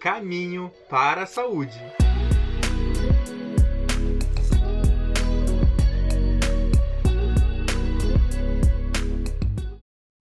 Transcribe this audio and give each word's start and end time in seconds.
Caminho 0.00 0.70
para 0.88 1.24
a 1.24 1.26
Saúde. 1.26 1.76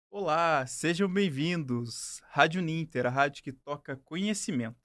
Olá, 0.09 0.65
sejam 0.65 1.07
bem-vindos. 1.07 2.19
Rádio 2.29 2.63
Ninter, 2.63 3.05
a 3.05 3.09
rádio 3.09 3.43
que 3.43 3.53
toca 3.53 3.95
conhecimento. 3.97 4.75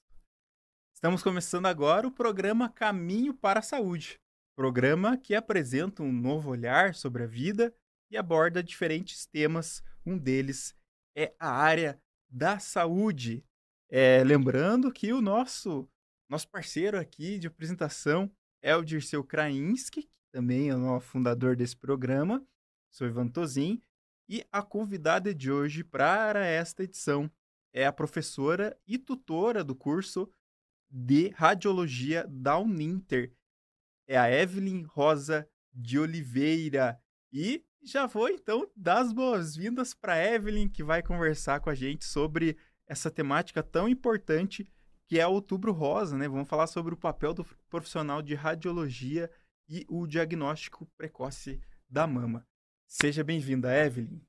Estamos 0.94 1.22
começando 1.22 1.64
agora 1.64 2.06
o 2.06 2.12
programa 2.12 2.69
Caminho 2.69 3.32
para 3.32 3.60
a 3.60 3.62
Saúde, 3.62 4.21
programa 4.54 5.16
que 5.16 5.35
apresenta 5.35 6.03
um 6.03 6.12
novo 6.12 6.51
olhar 6.51 6.94
sobre 6.94 7.22
a 7.22 7.26
vida 7.26 7.74
e 8.10 8.19
aborda 8.19 8.62
diferentes 8.62 9.24
temas. 9.24 9.82
Um 10.04 10.19
deles 10.19 10.76
é 11.16 11.35
a 11.40 11.51
área 11.51 11.98
da 12.28 12.58
saúde. 12.58 13.42
É, 13.90 14.22
lembrando 14.24 14.92
que 14.92 15.12
o 15.12 15.21
nosso 15.21 15.88
nosso 16.28 16.48
parceiro 16.48 16.98
aqui 16.98 17.38
de 17.38 17.46
apresentação 17.46 18.30
é 18.62 18.74
o 18.74 18.82
Dirceu 18.82 19.22
Krainski, 19.22 20.02
que 20.02 20.18
também 20.32 20.70
é 20.70 20.76
o 20.76 21.00
fundador 21.00 21.54
desse 21.54 21.76
programa. 21.76 22.45
Sou 22.90 23.06
Ivan 23.06 23.28
Tozin 23.28 23.80
e 24.28 24.45
a 24.50 24.62
convidada 24.62 25.34
de 25.34 25.50
hoje 25.50 25.84
para 25.84 26.45
esta 26.45 26.82
edição 26.82 27.30
é 27.73 27.86
a 27.86 27.92
professora 27.92 28.76
e 28.86 28.98
tutora 28.98 29.62
do 29.62 29.74
curso 29.74 30.30
de 30.90 31.28
Radiologia 31.30 32.26
da 32.28 32.59
Uninter. 32.59 33.32
É 34.09 34.16
a 34.16 34.30
Evelyn 34.30 34.84
Rosa 34.84 35.48
de 35.73 35.98
Oliveira. 35.98 37.01
E 37.32 37.64
já 37.82 38.06
vou 38.06 38.28
então 38.28 38.70
dar 38.76 39.02
as 39.02 39.12
boas-vindas 39.12 39.92
para 39.92 40.24
Evelyn, 40.24 40.68
que 40.68 40.82
vai 40.82 41.02
conversar 41.02 41.60
com 41.60 41.68
a 41.68 41.74
gente 41.74 42.04
sobre 42.04 42.56
essa 42.87 43.11
temática 43.11 43.62
tão 43.62 43.88
importante 43.88 44.69
que 45.06 45.19
é 45.19 45.27
Outubro 45.27 45.73
Rosa, 45.73 46.16
né? 46.16 46.29
Vamos 46.29 46.48
falar 46.48 46.66
sobre 46.66 46.95
o 46.95 46.97
papel 46.97 47.34
do 47.34 47.45
profissional 47.69 48.23
de 48.23 48.34
radiologia 48.34 49.30
e 49.68 49.85
o 49.88 50.07
diagnóstico 50.07 50.87
precoce 50.96 51.60
da 51.88 52.07
mama. 52.07 52.46
Seja 52.87 53.24
bem-vinda, 53.24 53.74
Evelyn. 53.74 54.21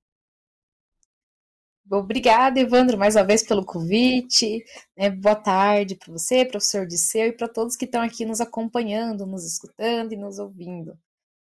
Obrigada, 1.89 2.59
Evandro, 2.59 2.97
mais 2.97 3.15
uma 3.15 3.23
vez 3.23 3.43
pelo 3.43 3.63
convite. 3.63 4.65
Né? 4.97 5.09
Boa 5.11 5.35
tarde 5.35 5.95
para 5.95 6.11
você, 6.11 6.43
professor 6.43 6.87
Disseu, 6.87 7.27
e 7.27 7.31
para 7.31 7.47
todos 7.47 7.75
que 7.75 7.85
estão 7.85 8.01
aqui 8.01 8.25
nos 8.25 8.41
acompanhando, 8.41 9.25
nos 9.27 9.45
escutando 9.45 10.11
e 10.11 10.17
nos 10.17 10.39
ouvindo. 10.39 10.97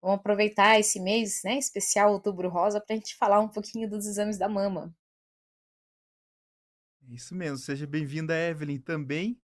Vamos 0.01 0.21
aproveitar 0.21 0.79
esse 0.79 1.01
mês 1.01 1.41
né, 1.45 1.59
especial 1.59 2.13
Outubro 2.13 2.49
Rosa 2.49 2.81
para 2.81 2.95
a 2.95 2.99
gente 2.99 3.17
falar 3.17 3.41
um 3.41 3.49
pouquinho 3.49 3.91
dos 3.91 4.07
exames 4.07 4.39
da 4.39 4.49
mama. 4.49 4.95
Isso 7.09 7.35
mesmo, 7.35 7.59
seja 7.59 7.87
bem-vinda, 7.87 8.35
Evelyn, 8.35 8.79
também. 8.79 9.41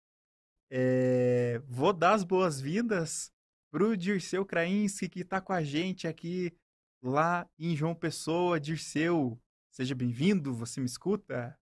É... 0.70 1.60
Vou 1.66 1.94
dar 1.94 2.14
as 2.14 2.24
boas-vindas 2.24 3.32
para 3.72 3.84
o 3.84 3.98
Dirceu 3.98 4.46
Krainski, 4.46 5.10
que 5.10 5.22
está 5.22 5.42
com 5.42 5.54
a 5.54 5.64
gente 5.64 6.08
aqui 6.08 6.56
lá 7.02 7.50
em 7.58 7.76
João 7.76 7.96
Pessoa. 7.96 8.60
Dirceu, 8.60 9.40
Seja 9.74 9.96
bem-vindo, 9.96 10.54
você 10.54 10.80
me 10.80 10.86
escuta? 10.86 11.60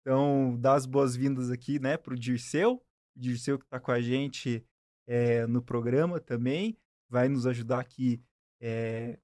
Então, 0.00 0.56
dá 0.56 0.74
as 0.74 0.86
boas-vindas 0.86 1.50
aqui, 1.50 1.80
né, 1.80 1.96
para 1.96 2.14
o 2.14 2.16
Dirceu. 2.16 2.74
O 3.16 3.18
Dirceu 3.18 3.58
que 3.58 3.64
está 3.64 3.80
com 3.80 3.90
a 3.90 4.00
gente 4.00 4.64
é, 5.04 5.48
no 5.48 5.60
programa 5.60 6.20
também, 6.20 6.78
vai 7.08 7.28
nos 7.28 7.44
ajudar 7.44 7.80
aqui 7.80 8.22
é, 8.60 9.18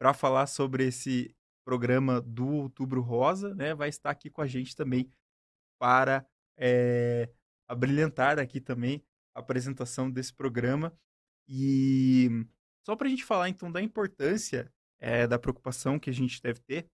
para 0.00 0.14
falar 0.14 0.46
sobre 0.46 0.86
esse 0.86 1.34
programa 1.68 2.18
do 2.22 2.48
Outubro 2.48 3.02
Rosa, 3.02 3.54
né? 3.54 3.74
Vai 3.74 3.90
estar 3.90 4.08
aqui 4.08 4.30
com 4.30 4.40
a 4.40 4.46
gente 4.46 4.74
também 4.74 5.12
para 5.78 6.26
é, 6.56 7.30
abrilhantar 7.68 8.38
aqui 8.38 8.58
também 8.58 9.04
a 9.34 9.40
apresentação 9.40 10.10
desse 10.10 10.32
programa. 10.32 10.98
E 11.46 12.30
só 12.86 12.96
para 12.96 13.06
a 13.06 13.10
gente 13.10 13.22
falar 13.22 13.50
então 13.50 13.70
da 13.70 13.82
importância 13.82 14.72
é, 14.98 15.26
da 15.26 15.38
preocupação 15.38 15.98
que 15.98 16.08
a 16.08 16.12
gente 16.12 16.40
deve 16.40 16.58
ter 16.60 16.88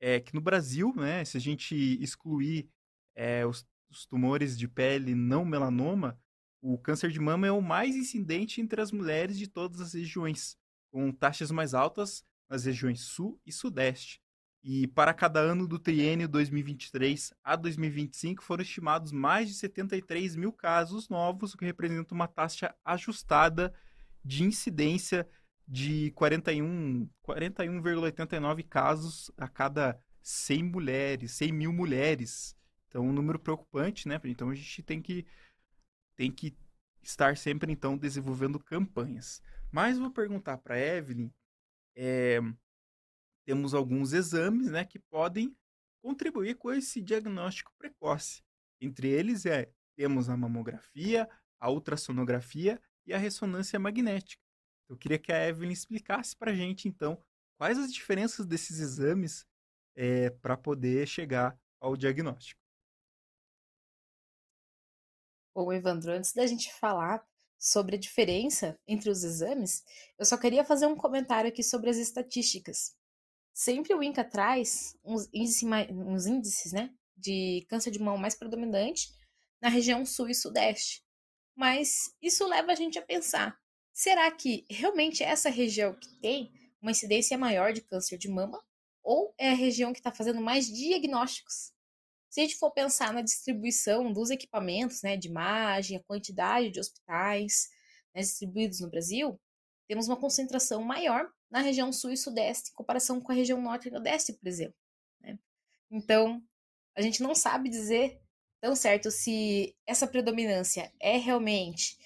é 0.00 0.20
que 0.20 0.36
no 0.36 0.40
Brasil, 0.40 0.94
né, 0.94 1.24
se 1.24 1.36
a 1.36 1.40
gente 1.40 1.74
excluir 2.00 2.70
é, 3.16 3.44
os, 3.44 3.66
os, 3.90 4.06
tumores 4.06 4.56
de 4.56 4.68
pele 4.68 5.16
não 5.16 5.44
melanoma, 5.44 6.16
o 6.62 6.78
câncer 6.78 7.10
de 7.10 7.18
mama 7.18 7.48
é 7.48 7.50
o 7.50 7.60
mais 7.60 7.96
incidente 7.96 8.60
entre 8.60 8.80
as 8.80 8.92
mulheres 8.92 9.36
de 9.36 9.48
todas 9.48 9.80
as 9.80 9.94
regiões, 9.94 10.56
com 10.92 11.10
taxas 11.10 11.50
mais 11.50 11.74
altas 11.74 12.24
nas 12.48 12.64
regiões 12.64 13.00
sul 13.00 13.40
e 13.44 13.52
sudeste. 13.52 14.20
E 14.62 14.88
para 14.88 15.14
cada 15.14 15.38
ano 15.38 15.66
do 15.66 15.78
triênio 15.78 16.28
2023 16.28 17.32
a 17.44 17.54
2025 17.54 18.42
foram 18.42 18.62
estimados 18.62 19.12
mais 19.12 19.48
de 19.48 19.54
73 19.54 20.34
mil 20.34 20.52
casos 20.52 21.08
novos, 21.08 21.54
o 21.54 21.56
que 21.56 21.64
representa 21.64 22.12
uma 22.12 22.26
taxa 22.26 22.74
ajustada 22.84 23.72
de 24.24 24.42
incidência 24.42 25.28
de 25.68 26.10
41, 26.12 27.08
41,89 27.24 28.66
casos 28.68 29.30
a 29.36 29.48
cada 29.48 30.00
100 30.20 30.62
mulheres, 30.64 31.32
100 31.32 31.52
mil 31.52 31.72
mulheres. 31.72 32.56
Então, 32.88 33.06
um 33.06 33.12
número 33.12 33.38
preocupante, 33.38 34.08
né? 34.08 34.20
Então, 34.24 34.50
a 34.50 34.54
gente 34.54 34.82
tem 34.82 35.00
que, 35.00 35.24
tem 36.16 36.30
que 36.30 36.56
estar 37.02 37.36
sempre, 37.36 37.70
então, 37.70 37.96
desenvolvendo 37.96 38.58
campanhas. 38.58 39.40
Mas 39.70 39.98
vou 39.98 40.10
perguntar 40.10 40.58
para 40.58 40.78
Evelyn, 40.78 41.30
é, 41.96 42.40
temos 43.46 43.74
alguns 43.74 44.12
exames, 44.12 44.70
né, 44.70 44.84
que 44.84 44.98
podem 44.98 45.56
contribuir 46.02 46.56
com 46.56 46.72
esse 46.72 47.00
diagnóstico 47.00 47.72
precoce. 47.78 48.42
Entre 48.80 49.08
eles, 49.08 49.46
é, 49.46 49.72
temos 49.96 50.28
a 50.28 50.36
mamografia, 50.36 51.28
a 51.58 51.70
ultrassonografia 51.70 52.80
e 53.06 53.14
a 53.14 53.18
ressonância 53.18 53.78
magnética. 53.78 54.42
Eu 54.88 54.96
queria 54.96 55.18
que 55.18 55.32
a 55.32 55.48
Evelyn 55.48 55.72
explicasse 55.72 56.36
para 56.36 56.50
a 56.50 56.54
gente, 56.54 56.86
então, 56.86 57.20
quais 57.58 57.78
as 57.78 57.92
diferenças 57.92 58.46
desses 58.46 58.78
exames 58.78 59.46
é, 59.96 60.30
para 60.30 60.56
poder 60.56 61.08
chegar 61.08 61.58
ao 61.80 61.96
diagnóstico. 61.96 62.60
Bom, 65.54 65.72
Evandro, 65.72 66.12
antes 66.12 66.32
da 66.34 66.46
gente 66.46 66.72
falar 66.74 67.26
sobre 67.58 67.96
a 67.96 67.98
diferença 67.98 68.78
entre 68.86 69.10
os 69.10 69.24
exames, 69.24 69.82
eu 70.18 70.24
só 70.24 70.36
queria 70.36 70.64
fazer 70.64 70.86
um 70.86 70.96
comentário 70.96 71.48
aqui 71.48 71.62
sobre 71.62 71.90
as 71.90 71.96
estatísticas. 71.96 72.94
Sempre 73.54 73.94
o 73.94 74.02
INCA 74.02 74.22
traz 74.22 74.96
uns, 75.04 75.28
índice, 75.32 75.66
uns 75.90 76.26
índices 76.26 76.72
né, 76.72 76.94
de 77.16 77.66
câncer 77.68 77.90
de 77.90 77.98
mão 77.98 78.18
mais 78.18 78.34
predominante 78.34 79.08
na 79.60 79.68
região 79.68 80.04
sul 80.04 80.28
e 80.28 80.34
sudeste. 80.34 81.02
Mas 81.54 82.14
isso 82.20 82.46
leva 82.46 82.72
a 82.72 82.74
gente 82.74 82.98
a 82.98 83.02
pensar: 83.02 83.58
Será 83.92 84.30
que 84.30 84.66
realmente 84.68 85.22
é 85.22 85.28
essa 85.28 85.48
região 85.48 85.94
que 85.94 86.14
tem 86.20 86.52
uma 86.82 86.90
incidência 86.90 87.38
maior 87.38 87.72
de 87.72 87.80
câncer 87.80 88.18
de 88.18 88.28
mama? 88.28 88.62
Ou 89.02 89.34
é 89.38 89.50
a 89.50 89.54
região 89.54 89.92
que 89.92 90.00
está 90.00 90.12
fazendo 90.12 90.40
mais 90.40 90.66
diagnósticos? 90.66 91.72
Se 92.36 92.40
a 92.42 92.44
gente 92.44 92.58
for 92.58 92.70
pensar 92.70 93.14
na 93.14 93.22
distribuição 93.22 94.12
dos 94.12 94.28
equipamentos 94.28 95.00
né, 95.00 95.16
de 95.16 95.26
imagem, 95.26 95.96
a 95.96 96.04
quantidade 96.04 96.70
de 96.70 96.78
hospitais 96.78 97.70
né, 98.14 98.20
distribuídos 98.20 98.80
no 98.80 98.90
Brasil, 98.90 99.40
temos 99.88 100.06
uma 100.06 100.20
concentração 100.20 100.82
maior 100.82 101.32
na 101.50 101.60
região 101.60 101.90
sul 101.90 102.10
e 102.10 102.16
sudeste 102.18 102.68
em 102.68 102.74
comparação 102.74 103.22
com 103.22 103.32
a 103.32 103.34
região 103.34 103.58
norte 103.58 103.88
e 103.88 103.90
nordeste, 103.90 104.34
por 104.34 104.46
exemplo. 104.46 104.76
Né? 105.18 105.38
Então, 105.90 106.44
a 106.94 107.00
gente 107.00 107.22
não 107.22 107.34
sabe 107.34 107.70
dizer 107.70 108.20
tão 108.60 108.76
certo 108.76 109.10
se 109.10 109.74
essa 109.86 110.06
predominância 110.06 110.92
é 111.00 111.16
realmente 111.16 111.96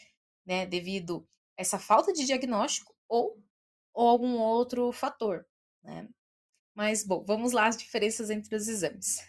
né, 0.47 0.65
devido 0.65 1.29
essa 1.57 1.77
falta 1.77 2.12
de 2.12 2.25
diagnóstico 2.25 2.95
ou, 3.09 3.37
ou 3.93 4.09
algum 4.09 4.39
outro 4.39 4.93
fator, 4.93 5.45
né? 5.83 6.09
Mas, 6.73 7.03
bom, 7.03 7.25
vamos 7.25 7.51
lá 7.51 7.67
as 7.67 7.77
diferenças 7.77 8.31
entre 8.31 8.55
os 8.55 8.69
exames. 8.69 9.29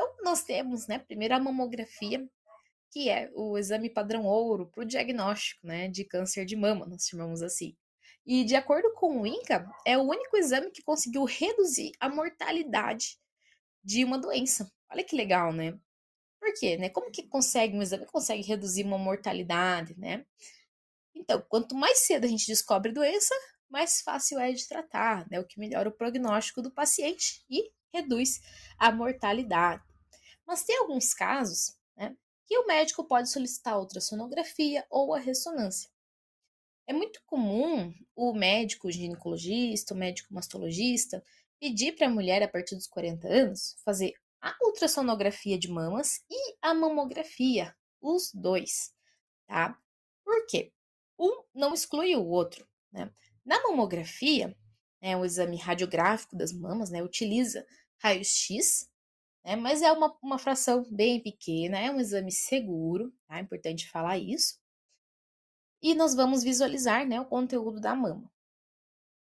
Então, 0.00 0.14
nós 0.24 0.42
temos, 0.42 0.86
né, 0.86 0.98
primeiro 0.98 1.34
a 1.34 1.38
mamografia, 1.38 2.26
que 2.90 3.10
é 3.10 3.30
o 3.34 3.58
exame 3.58 3.90
padrão 3.90 4.24
ouro 4.24 4.70
para 4.70 4.82
o 4.82 4.86
diagnóstico, 4.86 5.66
né, 5.66 5.88
de 5.88 6.04
câncer 6.06 6.46
de 6.46 6.56
mama, 6.56 6.86
nós 6.86 7.06
chamamos 7.06 7.42
assim. 7.42 7.76
E, 8.24 8.42
de 8.42 8.56
acordo 8.56 8.94
com 8.94 9.20
o 9.20 9.26
INCA, 9.26 9.70
é 9.86 9.98
o 9.98 10.02
único 10.02 10.38
exame 10.38 10.70
que 10.70 10.82
conseguiu 10.82 11.24
reduzir 11.24 11.92
a 12.00 12.08
mortalidade 12.08 13.18
de 13.84 14.02
uma 14.02 14.18
doença. 14.18 14.72
Olha 14.90 15.04
que 15.04 15.14
legal, 15.14 15.52
né? 15.52 15.78
Por 16.40 16.54
quê, 16.54 16.78
né? 16.78 16.88
Como 16.88 17.10
que 17.10 17.28
consegue 17.28 17.76
um 17.76 17.82
exame 17.82 18.06
consegue 18.06 18.42
reduzir 18.42 18.84
uma 18.84 18.96
mortalidade, 18.96 19.94
né? 19.98 20.24
Então, 21.14 21.44
quanto 21.46 21.74
mais 21.74 21.98
cedo 21.98 22.24
a 22.24 22.28
gente 22.28 22.46
descobre 22.46 22.90
doença, 22.90 23.34
mais 23.68 24.00
fácil 24.00 24.38
é 24.38 24.50
de 24.50 24.66
tratar, 24.66 25.28
né? 25.30 25.38
O 25.38 25.46
que 25.46 25.60
melhora 25.60 25.90
o 25.90 25.92
prognóstico 25.92 26.62
do 26.62 26.70
paciente 26.70 27.44
e 27.50 27.70
reduz 27.92 28.40
a 28.78 28.90
mortalidade. 28.90 29.89
Mas 30.50 30.64
tem 30.64 30.76
alguns 30.78 31.14
casos, 31.14 31.76
né, 31.96 32.16
que 32.44 32.58
o 32.58 32.66
médico 32.66 33.04
pode 33.04 33.30
solicitar 33.30 33.74
a 33.74 33.78
ultrassonografia 33.78 34.84
ou 34.90 35.14
a 35.14 35.18
ressonância. 35.20 35.88
É 36.88 36.92
muito 36.92 37.22
comum 37.24 37.94
o 38.16 38.34
médico 38.34 38.90
ginecologista, 38.90 39.94
o 39.94 39.96
médico 39.96 40.34
mastologista, 40.34 41.22
pedir 41.60 41.92
para 41.92 42.08
a 42.08 42.10
mulher 42.10 42.42
a 42.42 42.48
partir 42.48 42.74
dos 42.74 42.88
40 42.88 43.28
anos 43.28 43.76
fazer 43.84 44.12
a 44.40 44.52
ultrassonografia 44.60 45.56
de 45.56 45.68
mamas 45.68 46.24
e 46.28 46.56
a 46.60 46.74
mamografia, 46.74 47.72
os 48.00 48.32
dois, 48.34 48.92
tá? 49.46 49.78
Por 50.24 50.46
quê? 50.48 50.72
Um 51.16 51.44
não 51.54 51.72
exclui 51.72 52.16
o 52.16 52.26
outro, 52.26 52.66
né? 52.90 53.08
Na 53.44 53.62
mamografia, 53.62 54.52
né, 55.00 55.16
o 55.16 55.24
exame 55.24 55.56
radiográfico 55.56 56.34
das 56.34 56.52
mamas, 56.52 56.90
né, 56.90 57.00
utiliza 57.04 57.64
raio-x, 57.98 58.89
né, 59.44 59.56
mas 59.56 59.82
é 59.82 59.90
uma, 59.92 60.16
uma 60.22 60.38
fração 60.38 60.84
bem 60.90 61.22
pequena, 61.22 61.78
é 61.78 61.90
um 61.90 62.00
exame 62.00 62.30
seguro, 62.30 63.12
tá? 63.26 63.38
É 63.38 63.40
importante 63.40 63.88
falar 63.88 64.18
isso. 64.18 64.58
E 65.82 65.94
nós 65.94 66.14
vamos 66.14 66.42
visualizar, 66.42 67.06
né, 67.06 67.20
o 67.20 67.24
conteúdo 67.24 67.80
da 67.80 67.94
mama. 67.94 68.30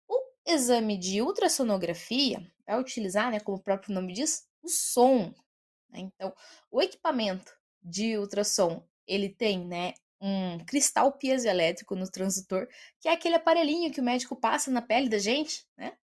O 0.07 0.17
exame 0.45 0.97
de 0.97 1.21
ultrassonografia 1.21 2.49
vai 2.65 2.79
utilizar, 2.79 3.29
né, 3.31 3.39
como 3.39 3.57
o 3.57 3.61
próprio 3.61 3.93
nome 3.93 4.13
diz, 4.13 4.47
o 4.63 4.69
som. 4.69 5.33
Né? 5.89 5.99
Então, 5.99 6.33
o 6.71 6.81
equipamento 6.81 7.53
de 7.83 8.17
ultrassom, 8.17 8.87
ele 9.05 9.29
tem, 9.29 9.65
né, 9.67 9.93
um 10.21 10.63
cristal 10.65 11.11
piezoelétrico 11.11 11.95
no 11.95 12.09
transdutor, 12.09 12.67
que 13.01 13.09
é 13.09 13.11
aquele 13.11 13.35
aparelhinho 13.35 13.91
que 13.91 13.99
o 13.99 14.03
médico 14.03 14.35
passa 14.35 14.71
na 14.71 14.81
pele 14.81 15.09
da 15.09 15.19
gente, 15.19 15.67
né? 15.77 15.97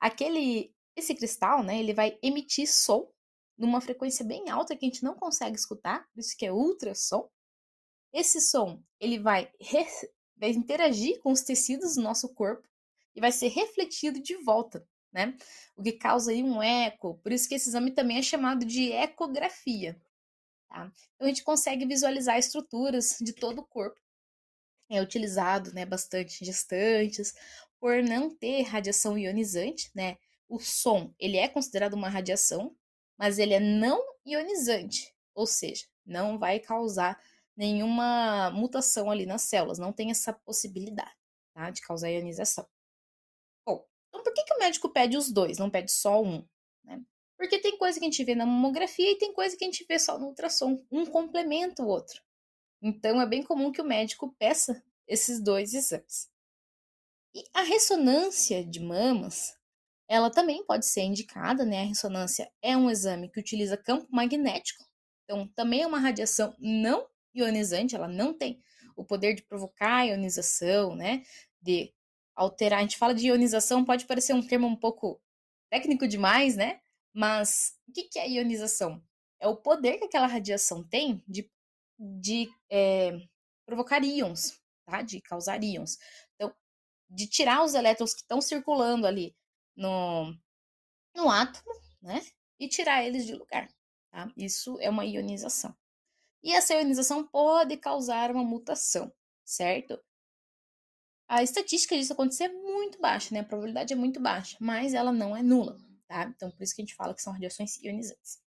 Aquele, 0.00 0.74
esse 0.96 1.14
cristal, 1.14 1.62
né, 1.62 1.78
ele 1.78 1.92
vai 1.92 2.18
emitir 2.22 2.66
som 2.66 3.08
numa 3.58 3.80
frequência 3.80 4.24
bem 4.24 4.48
alta 4.48 4.76
que 4.76 4.86
a 4.86 4.88
gente 4.88 5.02
não 5.02 5.14
consegue 5.14 5.56
escutar, 5.56 6.06
por 6.12 6.20
isso 6.20 6.36
que 6.36 6.46
é 6.46 6.52
ultrassom. 6.52 7.28
Esse 8.12 8.40
som, 8.40 8.82
ele 9.00 9.18
vai, 9.18 9.50
vai 10.36 10.50
interagir 10.50 11.20
com 11.20 11.32
os 11.32 11.42
tecidos 11.42 11.96
do 11.96 12.02
nosso 12.02 12.32
corpo 12.34 12.66
e 13.14 13.20
vai 13.20 13.32
ser 13.32 13.48
refletido 13.48 14.20
de 14.20 14.36
volta, 14.36 14.86
né? 15.12 15.36
O 15.76 15.82
que 15.82 15.92
causa 15.92 16.30
aí 16.30 16.42
um 16.42 16.62
eco, 16.62 17.18
por 17.18 17.32
isso 17.32 17.48
que 17.48 17.56
esse 17.56 17.68
exame 17.68 17.90
também 17.90 18.18
é 18.18 18.22
chamado 18.22 18.64
de 18.64 18.92
ecografia, 18.92 20.00
Tá? 20.68 20.92
Então 21.14 21.26
a 21.26 21.28
gente 21.28 21.42
consegue 21.42 21.86
visualizar 21.86 22.38
estruturas 22.38 23.16
de 23.20 23.32
todo 23.32 23.60
o 23.60 23.66
corpo. 23.66 23.98
É 24.90 25.02
utilizado 25.02 25.72
né, 25.72 25.84
bastante 25.84 26.42
em 26.42 26.46
gestantes, 26.46 27.34
por 27.80 28.02
não 28.02 28.34
ter 28.34 28.62
radiação 28.62 29.18
ionizante, 29.18 29.90
né? 29.94 30.16
O 30.48 30.58
som, 30.58 31.14
ele 31.18 31.36
é 31.36 31.46
considerado 31.46 31.94
uma 31.94 32.08
radiação, 32.08 32.74
mas 33.18 33.38
ele 33.38 33.54
é 33.54 33.60
não 33.60 34.02
ionizante, 34.24 35.14
ou 35.34 35.46
seja, 35.46 35.86
não 36.06 36.38
vai 36.38 36.60
causar 36.60 37.20
nenhuma 37.56 38.50
mutação 38.50 39.10
ali 39.10 39.26
nas 39.26 39.42
células, 39.42 39.78
não 39.78 39.92
tem 39.92 40.10
essa 40.10 40.32
possibilidade, 40.32 41.14
tá, 41.52 41.70
de 41.70 41.82
causar 41.82 42.08
ionização. 42.08 42.66
Bom, 43.66 43.84
então 44.08 44.22
por 44.22 44.32
que, 44.32 44.44
que 44.44 44.54
o 44.54 44.58
médico 44.58 44.88
pede 44.88 45.16
os 45.16 45.30
dois, 45.30 45.58
não 45.58 45.68
pede 45.68 45.90
só 45.90 46.22
um? 46.22 46.46
Né? 46.84 47.02
Porque 47.36 47.58
tem 47.58 47.76
coisa 47.76 47.98
que 47.98 48.04
a 48.04 48.08
gente 48.10 48.22
vê 48.24 48.34
na 48.34 48.46
mamografia 48.46 49.10
e 49.10 49.18
tem 49.18 49.32
coisa 49.32 49.56
que 49.56 49.64
a 49.64 49.66
gente 49.66 49.84
vê 49.88 49.98
só 49.98 50.18
no 50.18 50.26
ultrassom. 50.26 50.84
Um 50.90 51.04
complementa 51.04 51.82
o 51.82 51.88
outro. 51.88 52.22
Então 52.80 53.20
é 53.20 53.26
bem 53.26 53.42
comum 53.42 53.72
que 53.72 53.80
o 53.80 53.84
médico 53.84 54.34
peça 54.38 54.82
esses 55.06 55.40
dois 55.42 55.74
exames. 55.74 56.30
E 57.34 57.42
a 57.52 57.62
ressonância 57.62 58.64
de 58.64 58.80
mamas, 58.80 59.57
ela 60.08 60.30
também 60.30 60.64
pode 60.64 60.86
ser 60.86 61.02
indicada, 61.02 61.64
né? 61.64 61.82
A 61.82 61.86
ressonância 61.86 62.50
é 62.62 62.76
um 62.76 62.90
exame 62.90 63.28
que 63.28 63.38
utiliza 63.38 63.76
campo 63.76 64.06
magnético. 64.10 64.84
Então 65.24 65.46
também 65.48 65.82
é 65.82 65.86
uma 65.86 66.00
radiação 66.00 66.54
não 66.58 67.06
ionizante, 67.34 67.94
ela 67.94 68.08
não 68.08 68.32
tem 68.32 68.62
o 68.96 69.04
poder 69.04 69.34
de 69.34 69.42
provocar 69.42 70.06
ionização, 70.06 70.96
né? 70.96 71.22
De 71.60 71.92
alterar. 72.34 72.78
A 72.78 72.82
gente 72.82 72.96
fala 72.96 73.14
de 73.14 73.26
ionização, 73.26 73.84
pode 73.84 74.06
parecer 74.06 74.32
um 74.32 74.46
termo 74.46 74.66
um 74.66 74.76
pouco 74.76 75.20
técnico 75.70 76.08
demais, 76.08 76.56
né? 76.56 76.80
Mas 77.12 77.76
o 77.86 77.92
que, 77.92 78.18
é 78.18 78.30
ionização? 78.30 79.02
É 79.38 79.46
o 79.46 79.56
poder 79.56 79.98
que 79.98 80.04
aquela 80.04 80.26
radiação 80.26 80.82
tem 80.82 81.22
de, 81.28 81.48
de 81.98 82.48
é, 82.70 83.20
provocar 83.66 84.02
íons, 84.02 84.58
tá? 84.86 85.02
De 85.02 85.20
causar 85.20 85.62
íons. 85.62 85.98
Então, 86.34 86.54
de 87.10 87.26
tirar 87.26 87.62
os 87.62 87.74
elétrons 87.74 88.14
que 88.14 88.20
estão 88.20 88.40
circulando 88.40 89.06
ali 89.06 89.36
no, 89.78 90.34
no 91.14 91.30
átomo, 91.30 91.72
né? 92.02 92.20
E 92.58 92.68
tirar 92.68 93.04
eles 93.04 93.24
de 93.24 93.34
lugar, 93.34 93.68
tá? 94.10 94.30
Isso 94.36 94.78
é 94.80 94.90
uma 94.90 95.06
ionização. 95.06 95.74
E 96.42 96.52
essa 96.52 96.74
ionização 96.74 97.26
pode 97.26 97.76
causar 97.76 98.30
uma 98.30 98.44
mutação, 98.44 99.12
certo? 99.44 99.98
A 101.28 101.42
estatística 101.42 101.96
disso 101.96 102.12
acontecer 102.12 102.44
é 102.44 102.52
muito 102.52 103.00
baixa, 103.00 103.34
né? 103.34 103.40
A 103.40 103.44
probabilidade 103.44 103.92
é 103.92 103.96
muito 103.96 104.20
baixa, 104.20 104.56
mas 104.60 104.94
ela 104.94 105.12
não 105.12 105.36
é 105.36 105.42
nula 105.42 105.78
tá? 106.08 106.24
Então, 106.34 106.50
por 106.50 106.62
isso 106.62 106.74
que 106.74 106.82
a 106.82 106.84
gente 106.84 106.96
fala 106.96 107.14
que 107.14 107.22
são 107.22 107.32
radiações 107.32 107.76
ionizantes. 107.82 108.40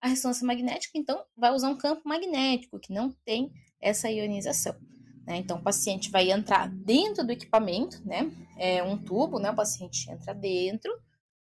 A 0.00 0.08
ressonância 0.08 0.46
magnética, 0.46 0.96
então, 0.98 1.24
vai 1.36 1.52
usar 1.52 1.70
um 1.70 1.78
campo 1.78 2.06
magnético 2.06 2.78
que 2.78 2.92
não 2.92 3.10
tem 3.24 3.50
essa 3.80 4.10
ionização. 4.10 4.78
Né? 5.26 5.36
Então, 5.36 5.58
o 5.58 5.62
paciente 5.62 6.10
vai 6.10 6.30
entrar 6.30 6.68
dentro 6.68 7.24
do 7.24 7.32
equipamento, 7.32 8.00
né? 8.04 8.30
É 8.58 8.82
um 8.82 8.98
tubo, 8.98 9.38
né? 9.38 9.50
O 9.50 9.56
paciente 9.56 10.10
entra 10.10 10.34
dentro, 10.34 10.92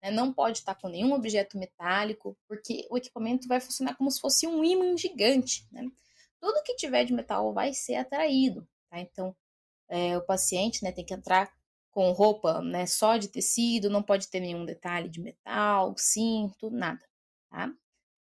né? 0.01 0.11
não 0.11 0.31
pode 0.31 0.59
estar 0.59 0.75
com 0.75 0.87
nenhum 0.87 1.13
objeto 1.13 1.57
metálico, 1.57 2.37
porque 2.47 2.87
o 2.89 2.97
equipamento 2.97 3.47
vai 3.47 3.59
funcionar 3.59 3.95
como 3.95 4.11
se 4.11 4.19
fosse 4.19 4.47
um 4.47 4.63
ímã 4.63 4.95
gigante, 4.97 5.67
né? 5.71 5.89
Tudo 6.39 6.63
que 6.63 6.75
tiver 6.75 7.05
de 7.05 7.13
metal 7.13 7.53
vai 7.53 7.73
ser 7.73 7.95
atraído, 7.95 8.67
tá? 8.89 8.99
Então, 8.99 9.35
é, 9.89 10.17
o 10.17 10.21
paciente, 10.21 10.83
né, 10.83 10.91
tem 10.91 11.05
que 11.05 11.13
entrar 11.13 11.51
com 11.91 12.11
roupa 12.11 12.61
né, 12.61 12.85
só 12.85 13.17
de 13.17 13.27
tecido, 13.27 13.89
não 13.89 14.01
pode 14.01 14.27
ter 14.27 14.39
nenhum 14.39 14.65
detalhe 14.65 15.07
de 15.07 15.21
metal, 15.21 15.93
cinto, 15.97 16.69
nada, 16.71 17.01
tá? 17.49 17.71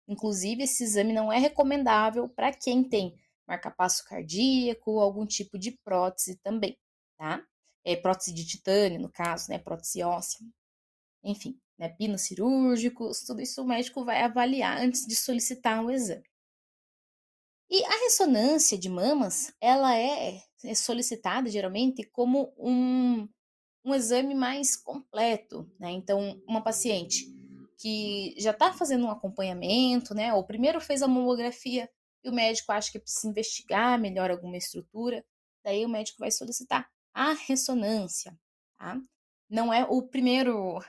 Inclusive, 0.09 0.63
esse 0.63 0.85
exame 0.85 1.13
não 1.13 1.33
é 1.33 1.39
recomendável 1.39 2.29
para 2.29 2.53
quem 2.53 2.85
tem 2.85 3.19
marcapasso 3.47 4.05
cardíaco, 4.05 4.99
algum 4.99 5.27
tipo 5.27 5.59
de 5.59 5.73
prótese 5.85 6.37
também, 6.43 6.77
tá? 7.17 7.45
É, 7.85 7.95
prótese 7.97 8.33
de 8.35 8.45
titânio, 8.45 9.01
no 9.01 9.11
caso, 9.11 9.51
né? 9.51 9.59
Prótese 9.59 10.03
óssea. 10.03 10.41
Enfim, 11.23 11.59
né? 11.79 11.89
Pinos 11.91 12.23
cirúrgicos, 12.23 13.21
tudo 13.21 13.41
isso 13.41 13.63
o 13.63 13.67
médico 13.67 14.05
vai 14.05 14.23
avaliar 14.23 14.79
antes 14.81 15.07
de 15.07 15.15
solicitar 15.15 15.85
um 15.85 15.91
exame. 15.91 16.25
E 17.69 17.85
a 17.85 18.05
ressonância 18.05 18.79
de 18.79 18.89
mamas, 18.89 19.53
ela 19.61 19.97
é, 19.97 20.41
é 20.65 20.75
solicitada 20.75 21.51
geralmente 21.51 22.05
como 22.05 22.53
um, 22.57 23.29
um 23.85 23.95
exame 23.95 24.35
mais 24.35 24.77
completo, 24.77 25.69
né? 25.79 25.91
Então, 25.91 26.41
uma 26.47 26.63
paciente 26.63 27.35
que 27.79 28.35
já 28.39 28.53
está 28.53 28.73
fazendo 28.73 29.07
um 29.07 29.11
acompanhamento, 29.11 30.15
né? 30.15 30.33
Ou 30.33 30.45
primeiro 30.45 30.81
fez 30.81 31.03
a 31.03 31.09
mamografia 31.09 31.91
e 32.27 32.29
o 32.29 32.33
médico 32.33 32.73
acha 32.73 32.91
que 32.91 32.99
precisa 32.99 33.29
investigar 33.29 33.99
melhor 34.01 34.33
alguma 34.33 34.57
estrutura, 34.57 35.25
daí 35.65 35.85
o 35.85 35.89
médico 35.89 36.19
vai 36.19 36.31
solicitar 36.31 36.91
a 37.15 37.33
ressonância, 37.33 38.37
tá? 38.77 39.01
Não 39.49 39.73
é 39.73 39.85
o 39.85 40.03
primeiro 40.03 40.85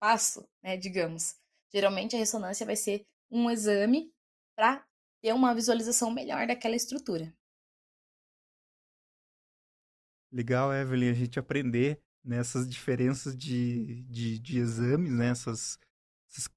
passo, 0.00 0.48
né? 0.62 0.78
Digamos. 0.78 1.38
Geralmente 1.70 2.16
a 2.16 2.18
ressonância 2.18 2.64
vai 2.64 2.76
ser 2.76 3.06
um 3.30 3.50
exame 3.50 4.10
para 4.56 4.84
ter 5.22 5.34
uma 5.34 5.54
visualização 5.54 6.10
melhor 6.10 6.46
daquela 6.46 6.74
estrutura. 6.74 7.32
Legal, 10.32 10.72
Evelyn, 10.72 11.10
a 11.10 11.14
gente 11.14 11.38
aprender 11.38 12.02
nessas 12.24 12.68
diferenças 12.68 13.36
de, 13.36 14.02
de, 14.04 14.38
de 14.38 14.58
exames, 14.58 15.12
né? 15.12 15.28
essas, 15.28 15.78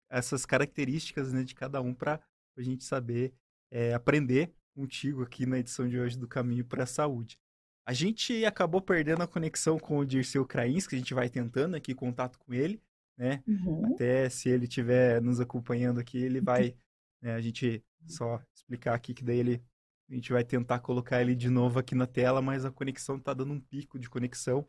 essas 0.09 0.45
características 0.45 1.33
né, 1.33 1.43
de 1.43 1.53
cada 1.53 1.81
um 1.81 1.93
para 1.93 2.24
a 2.55 2.62
gente 2.62 2.83
saber 2.83 3.33
é, 3.73 3.91
aprender 3.91 4.53
contigo 4.75 5.23
aqui 5.23 5.47
na 5.47 5.57
edição 5.57 5.89
de 5.89 5.99
hoje 5.99 6.15
do 6.15 6.27
Caminho 6.27 6.63
para 6.63 6.83
a 6.83 6.87
Saúde. 6.87 7.39
A 7.87 7.91
gente 7.91 8.45
acabou 8.45 8.79
perdendo 8.79 9.23
a 9.23 9.27
conexão 9.27 9.79
com 9.79 9.97
o 9.97 10.05
Dirceu 10.05 10.45
que 10.45 10.57
a 10.57 10.67
gente 10.67 11.13
vai 11.13 11.27
tentando 11.27 11.75
aqui 11.75 11.93
contato 11.95 12.37
com 12.37 12.53
ele, 12.53 12.79
né? 13.17 13.43
Uhum. 13.47 13.93
Até 13.93 14.29
se 14.29 14.47
ele 14.47 14.65
estiver 14.65 15.19
nos 15.21 15.39
acompanhando 15.39 15.99
aqui, 15.99 16.17
ele 16.19 16.39
vai, 16.39 16.75
né, 17.21 17.33
a 17.33 17.41
gente 17.41 17.83
só 18.05 18.39
explicar 18.55 18.93
aqui 18.93 19.13
que 19.13 19.23
daí 19.23 19.39
ele, 19.39 19.63
a 20.09 20.13
gente 20.13 20.31
vai 20.31 20.43
tentar 20.43 20.79
colocar 20.79 21.19
ele 21.19 21.35
de 21.35 21.49
novo 21.49 21.79
aqui 21.79 21.95
na 21.95 22.05
tela, 22.05 22.41
mas 22.41 22.63
a 22.63 22.71
conexão 22.71 23.17
está 23.17 23.33
dando 23.33 23.53
um 23.53 23.59
pico 23.59 23.97
de 23.97 24.09
conexão. 24.09 24.67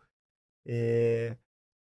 É, 0.66 1.37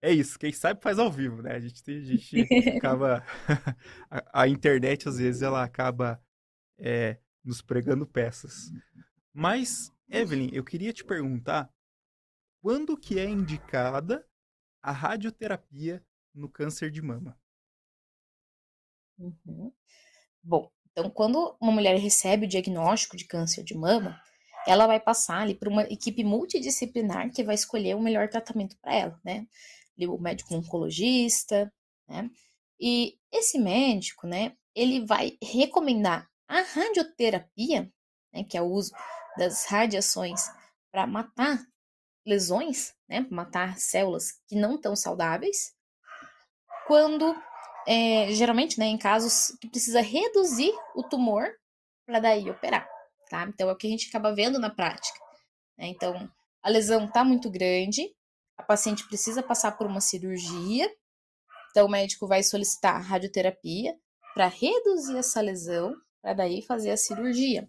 é 0.02 0.10
isso, 0.10 0.38
quem 0.38 0.52
sabe 0.52 0.82
faz 0.82 0.98
ao 0.98 1.12
vivo, 1.12 1.42
né? 1.42 1.52
A 1.52 1.60
gente, 1.60 1.82
a 1.86 2.00
gente 2.00 2.40
acaba. 2.78 3.22
a, 4.10 4.42
a, 4.42 4.48
internet, 4.48 5.06
às 5.06 5.18
vezes, 5.18 5.42
ela 5.42 5.62
acaba 5.62 6.20
é, 6.80 7.18
nos 7.44 7.62
pregando 7.62 8.06
peças. 8.06 8.70
Mas, 9.32 9.92
Evelyn, 10.08 10.50
eu 10.52 10.64
queria 10.64 10.92
te 10.92 11.04
perguntar 11.04 11.72
quando 12.60 12.96
que 12.96 13.18
é 13.18 13.25
indicada 13.25 14.26
a 14.82 14.92
radioterapia 14.92 16.04
no 16.34 16.49
câncer 16.49 16.90
de 16.90 17.02
mama? 17.02 17.38
Uhum. 19.18 19.72
Bom, 20.42 20.70
então 20.90 21.10
quando 21.10 21.56
uma 21.60 21.72
mulher 21.72 21.99
recebe 21.99 22.46
o 22.46 22.49
diagnóstico 22.49 23.16
de 23.16 23.26
câncer 23.26 23.62
de 23.62 23.75
mama, 23.75 24.20
ela 24.66 24.87
vai 24.87 25.00
passar 25.00 25.42
ali 25.42 25.54
por 25.54 25.68
uma 25.68 25.82
equipe 25.84 26.25
multidisciplinar 26.25 27.32
que 27.32 27.44
vai 27.44 27.54
escolher 27.54 27.94
o 27.94 28.02
melhor 28.02 28.28
tratamento 28.28 28.76
para 28.80 28.94
ela, 28.94 29.20
né? 29.25 29.46
O 29.99 30.18
médico 30.18 30.54
oncologista, 30.54 31.72
né? 32.08 32.30
E 32.80 33.18
esse 33.30 33.58
médico, 33.58 34.26
né, 34.26 34.56
ele 34.75 35.04
vai 35.04 35.37
recomendar 35.42 36.30
a 36.50 36.62
radioterapia, 36.62 37.88
né, 38.33 38.42
que 38.42 38.59
é 38.59 38.61
o 38.61 38.66
uso 38.66 38.92
das 39.38 39.66
radiações 39.66 40.42
para 40.90 41.07
matar 41.07 41.64
lesões, 42.26 42.92
né, 43.09 43.25
matar 43.30 43.78
células 43.78 44.33
que 44.49 44.57
não 44.57 44.75
estão 44.75 44.97
saudáveis, 44.97 45.73
quando 46.88 47.40
é, 47.87 48.33
geralmente, 48.33 48.80
né, 48.80 48.87
em 48.87 48.99
casos 48.99 49.57
que 49.61 49.69
precisa 49.69 50.00
reduzir 50.00 50.73
o 50.97 51.04
tumor 51.04 51.49
para 52.04 52.19
daí 52.19 52.50
operar, 52.50 52.88
tá? 53.28 53.45
Então 53.45 53.69
é 53.69 53.73
o 53.73 53.76
que 53.76 53.87
a 53.87 53.90
gente 53.90 54.09
acaba 54.09 54.35
vendo 54.35 54.59
na 54.59 54.71
prática. 54.71 55.19
Né? 55.78 55.87
Então 55.87 56.28
a 56.62 56.69
lesão 56.69 57.04
está 57.04 57.23
muito 57.23 57.49
grande, 57.49 58.12
a 58.59 58.62
paciente 58.64 59.07
precisa 59.07 59.40
passar 59.40 59.78
por 59.78 59.87
uma 59.87 60.00
cirurgia, 60.00 60.92
então 61.71 61.87
o 61.87 61.90
médico 61.90 62.26
vai 62.26 62.42
solicitar 62.42 63.00
radioterapia 63.00 63.97
para 64.35 64.49
reduzir 64.49 65.16
essa 65.16 65.40
lesão, 65.40 65.95
para 66.22 66.34
daí 66.34 66.62
fazer 66.62 66.90
a 66.90 66.96
cirurgia. 66.96 67.68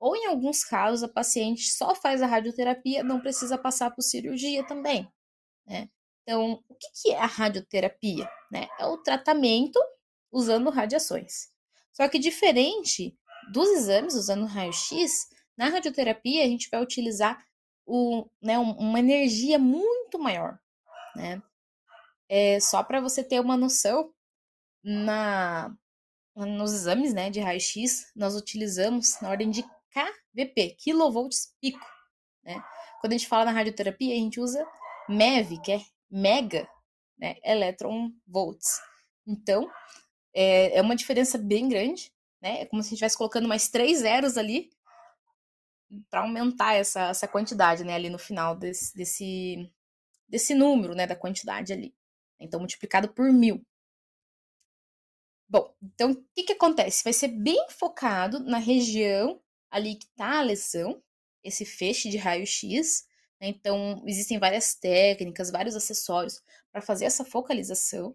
Ou 0.00 0.16
em 0.16 0.26
alguns 0.26 0.64
casos 0.64 1.02
a 1.02 1.08
paciente 1.08 1.72
só 1.72 1.94
faz 1.94 2.22
a 2.22 2.26
radioterapia, 2.26 3.02
não 3.02 3.20
precisa 3.20 3.58
passar 3.58 3.90
por 3.90 4.02
cirurgia 4.02 4.64
também, 4.66 5.10
né? 5.66 5.88
Então, 6.22 6.62
o 6.68 6.74
que 6.74 7.10
é 7.10 7.18
a 7.18 7.24
radioterapia? 7.24 8.30
Né? 8.52 8.68
É 8.78 8.84
o 8.84 8.98
tratamento 8.98 9.80
usando 10.30 10.68
radiações. 10.68 11.48
Só 11.90 12.06
que 12.06 12.18
diferente 12.18 13.18
dos 13.50 13.66
exames 13.70 14.14
usando 14.14 14.44
raio-x, 14.44 15.26
na 15.56 15.68
radioterapia 15.70 16.44
a 16.44 16.46
gente 16.46 16.68
vai 16.70 16.82
utilizar 16.82 17.42
o, 17.86 18.28
né, 18.42 18.58
uma 18.58 18.98
energia 18.98 19.58
muito 19.58 20.18
maior. 20.18 20.58
Né? 21.16 21.42
É, 22.28 22.60
só 22.60 22.82
para 22.82 23.00
você 23.00 23.24
ter 23.24 23.40
uma 23.40 23.56
noção, 23.56 24.12
na, 24.84 25.74
nos 26.46 26.72
exames 26.72 27.12
né, 27.12 27.30
de 27.30 27.40
raio-x, 27.40 28.10
nós 28.14 28.34
utilizamos 28.34 29.20
na 29.20 29.30
ordem 29.30 29.50
de 29.50 29.62
kVp, 29.62 30.76
kilovolts 30.78 31.54
pico. 31.60 31.84
Né? 32.44 32.62
Quando 33.00 33.12
a 33.12 33.16
gente 33.16 33.28
fala 33.28 33.46
na 33.46 33.52
radioterapia, 33.52 34.14
a 34.14 34.18
gente 34.18 34.40
usa 34.40 34.66
MEV, 35.08 35.60
que 35.60 35.72
é 35.72 35.80
mega 36.10 36.68
né, 37.18 37.36
electron 37.44 38.12
volts. 38.26 38.80
Então, 39.26 39.70
é, 40.34 40.78
é 40.78 40.82
uma 40.82 40.96
diferença 40.96 41.36
bem 41.36 41.68
grande, 41.68 42.12
né? 42.40 42.62
É 42.62 42.66
como 42.66 42.82
se 42.82 42.88
a 42.88 42.90
gente 42.90 42.94
estivesse 42.94 43.18
colocando 43.18 43.48
mais 43.48 43.68
três 43.68 43.98
zeros 43.98 44.38
ali 44.38 44.70
para 46.10 46.20
aumentar 46.20 46.74
essa, 46.74 47.08
essa 47.08 47.26
quantidade, 47.26 47.82
né, 47.82 47.94
ali 47.94 48.10
no 48.10 48.18
final 48.18 48.54
desse, 48.54 48.94
desse, 48.94 49.70
desse 50.28 50.54
número, 50.54 50.94
né, 50.94 51.06
da 51.06 51.16
quantidade 51.16 51.72
ali. 51.72 51.94
Então, 52.38 52.60
multiplicado 52.60 53.08
por 53.08 53.32
mil. 53.32 53.64
Bom, 55.48 55.74
então, 55.82 56.12
o 56.12 56.24
que, 56.34 56.44
que 56.44 56.52
acontece? 56.52 57.02
Vai 57.02 57.12
ser 57.12 57.28
bem 57.28 57.66
focado 57.70 58.40
na 58.40 58.58
região 58.58 59.40
ali 59.70 59.96
que 59.96 60.06
está 60.06 60.38
a 60.38 60.42
lesão, 60.42 61.02
esse 61.42 61.64
feixe 61.64 62.10
de 62.10 62.18
raio-x, 62.18 63.06
né? 63.40 63.48
Então, 63.48 64.02
existem 64.06 64.38
várias 64.38 64.74
técnicas, 64.74 65.50
vários 65.50 65.76
acessórios 65.76 66.42
para 66.72 66.82
fazer 66.82 67.04
essa 67.06 67.24
focalização, 67.24 68.14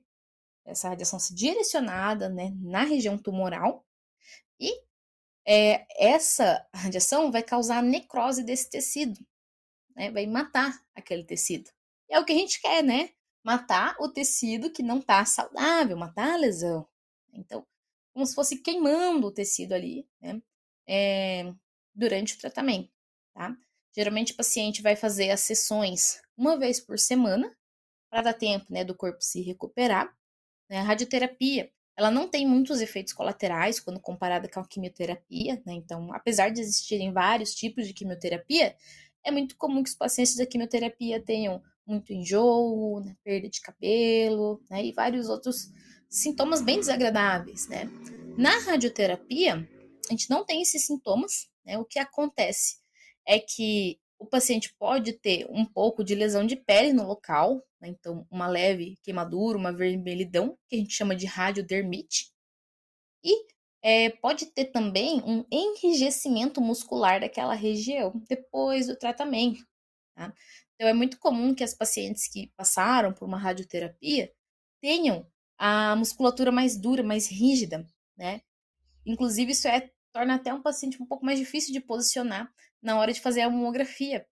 essa 0.65 0.89
radiação 0.89 1.19
ser 1.19 1.33
direcionada 1.33 2.29
né, 2.29 2.53
na 2.61 2.83
região 2.83 3.17
tumoral. 3.17 3.85
E 4.59 4.81
é, 5.45 5.85
essa 5.97 6.65
radiação 6.73 7.31
vai 7.31 7.43
causar 7.43 7.83
necrose 7.83 8.43
desse 8.43 8.69
tecido, 8.69 9.19
né? 9.95 10.11
vai 10.11 10.25
matar 10.25 10.81
aquele 10.95 11.23
tecido. 11.23 11.69
É 12.09 12.19
o 12.19 12.25
que 12.25 12.33
a 12.33 12.37
gente 12.37 12.61
quer, 12.61 12.83
né? 12.83 13.09
Matar 13.43 13.95
o 13.99 14.09
tecido 14.09 14.71
que 14.71 14.83
não 14.83 14.99
está 14.99 15.25
saudável, 15.25 15.97
matar 15.97 16.33
a 16.33 16.37
lesão. 16.37 16.87
Então, 17.33 17.65
como 18.13 18.25
se 18.25 18.35
fosse 18.35 18.61
queimando 18.61 19.27
o 19.27 19.31
tecido 19.31 19.73
ali, 19.73 20.07
né? 20.21 20.41
É, 20.87 21.53
durante 21.95 22.35
o 22.35 22.37
tratamento, 22.37 22.91
tá? 23.33 23.55
Geralmente 23.95 24.33
o 24.33 24.35
paciente 24.35 24.81
vai 24.81 24.95
fazer 24.95 25.29
as 25.29 25.41
sessões 25.41 26.21
uma 26.35 26.57
vez 26.57 26.79
por 26.79 26.97
semana, 26.97 27.55
para 28.09 28.21
dar 28.21 28.33
tempo 28.33 28.65
né, 28.69 28.83
do 28.83 28.95
corpo 28.95 29.21
se 29.21 29.41
recuperar. 29.41 30.15
Né? 30.69 30.77
A 30.77 30.83
radioterapia, 30.83 31.71
ela 31.97 32.11
não 32.11 32.27
tem 32.27 32.45
muitos 32.47 32.81
efeitos 32.81 33.13
colaterais 33.13 33.79
quando 33.79 33.99
comparada 33.99 34.47
com 34.47 34.59
a 34.59 34.67
quimioterapia, 34.67 35.61
né? 35.65 35.73
Então, 35.73 36.13
apesar 36.13 36.49
de 36.49 36.61
existirem 36.61 37.11
vários 37.11 37.55
tipos 37.55 37.87
de 37.87 37.93
quimioterapia, 37.93 38.75
é 39.23 39.31
muito 39.31 39.55
comum 39.57 39.83
que 39.83 39.89
os 39.89 39.95
pacientes 39.95 40.35
da 40.35 40.45
quimioterapia 40.45 41.19
tenham 41.21 41.61
muito 41.85 42.13
enjoo, 42.13 42.99
né? 42.99 43.15
perda 43.23 43.49
de 43.49 43.61
cabelo, 43.61 44.61
né? 44.69 44.85
E 44.85 44.91
vários 44.91 45.27
outros 45.29 45.71
sintomas 46.13 46.61
bem 46.61 46.79
desagradáveis, 46.79 47.67
né? 47.67 47.89
Na 48.37 48.59
radioterapia, 48.59 49.67
a 50.07 50.11
gente 50.11 50.29
não 50.29 50.45
tem 50.45 50.61
esses 50.61 50.85
sintomas, 50.85 51.49
né? 51.65 51.77
O 51.77 51.85
que 51.85 51.99
acontece? 51.99 52.83
é 53.25 53.39
que 53.39 53.99
o 54.19 54.25
paciente 54.25 54.73
pode 54.77 55.13
ter 55.13 55.45
um 55.49 55.65
pouco 55.65 56.03
de 56.03 56.15
lesão 56.15 56.45
de 56.45 56.55
pele 56.55 56.93
no 56.93 57.05
local, 57.05 57.63
né? 57.79 57.89
então 57.89 58.25
uma 58.29 58.47
leve 58.47 58.97
queimadura, 59.03 59.57
uma 59.57 59.73
vermelhidão, 59.73 60.57
que 60.69 60.75
a 60.75 60.79
gente 60.79 60.93
chama 60.93 61.15
de 61.15 61.25
radiodermite, 61.25 62.31
e 63.23 63.45
é, 63.81 64.09
pode 64.09 64.45
ter 64.47 64.65
também 64.65 65.21
um 65.25 65.45
enrijecimento 65.51 66.61
muscular 66.61 67.19
daquela 67.19 67.53
região 67.53 68.13
depois 68.29 68.87
do 68.87 68.95
tratamento. 68.95 69.65
Tá? 70.15 70.33
Então 70.75 70.87
é 70.87 70.93
muito 70.93 71.19
comum 71.19 71.53
que 71.53 71.63
as 71.63 71.73
pacientes 71.73 72.27
que 72.27 72.51
passaram 72.55 73.13
por 73.13 73.25
uma 73.25 73.37
radioterapia 73.37 74.31
tenham 74.81 75.29
a 75.57 75.95
musculatura 75.95 76.51
mais 76.51 76.77
dura, 76.77 77.03
mais 77.03 77.27
rígida, 77.27 77.87
né? 78.17 78.41
Inclusive 79.05 79.51
isso 79.51 79.67
é 79.67 79.91
torna 80.13 80.35
até 80.35 80.53
um 80.53 80.61
paciente 80.61 81.01
um 81.01 81.05
pouco 81.05 81.25
mais 81.25 81.39
difícil 81.39 81.73
de 81.73 81.81
posicionar 81.81 82.51
na 82.81 82.99
hora 82.99 83.11
de 83.11 83.19
fazer 83.19 83.41
a 83.41 83.49
mamografia. 83.49 84.25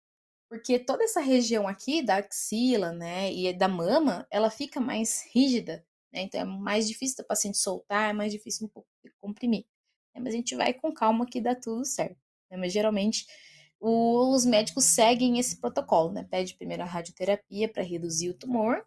Porque 0.47 0.77
toda 0.77 1.03
essa 1.03 1.21
região 1.21 1.67
aqui 1.67 2.01
da 2.03 2.17
axila, 2.17 2.91
né, 2.91 3.31
e 3.33 3.51
da 3.53 3.67
mama, 3.67 4.27
ela 4.29 4.49
fica 4.49 4.79
mais 4.79 5.25
rígida, 5.33 5.83
né? 6.13 6.21
Então 6.23 6.41
é 6.41 6.45
mais 6.45 6.87
difícil 6.87 7.23
do 7.23 7.27
paciente 7.27 7.57
soltar, 7.57 8.09
é 8.09 8.13
mais 8.13 8.31
difícil 8.31 8.67
um 8.67 8.69
pouco 8.69 8.87
de 9.03 9.11
comprimir. 9.19 9.65
Né? 10.13 10.21
Mas 10.21 10.33
a 10.33 10.37
gente 10.37 10.55
vai 10.55 10.73
com 10.73 10.93
calma 10.93 11.25
que 11.25 11.41
dá 11.41 11.55
tudo 11.55 11.85
certo. 11.85 12.17
Né? 12.49 12.57
Mas 12.57 12.73
geralmente 12.73 13.25
os 13.79 14.45
médicos 14.45 14.85
seguem 14.85 15.39
esse 15.39 15.59
protocolo, 15.59 16.11
né? 16.11 16.27
Pede 16.29 16.55
primeiro 16.55 16.83
a 16.83 16.85
radioterapia 16.85 17.67
para 17.67 17.81
reduzir 17.81 18.29
o 18.29 18.37
tumor 18.37 18.85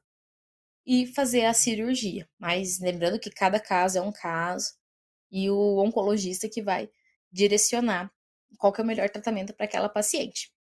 e 0.87 1.07
fazer 1.07 1.45
a 1.45 1.55
cirurgia. 1.55 2.29
Mas 2.39 2.79
lembrando 2.81 3.19
que 3.19 3.31
cada 3.31 3.59
caso 3.59 3.99
é 3.99 4.03
um 4.03 4.13
caso 4.13 4.75
e 5.31 5.51
o 5.51 5.79
oncologista 5.79 6.49
que 6.49 6.63
vai 6.63 6.89
direcionar 7.33 8.13
qual 8.59 8.73
que 8.73 8.81
é 8.81 8.85
o 8.85 8.87
melhor 8.87 9.09
tratamento 9.11 9.53
para 9.53 9.67
aquela 9.67 9.89
paciente. 9.89 10.53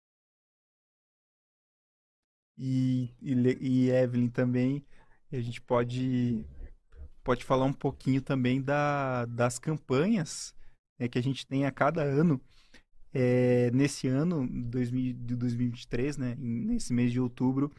E, 2.56 3.10
e, 3.20 3.32
e, 3.60 3.90
Evelyn 3.90 4.28
também, 4.28 4.84
a 5.32 5.40
gente 5.40 5.60
pode, 5.60 6.46
pode 7.24 7.44
falar 7.44 7.64
um 7.64 7.72
pouquinho 7.72 8.22
também 8.22 8.62
da, 8.62 9.24
das 9.26 9.58
campanhas 9.58 10.54
né, 10.98 11.08
que 11.08 11.18
a 11.18 11.22
gente 11.22 11.46
tem 11.46 11.66
a 11.66 11.72
cada 11.72 12.02
ano. 12.02 12.40
É, 13.14 13.70
nesse 13.72 14.08
ano 14.08 14.48
de 14.48 15.36
2023, 15.36 16.16
né, 16.16 16.34
nesse 16.38 16.94
mês 16.94 17.12
de 17.12 17.20
outubro, 17.20 17.70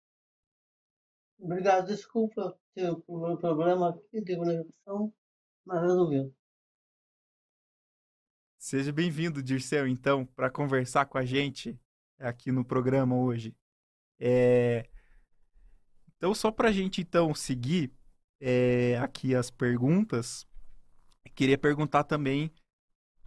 Obrigado, 1.38 1.86
desculpa 1.86 2.58
ter 2.74 2.90
o 2.90 3.36
problema 3.36 3.90
aqui 3.90 4.20
de 4.20 4.36
conexão, 4.36 5.12
mas 5.64 5.82
resolveu. 5.82 6.34
Seja 8.58 8.92
bem-vindo, 8.92 9.42
Dirceu, 9.42 9.86
então, 9.86 10.26
para 10.26 10.50
conversar 10.50 11.06
com 11.06 11.18
a 11.18 11.24
gente 11.24 11.78
aqui 12.18 12.50
no 12.50 12.64
programa 12.64 13.16
hoje. 13.16 13.54
É... 14.18 14.88
Então, 16.16 16.34
só 16.34 16.50
para 16.50 16.70
a 16.70 16.72
gente, 16.72 17.00
então, 17.00 17.34
seguir 17.34 17.92
é, 18.40 18.96
aqui 18.98 19.34
as 19.34 19.50
perguntas, 19.50 20.46
queria 21.34 21.58
perguntar 21.58 22.04
também 22.04 22.50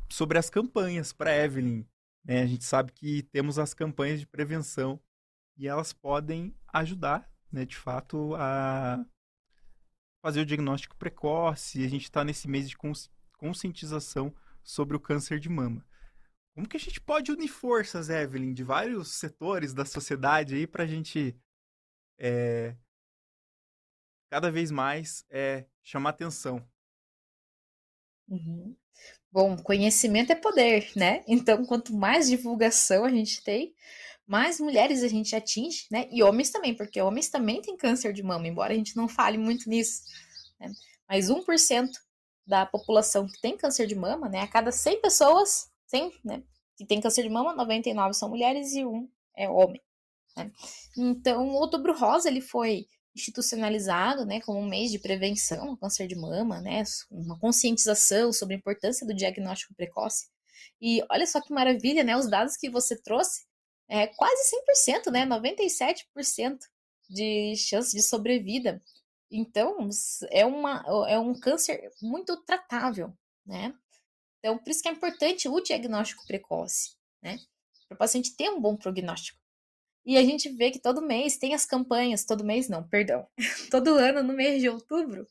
sobre 0.10 0.38
as 0.38 0.50
campanhas 0.50 1.14
para 1.14 1.36
Evelyn. 1.36 1.86
Né? 2.24 2.42
A 2.42 2.46
gente 2.46 2.66
sabe 2.66 2.92
que 2.92 3.24
temos 3.24 3.60
as 3.60 3.74
campanhas 3.74 4.20
de 4.20 4.28
prevenção 4.28 5.00
e 5.56 5.68
elas 5.68 5.94
podem 5.94 6.56
ajudar, 6.74 7.30
né, 7.52 7.66
de 7.66 7.76
fato, 7.76 8.36
a 8.36 9.04
fazer 10.22 10.42
o 10.42 10.46
diagnóstico 10.46 10.96
precoce. 10.98 11.84
A 11.84 11.90
gente 11.90 12.04
está 12.04 12.24
nesse 12.24 12.48
mês 12.48 12.70
de 12.70 12.78
conscientização 13.38 14.34
sobre 14.64 14.96
o 14.96 15.00
câncer 15.00 15.40
de 15.40 15.50
mama. 15.50 15.86
Como 16.54 16.68
que 16.68 16.78
a 16.78 16.80
gente 16.80 17.00
pode 17.00 17.32
unir 17.32 17.48
forças, 17.48 18.10
Evelyn, 18.10 18.54
de 18.54 18.64
vários 18.64 19.14
setores 19.14 19.74
da 19.74 19.86
sociedade 19.86 20.56
aí 20.56 20.68
para 20.68 20.84
a 20.84 20.88
gente 20.88 21.36
é, 22.18 22.76
cada 24.30 24.52
vez 24.52 24.70
mais 24.70 25.26
é, 25.30 25.66
chamar 25.82 26.10
atenção? 26.10 26.68
Uhum. 28.28 28.76
Bom, 29.32 29.58
conhecimento 29.58 30.32
é 30.32 30.36
poder, 30.36 30.92
né? 30.96 31.24
Então, 31.28 31.66
quanto 31.66 31.94
mais 31.94 32.28
divulgação 32.28 33.06
a 33.06 33.10
gente 33.10 33.44
tem, 33.44 33.74
mais 34.30 34.60
mulheres 34.60 35.02
a 35.02 35.08
gente 35.08 35.36
atinge, 35.36 35.88
né? 35.90 36.08
E 36.12 36.22
homens 36.22 36.52
também, 36.52 36.76
porque 36.76 37.02
homens 37.02 37.30
também 37.30 37.64
têm 37.64 37.76
câncer 37.76 38.14
de 38.14 38.22
mama, 38.22 38.48
embora 38.48 38.72
a 38.72 38.76
gente 38.76 38.96
não 38.96 39.08
fale 39.08 39.40
muito 39.40 39.68
nisso. 39.68 40.04
Né? 40.60 40.72
Mas 41.10 41.32
1% 41.32 41.90
da 42.46 42.64
população 42.64 43.26
que 43.26 43.42
tem 43.42 43.58
câncer 43.58 43.88
de 43.88 43.96
mama, 43.96 44.30
né? 44.30 44.42
A 44.42 44.48
cada 44.48 44.72
100 44.72 45.02
pessoas, 45.02 45.72
100, 45.88 46.12
né? 46.24 46.44
Que 46.78 46.86
tem 46.86 47.02
câncer 47.02 47.24
de 47.24 47.30
mama, 47.30 47.56
99 47.56 48.14
são 48.14 48.30
mulheres 48.30 48.74
e 48.74 48.86
um 48.86 49.10
é 49.36 49.50
homem. 49.50 49.82
Né? 50.38 50.52
Então, 50.96 51.48
o 51.48 51.54
Outubro 51.54 51.98
Rosa, 51.98 52.30
ele 52.30 52.42
foi 52.42 52.86
institucionalizado, 53.16 54.26
né, 54.26 54.40
como 54.42 54.60
um 54.60 54.70
mês 54.70 54.92
de 54.92 55.00
prevenção 55.00 55.70
ao 55.70 55.78
câncer 55.78 56.08
de 56.08 56.16
mama, 56.16 56.62
né, 56.62 56.84
uma 57.10 57.38
conscientização 57.40 58.32
sobre 58.32 58.54
a 58.54 58.58
importância 58.58 59.06
do 59.06 59.14
diagnóstico 59.14 59.74
precoce. 59.74 60.28
E 60.80 61.04
olha 61.10 61.26
só 61.26 61.42
que 61.42 61.52
maravilha, 61.52 62.04
né, 62.04 62.16
os 62.16 62.30
dados 62.30 62.56
que 62.56 62.70
você 62.70 62.96
trouxe, 63.02 63.49
é 63.90 64.08
quase 64.08 64.56
100%, 64.88 65.12
né, 65.12 65.26
97% 65.26 66.60
de 67.10 67.56
chance 67.56 67.96
de 67.96 68.04
sobrevida. 68.04 68.82
Então, 69.32 69.90
é, 70.32 70.46
uma, 70.46 70.84
é 71.08 71.18
um 71.18 71.38
câncer 71.40 71.92
muito 72.02 72.38
tratável, 72.44 73.12
né? 73.46 73.74
Então, 74.40 74.58
por 74.58 74.70
isso 74.70 74.82
que 74.82 74.88
é 74.88 74.92
importante 74.92 75.50
o 75.50 75.60
diagnóstico 75.60 76.26
precoce, 76.26 76.96
né? 77.22 77.40
Para 77.88 77.96
o 77.96 77.98
paciente 77.98 78.36
ter 78.36 78.50
um 78.50 78.62
bom 78.62 78.76
prognóstico. 78.76 79.40
E 80.06 80.18
a 80.18 80.24
gente 80.24 80.50
vê 80.50 80.72
que 80.72 80.80
todo 80.80 81.02
mês 81.02 81.38
tem 81.38 81.54
as 81.54 81.66
campanhas, 81.66 82.26
todo 82.26 82.44
mês 82.44 82.70
não, 82.70 82.88
perdão, 82.88 83.28
todo 83.70 83.96
ano 83.96 84.24
no 84.24 84.34
mês 84.34 84.62
de 84.62 84.70
outubro, 84.70 85.28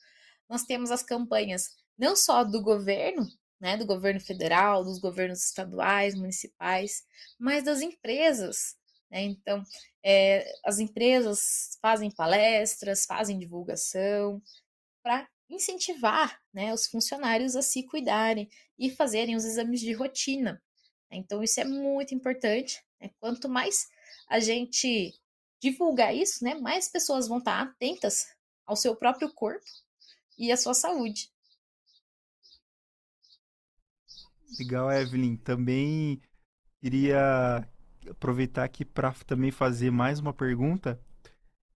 nós 0.48 0.64
temos 0.64 0.90
as 0.90 1.02
campanhas 1.02 1.76
não 1.96 2.14
só 2.14 2.44
do 2.44 2.62
governo, 2.62 3.26
né, 3.60 3.76
do 3.76 3.86
governo 3.86 4.20
federal, 4.20 4.84
dos 4.84 4.98
governos 4.98 5.44
estaduais, 5.44 6.14
municipais, 6.14 7.04
mas 7.38 7.64
das 7.64 7.80
empresas. 7.80 8.76
Né? 9.10 9.22
Então, 9.22 9.62
é, 10.02 10.52
as 10.64 10.78
empresas 10.78 11.78
fazem 11.80 12.10
palestras, 12.10 13.04
fazem 13.04 13.38
divulgação 13.38 14.40
para 15.02 15.28
incentivar 15.50 16.38
né, 16.52 16.72
os 16.72 16.86
funcionários 16.86 17.56
a 17.56 17.62
se 17.62 17.82
cuidarem 17.84 18.48
e 18.78 18.90
fazerem 18.90 19.34
os 19.34 19.44
exames 19.44 19.80
de 19.80 19.92
rotina. 19.92 20.62
Então, 21.10 21.42
isso 21.42 21.60
é 21.60 21.64
muito 21.64 22.14
importante. 22.14 22.82
Né? 23.00 23.10
Quanto 23.18 23.48
mais 23.48 23.86
a 24.28 24.38
gente 24.38 25.14
divulgar 25.60 26.14
isso, 26.14 26.44
né, 26.44 26.54
mais 26.54 26.88
pessoas 26.88 27.26
vão 27.26 27.38
estar 27.38 27.60
atentas 27.60 28.26
ao 28.64 28.76
seu 28.76 28.94
próprio 28.94 29.32
corpo 29.32 29.64
e 30.36 30.52
à 30.52 30.56
sua 30.56 30.74
saúde. 30.74 31.30
Legal, 34.58 34.90
Evelyn. 34.90 35.36
Também 35.36 36.20
queria 36.80 37.68
aproveitar 38.08 38.64
aqui 38.64 38.84
para 38.84 39.12
também 39.26 39.50
fazer 39.50 39.90
mais 39.90 40.20
uma 40.20 40.32
pergunta. 40.32 41.00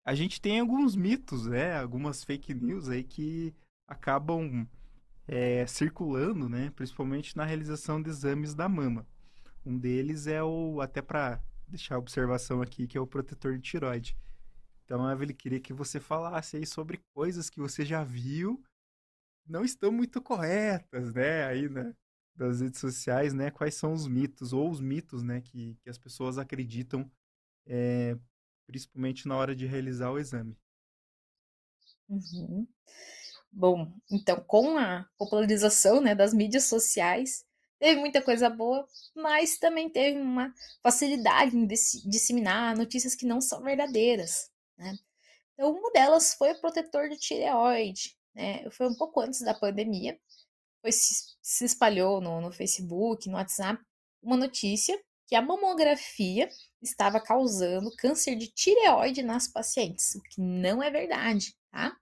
A 0.04 0.14
gente 0.14 0.40
tem 0.40 0.60
alguns 0.60 0.94
mitos, 0.94 1.46
né? 1.46 1.76
Algumas 1.76 2.22
fake 2.22 2.54
news 2.54 2.88
aí 2.88 3.02
que 3.02 3.54
acabam 3.86 4.66
é, 5.26 5.66
circulando, 5.66 6.48
né? 6.48 6.70
Principalmente 6.76 7.36
na 7.36 7.44
realização 7.44 8.02
de 8.02 8.10
exames 8.10 8.54
da 8.54 8.68
mama. 8.68 9.06
Um 9.64 9.76
deles 9.78 10.26
é 10.26 10.42
o 10.42 10.80
até 10.80 11.02
para 11.02 11.40
deixar 11.68 11.96
a 11.96 11.98
observação 11.98 12.62
aqui, 12.62 12.86
que 12.86 12.98
é 12.98 13.00
o 13.00 13.06
protetor 13.06 13.54
de 13.56 13.62
tiroide. 13.62 14.16
Então, 14.84 15.08
Evelyn, 15.10 15.34
queria 15.34 15.60
que 15.60 15.72
você 15.72 16.00
falasse 16.00 16.56
aí 16.56 16.66
sobre 16.66 17.00
coisas 17.14 17.48
que 17.48 17.60
você 17.60 17.84
já 17.84 18.02
viu 18.02 18.62
não 19.46 19.64
estão 19.64 19.90
muito 19.90 20.20
corretas, 20.22 21.12
né? 21.12 21.44
Aí, 21.44 21.68
né? 21.68 21.94
Das 22.34 22.60
redes 22.60 22.80
sociais, 22.80 23.34
né? 23.34 23.50
Quais 23.50 23.74
são 23.74 23.92
os 23.92 24.06
mitos, 24.06 24.52
ou 24.52 24.70
os 24.70 24.80
mitos, 24.80 25.22
né? 25.22 25.40
Que, 25.40 25.76
que 25.82 25.90
as 25.90 25.98
pessoas 25.98 26.38
acreditam, 26.38 27.10
é, 27.66 28.16
principalmente 28.66 29.28
na 29.28 29.36
hora 29.36 29.54
de 29.54 29.66
realizar 29.66 30.10
o 30.10 30.18
exame. 30.18 30.56
Uhum. 32.08 32.66
Bom, 33.52 33.92
então, 34.10 34.42
com 34.46 34.78
a 34.78 35.04
popularização 35.18 36.00
né, 36.00 36.14
das 36.14 36.32
mídias 36.32 36.64
sociais, 36.64 37.44
teve 37.78 38.00
muita 38.00 38.22
coisa 38.22 38.48
boa, 38.48 38.86
mas 39.14 39.58
também 39.58 39.88
teve 39.90 40.20
uma 40.20 40.54
facilidade 40.82 41.56
em 41.56 41.66
disseminar 41.66 42.76
notícias 42.76 43.14
que 43.14 43.26
não 43.26 43.40
são 43.40 43.62
verdadeiras, 43.62 44.50
né? 44.78 44.96
Então, 45.54 45.72
uma 45.72 45.90
delas 45.92 46.34
foi 46.34 46.52
o 46.52 46.60
protetor 46.60 47.08
de 47.08 47.18
tireoide, 47.18 48.16
né? 48.34 48.70
Foi 48.70 48.88
um 48.88 48.94
pouco 48.94 49.20
antes 49.20 49.40
da 49.40 49.54
pandemia, 49.54 50.18
foi, 50.80 50.92
se 50.92 51.64
espalhou 51.64 52.20
no, 52.20 52.40
no 52.40 52.52
Facebook, 52.52 53.28
no 53.28 53.36
WhatsApp, 53.36 53.82
uma 54.22 54.36
notícia 54.36 55.00
que 55.26 55.34
a 55.34 55.42
mamografia 55.42 56.48
estava 56.82 57.20
causando 57.20 57.94
câncer 57.96 58.34
de 58.34 58.48
tireoide 58.48 59.22
nas 59.22 59.46
pacientes, 59.46 60.14
o 60.16 60.22
que 60.22 60.40
não 60.40 60.82
é 60.82 60.90
verdade, 60.90 61.54
tá? 61.70 61.96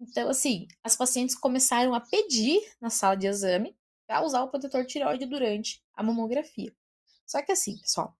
Então, 0.00 0.28
assim, 0.28 0.66
as 0.82 0.96
pacientes 0.96 1.36
começaram 1.36 1.94
a 1.94 2.00
pedir 2.00 2.60
na 2.80 2.90
sala 2.90 3.14
de 3.14 3.26
exame 3.26 3.76
para 4.06 4.24
usar 4.24 4.42
o 4.42 4.48
protetor 4.48 4.84
tireoide 4.84 5.26
durante 5.26 5.82
a 5.94 6.02
mamografia. 6.02 6.74
Só 7.24 7.40
que 7.40 7.52
assim, 7.52 7.78
pessoal, 7.78 8.14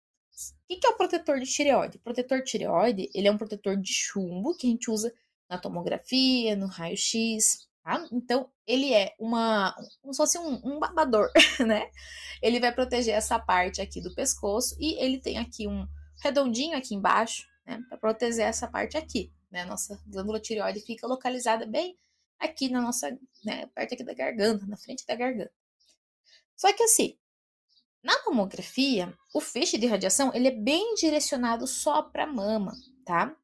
o 0.71 0.79
que 0.79 0.87
é 0.87 0.91
o 0.91 0.97
protetor 0.97 1.39
de 1.39 1.47
tireoide? 1.47 1.99
O 1.99 2.01
protetor 2.01 2.43
tireoide, 2.43 3.11
ele 3.15 3.29
é 3.29 3.31
um 3.31 3.39
protetor 3.39 3.77
de 3.77 3.93
chumbo 3.93 4.57
que 4.57 4.67
a 4.67 4.71
gente 4.71 4.91
usa 4.91 5.15
na 5.49 5.59
tomografia, 5.59 6.57
no 6.57 6.67
raio-x, 6.67 7.69
tá? 7.85 8.05
Então, 8.11 8.51
ele 8.67 8.93
é 8.93 9.15
uma, 9.19 9.73
como 10.01 10.13
se 10.13 10.17
fosse 10.17 10.39
um, 10.39 10.61
um 10.65 10.79
babador, 10.81 11.31
né? 11.65 11.91
Ele 12.43 12.59
vai 12.59 12.75
proteger 12.75 13.15
essa 13.15 13.39
parte 13.39 13.81
aqui 13.81 14.01
do 14.01 14.15
pescoço 14.15 14.75
e 14.81 14.95
ele 14.95 15.21
tem 15.21 15.39
aqui 15.39 15.69
um 15.69 15.87
redondinho 16.23 16.77
aqui 16.77 16.95
embaixo, 16.95 17.47
né? 17.67 17.85
Para 17.89 17.99
proteger 17.99 18.47
essa 18.47 18.67
parte 18.67 18.97
aqui, 18.97 19.31
né? 19.51 19.65
Nossa 19.67 20.01
glândula 20.07 20.41
tireoide 20.41 20.81
fica 20.81 21.07
localizada 21.07 21.67
bem 21.67 21.97
aqui 22.39 22.71
na 22.71 22.81
nossa, 22.81 23.17
né? 23.45 23.67
Perto 23.67 23.95
aqui 23.95 24.03
da 24.03 24.15
garganta, 24.15 24.67
na 24.67 24.79
frente 24.79 25.07
da 25.07 25.15
garganta. 25.15 25.53
Só 26.57 26.73
que 26.73 26.83
assim, 26.83 27.19
na 28.03 28.15
mamografia, 28.25 29.13
o 29.35 29.41
feixe 29.41 29.77
de 29.77 29.87
radiação 29.87 30.33
ele 30.35 30.49
é 30.49 30.51
bem 30.51 30.95
direcionado 30.95 31.67
só 31.67 32.03
para 32.03 32.25
a 32.25 32.33
mama, 32.33 32.73
tá? 33.05 33.37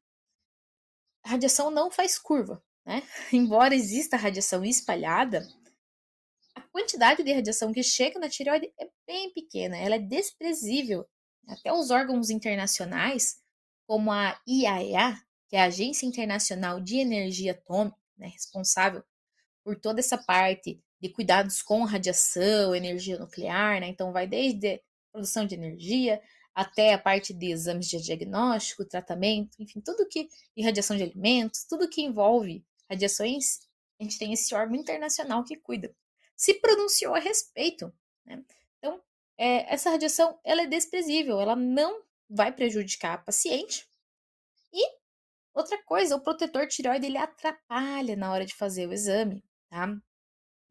A 1.23 1.29
radiação 1.29 1.69
não 1.69 1.91
faz 1.91 2.17
curva, 2.17 2.63
né? 2.85 3.03
Embora 3.31 3.75
exista 3.75 4.17
radiação 4.17 4.63
espalhada, 4.63 5.47
a 6.55 6.61
quantidade 6.61 7.23
de 7.23 7.31
radiação 7.31 7.71
que 7.71 7.83
chega 7.83 8.19
na 8.19 8.29
tireoide 8.29 8.71
é 8.79 8.89
bem 9.05 9.31
pequena, 9.33 9.77
ela 9.77 9.95
é 9.95 9.99
desprezível. 9.99 11.07
Até 11.47 11.73
os 11.73 11.89
órgãos 11.89 12.29
internacionais, 12.29 13.41
como 13.87 14.11
a 14.11 14.39
IAEA, 14.47 15.19
que 15.49 15.55
é 15.55 15.61
a 15.61 15.65
Agência 15.65 16.05
Internacional 16.05 16.79
de 16.79 16.97
Energia 16.97 17.51
Atômica, 17.51 17.97
né, 18.17 18.27
responsável 18.27 19.03
por 19.63 19.79
toda 19.79 19.99
essa 19.99 20.17
parte 20.17 20.81
de 20.99 21.09
cuidados 21.09 21.61
com 21.61 21.83
radiação, 21.83 22.75
energia 22.75 23.17
nuclear, 23.17 23.81
né? 23.81 23.87
Então 23.87 24.11
vai 24.11 24.27
desde 24.27 24.81
produção 25.11 25.45
de 25.45 25.55
energia 25.55 26.21
até 26.53 26.93
a 26.93 26.97
parte 26.97 27.33
de 27.33 27.51
exames 27.51 27.87
de 27.87 28.01
diagnóstico, 28.01 28.85
tratamento, 28.85 29.57
enfim, 29.59 29.81
tudo 29.81 30.07
que. 30.07 30.29
irradiação 30.55 30.95
de 30.95 31.03
alimentos, 31.03 31.65
tudo 31.65 31.89
que 31.89 32.01
envolve 32.01 32.63
radiações, 32.91 33.59
a 33.99 34.03
gente 34.03 34.19
tem 34.19 34.33
esse 34.33 34.53
órgão 34.53 34.75
internacional 34.75 35.43
que 35.43 35.55
cuida. 35.55 35.95
Se 36.35 36.55
pronunciou 36.55 37.15
a 37.15 37.19
respeito. 37.19 37.93
Né? 38.25 38.43
Então, 38.77 39.01
é, 39.37 39.73
essa 39.73 39.89
radiação 39.89 40.39
ela 40.43 40.63
é 40.63 40.67
desprezível, 40.67 41.39
ela 41.39 41.55
não 41.55 42.03
vai 42.29 42.51
prejudicar 42.51 43.13
a 43.13 43.17
paciente. 43.17 43.87
E 44.73 44.83
outra 45.53 45.81
coisa, 45.83 46.15
o 46.15 46.21
protetor 46.21 46.67
tireoide 46.67 47.05
ele 47.05 47.17
atrapalha 47.17 48.15
na 48.15 48.31
hora 48.31 48.45
de 48.45 48.55
fazer 48.55 48.87
o 48.87 48.93
exame, 48.93 49.43
tá? 49.69 49.87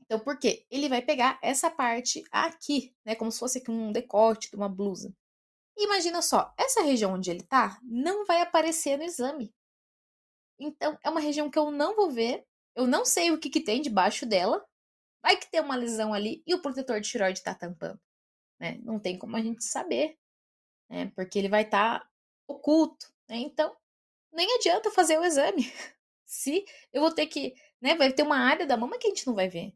Então, 0.00 0.18
por 0.18 0.38
quê? 0.38 0.66
Ele 0.70 0.88
vai 0.88 1.00
pegar 1.00 1.38
essa 1.40 1.70
parte 1.70 2.24
aqui, 2.32 2.92
né, 3.04 3.14
como 3.14 3.30
se 3.30 3.38
fosse 3.38 3.58
aqui 3.58 3.70
um 3.70 3.92
decote 3.92 4.50
de 4.50 4.56
uma 4.56 4.68
blusa. 4.68 5.14
imagina 5.78 6.20
só, 6.20 6.52
essa 6.58 6.82
região 6.82 7.14
onde 7.14 7.30
ele 7.30 7.42
tá 7.44 7.78
não 7.82 8.26
vai 8.26 8.40
aparecer 8.40 8.98
no 8.98 9.04
exame. 9.04 9.54
Então, 10.60 10.98
é 11.02 11.08
uma 11.08 11.20
região 11.20 11.50
que 11.50 11.58
eu 11.58 11.70
não 11.70 11.96
vou 11.96 12.10
ver, 12.10 12.46
eu 12.76 12.86
não 12.86 13.04
sei 13.04 13.30
o 13.30 13.38
que, 13.38 13.48
que 13.48 13.60
tem 13.60 13.80
debaixo 13.80 14.26
dela, 14.26 14.64
vai 15.22 15.36
que 15.36 15.50
tem 15.50 15.60
uma 15.60 15.74
lesão 15.74 16.12
ali 16.12 16.42
e 16.46 16.54
o 16.54 16.60
protetor 16.60 17.00
de 17.00 17.08
tireoide 17.08 17.42
tá 17.42 17.54
tampando, 17.54 17.98
né? 18.58 18.78
Não 18.82 18.98
tem 19.00 19.18
como 19.18 19.36
a 19.36 19.42
gente 19.42 19.64
saber, 19.64 20.18
né? 20.88 21.10
Porque 21.16 21.38
ele 21.38 21.48
vai 21.48 21.62
estar 21.62 22.00
tá 22.00 22.10
oculto, 22.46 23.12
né? 23.28 23.36
Então, 23.36 23.74
nem 24.32 24.54
adianta 24.56 24.90
fazer 24.90 25.18
o 25.18 25.24
exame. 25.24 25.62
Se 26.26 26.64
eu 26.92 27.00
vou 27.00 27.12
ter 27.12 27.26
que, 27.26 27.54
né, 27.80 27.96
vai 27.96 28.12
ter 28.12 28.22
uma 28.22 28.38
área 28.38 28.66
da 28.66 28.76
mama 28.76 28.98
que 28.98 29.06
a 29.06 29.10
gente 29.10 29.26
não 29.26 29.34
vai 29.34 29.48
ver. 29.48 29.74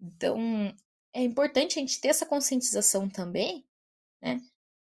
Então, 0.00 0.38
é 1.12 1.22
importante 1.22 1.78
a 1.78 1.80
gente 1.80 2.00
ter 2.00 2.08
essa 2.08 2.26
conscientização 2.26 3.08
também, 3.08 3.66
né? 4.20 4.40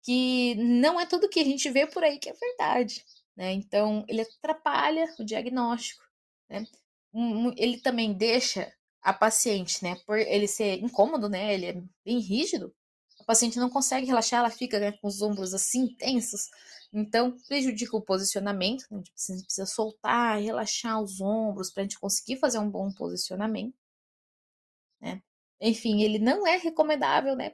Que 0.04 0.56
não 0.56 1.00
é 1.00 1.06
tudo 1.06 1.30
que 1.30 1.40
a 1.40 1.44
gente 1.44 1.70
vê 1.70 1.88
por 1.88 2.04
aí 2.04 2.20
que 2.20 2.30
é 2.30 2.34
verdade, 2.34 3.06
né? 3.36 3.52
Então, 3.54 4.06
ele 4.08 4.22
atrapalha 4.22 5.14
o 5.20 5.24
diagnóstico, 5.24 6.04
né? 6.50 6.66
Ele 7.58 7.80
também 7.80 8.14
deixa 8.14 8.74
a 9.02 9.14
paciente, 9.14 9.84
né, 9.84 9.96
por 10.06 10.18
ele 10.18 10.48
ser 10.48 10.80
incômodo, 10.84 11.30
né, 11.30 11.54
ele 11.54 11.66
é 11.68 11.74
bem 12.04 12.20
rígido, 12.20 12.76
a 13.22 13.24
paciente 13.24 13.60
não 13.60 13.70
consegue 13.70 14.08
relaxar, 14.08 14.40
ela 14.40 14.50
fica 14.50 14.80
né, 14.80 14.94
com 14.94 15.08
os 15.08 15.22
ombros 15.22 15.54
assim 15.54 15.96
tensos, 15.96 16.50
então 16.92 17.38
prejudica 17.48 17.96
o 17.96 18.02
posicionamento, 18.02 18.84
né, 18.90 18.98
a 18.98 18.98
gente 18.98 19.12
precisa 19.46 19.66
soltar, 19.68 20.42
relaxar 20.42 21.00
os 21.00 21.22
ombros 21.22 21.72
para 21.72 21.82
a 21.82 21.84
gente 21.84 22.00
conseguir 22.00 22.38
fazer 22.38 22.58
um 22.58 22.70
bom 22.70 22.92
posicionamento, 22.92 23.76
né. 25.00 25.22
Enfim, 25.62 26.02
ele 26.02 26.18
não 26.18 26.46
é 26.48 26.58
recomendável, 26.58 27.36
né, 27.36 27.54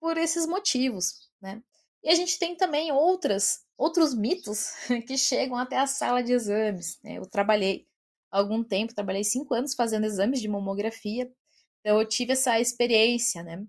por 0.00 0.16
esses 0.16 0.46
motivos, 0.46 1.28
né. 1.40 1.60
E 2.04 2.10
a 2.10 2.14
gente 2.14 2.38
tem 2.38 2.56
também 2.56 2.92
outras, 2.92 3.65
outros 3.76 4.14
mitos 4.14 4.72
que 5.06 5.16
chegam 5.18 5.56
até 5.56 5.78
a 5.78 5.86
sala 5.86 6.22
de 6.22 6.32
exames, 6.32 6.98
né. 7.02 7.18
Eu 7.18 7.26
trabalhei 7.26 7.86
algum 8.30 8.62
tempo, 8.62 8.94
trabalhei 8.94 9.24
cinco 9.24 9.54
anos 9.54 9.74
fazendo 9.74 10.04
exames 10.04 10.40
de 10.40 10.48
mamografia, 10.48 11.30
então 11.80 12.00
eu 12.00 12.08
tive 12.08 12.32
essa 12.32 12.58
experiência, 12.60 13.42
né. 13.42 13.64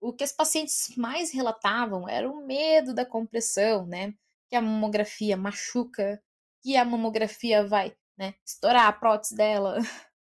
O 0.00 0.12
que 0.12 0.24
as 0.24 0.32
pacientes 0.32 0.94
mais 0.96 1.32
relatavam 1.32 2.08
era 2.08 2.30
o 2.30 2.46
medo 2.46 2.92
da 2.94 3.06
compressão, 3.06 3.86
né, 3.86 4.14
que 4.50 4.56
a 4.56 4.62
mamografia 4.62 5.36
machuca, 5.36 6.22
que 6.62 6.76
a 6.76 6.84
mamografia 6.84 7.66
vai, 7.66 7.96
né, 8.18 8.34
estourar 8.44 8.86
a 8.86 8.92
prótese 8.92 9.36
dela. 9.36 9.78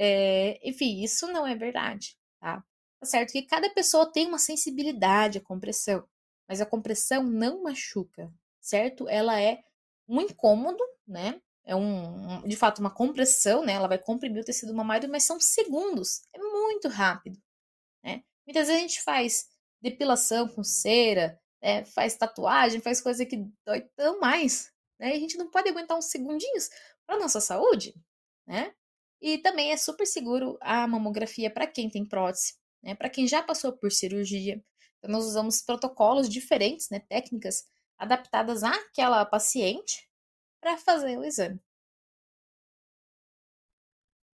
É, 0.00 0.60
enfim, 0.62 1.02
isso 1.02 1.26
não 1.26 1.44
é 1.44 1.56
verdade, 1.56 2.16
tá? 2.40 2.64
Tá 3.00 3.06
certo 3.06 3.32
que 3.32 3.42
cada 3.42 3.68
pessoa 3.70 4.10
tem 4.10 4.28
uma 4.28 4.38
sensibilidade 4.38 5.38
à 5.38 5.40
compressão, 5.40 6.08
mas 6.48 6.60
a 6.60 6.66
compressão 6.66 7.24
não 7.24 7.64
machuca, 7.64 8.32
certo? 8.68 9.08
Ela 9.08 9.40
é 9.40 9.62
um 10.06 10.20
incômodo, 10.20 10.82
né? 11.06 11.40
É 11.64 11.74
um, 11.74 12.46
de 12.46 12.56
fato 12.56 12.78
uma 12.80 12.90
compressão, 12.90 13.64
né? 13.64 13.72
Ela 13.72 13.88
vai 13.88 13.98
comprimir 13.98 14.42
o 14.42 14.44
tecido 14.44 14.74
mamário, 14.74 15.08
mas 15.08 15.24
são 15.24 15.40
segundos, 15.40 16.22
é 16.34 16.38
muito 16.38 16.88
rápido, 16.88 17.38
né? 18.04 18.22
Muitas 18.46 18.68
vezes 18.68 18.82
a 18.82 18.86
gente 18.86 19.02
faz 19.02 19.46
depilação 19.80 20.48
com 20.48 20.62
cera, 20.64 21.38
né? 21.62 21.84
faz 21.84 22.16
tatuagem, 22.16 22.80
faz 22.80 23.00
coisa 23.00 23.24
que 23.24 23.46
dói 23.66 23.82
tão 23.96 24.20
mais, 24.20 24.70
né? 24.98 25.10
E 25.10 25.16
a 25.16 25.20
gente 25.20 25.36
não 25.36 25.50
pode 25.50 25.68
aguentar 25.68 25.96
uns 25.96 26.06
segundinhos 26.06 26.68
para 27.06 27.18
nossa 27.18 27.40
saúde, 27.40 27.94
né? 28.46 28.74
E 29.20 29.38
também 29.38 29.72
é 29.72 29.76
super 29.76 30.06
seguro 30.06 30.58
a 30.60 30.86
mamografia 30.86 31.50
para 31.50 31.66
quem 31.66 31.90
tem 31.90 32.06
prótese, 32.06 32.54
né? 32.82 32.94
Para 32.94 33.10
quem 33.10 33.26
já 33.26 33.42
passou 33.42 33.72
por 33.72 33.90
cirurgia. 33.92 34.62
Então, 34.98 35.10
nós 35.10 35.24
usamos 35.26 35.62
protocolos 35.62 36.28
diferentes, 36.28 36.88
né? 36.90 37.00
Técnicas 37.00 37.64
adaptadas 37.98 38.62
àquela 38.62 39.24
paciente 39.26 40.08
para 40.60 40.76
fazer 40.76 41.18
o 41.18 41.24
exame. 41.24 41.60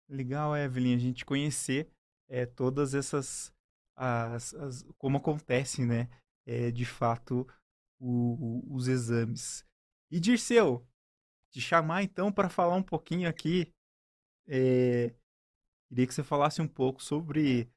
Legal, 0.08 0.56
Evelyn, 0.56 0.96
a 0.96 0.98
gente 0.98 1.24
conhecer 1.24 1.88
é, 2.28 2.46
todas 2.46 2.94
essas. 2.94 3.52
As, 3.96 4.54
as, 4.54 4.82
como 4.96 5.18
acontece, 5.18 5.84
né? 5.84 6.08
É, 6.46 6.70
de 6.70 6.84
fato, 6.84 7.46
o, 8.00 8.64
o, 8.70 8.74
os 8.74 8.88
exames. 8.88 9.64
E 10.10 10.18
Dirceu, 10.18 10.84
te 11.52 11.60
chamar 11.60 12.02
então 12.02 12.32
para 12.32 12.48
falar 12.48 12.74
um 12.74 12.82
pouquinho 12.82 13.28
aqui 13.28 13.72
é, 14.48 15.14
queria 15.88 16.06
que 16.06 16.14
você 16.14 16.24
falasse 16.24 16.60
um 16.60 16.66
pouco 16.66 17.02
sobre 17.02 17.70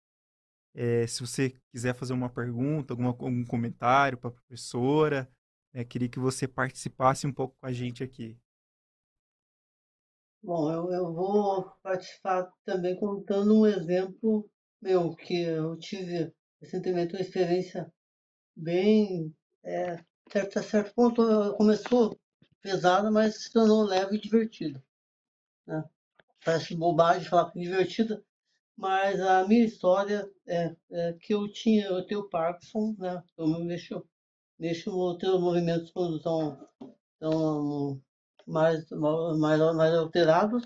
é, 0.75 1.05
se 1.05 1.21
você 1.21 1.51
quiser 1.71 1.93
fazer 1.93 2.13
uma 2.13 2.29
pergunta, 2.29 2.93
alguma, 2.93 3.09
algum 3.09 3.45
comentário 3.45 4.17
para 4.17 4.29
a 4.29 4.33
professora. 4.33 5.31
É, 5.73 5.83
queria 5.83 6.07
que 6.07 6.19
você 6.19 6.47
participasse 6.47 7.25
um 7.25 7.33
pouco 7.33 7.55
com 7.59 7.65
a 7.65 7.71
gente 7.71 8.03
aqui. 8.03 8.37
Bom, 10.41 10.71
eu, 10.71 10.91
eu 10.91 11.13
vou 11.13 11.71
participar 11.81 12.51
também 12.65 12.95
contando 12.97 13.59
um 13.59 13.65
exemplo 13.65 14.49
meu, 14.81 15.15
que 15.15 15.41
eu 15.41 15.77
tive 15.77 16.33
recentemente 16.61 17.15
uma 17.15 17.21
experiência 17.21 17.91
bem, 18.55 19.33
é, 19.63 20.03
certo, 20.31 20.59
a 20.59 20.63
certo 20.63 20.93
ponto, 20.93 21.55
começou 21.55 22.19
pesada, 22.61 23.09
mas 23.09 23.43
se 23.43 23.51
tornou 23.51 23.83
leve 23.83 24.17
e 24.17 24.19
divertida. 24.19 24.83
Né? 25.65 25.83
parece 26.43 26.75
bobagem 26.75 27.27
falar 27.27 27.51
que 27.51 27.59
divertida, 27.59 28.23
mas 28.75 29.19
a 29.21 29.47
minha 29.47 29.65
história 29.65 30.29
é, 30.45 30.75
é, 30.91 31.13
que 31.13 31.33
eu 31.33 31.51
tinha, 31.51 31.85
eu 31.85 32.05
tenho 32.05 32.27
Parkinson, 32.29 32.95
né? 32.97 33.23
Eu 33.37 33.47
me 33.47 33.63
mexo, 33.63 34.05
mexo 34.63 34.89
no 34.91 35.17
teu 35.17 35.41
movimentos 35.41 35.91
quando 35.91 36.15
estão, 36.15 36.69
estão 37.15 38.01
mais, 38.47 38.89
mais, 38.91 39.37
mais 39.75 39.93
alterados, 39.93 40.63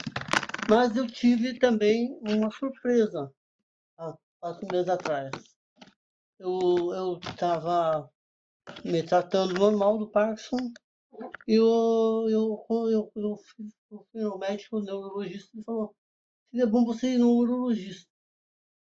mas 0.69 0.95
eu 0.95 1.07
tive 1.07 1.57
também 1.57 2.15
uma 2.21 2.51
surpresa 2.51 3.33
há 3.97 4.15
quatro 4.39 4.67
meses 4.71 4.87
atrás. 4.87 5.31
Eu 6.37 7.17
estava 7.27 8.07
me 8.85 9.01
tratando 9.01 9.55
normal 9.55 9.97
do 9.97 10.11
Parkinson 10.11 10.71
e 11.47 11.55
eu, 11.55 12.27
eu, 12.29 12.65
eu, 12.69 13.11
eu, 13.15 13.37
fui 13.37 13.65
no 14.13 14.37
médico, 14.37 14.79
neurologista, 14.79 15.57
e 15.57 15.63
falou, 15.63 15.95
seria 16.51 16.67
bom 16.67 16.85
você 16.85 17.15
ir 17.15 17.17
no 17.17 17.31
urologista. 17.31 18.07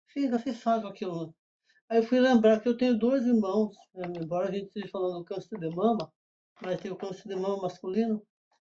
Fica, 0.08 0.38
sabe 0.54 0.88
aquilo. 0.88 1.34
Aí 1.90 1.98
eu 1.98 2.04
fui 2.04 2.20
lembrar 2.20 2.60
que 2.60 2.70
eu 2.70 2.78
tenho 2.78 3.00
dois 3.00 3.26
irmãos, 3.26 3.76
né? 3.96 4.04
embora 4.22 4.48
a 4.48 4.52
gente 4.52 4.68
esteja 4.68 4.90
falando 4.90 5.18
do 5.20 5.26
câncer 5.26 5.60
de 5.60 5.70
mama, 5.76 6.14
mas 6.62 6.80
tem 6.80 6.92
o 6.92 6.96
câncer 6.96 7.28
de 7.28 7.36
mama 7.36 7.64
masculino, 7.64 8.22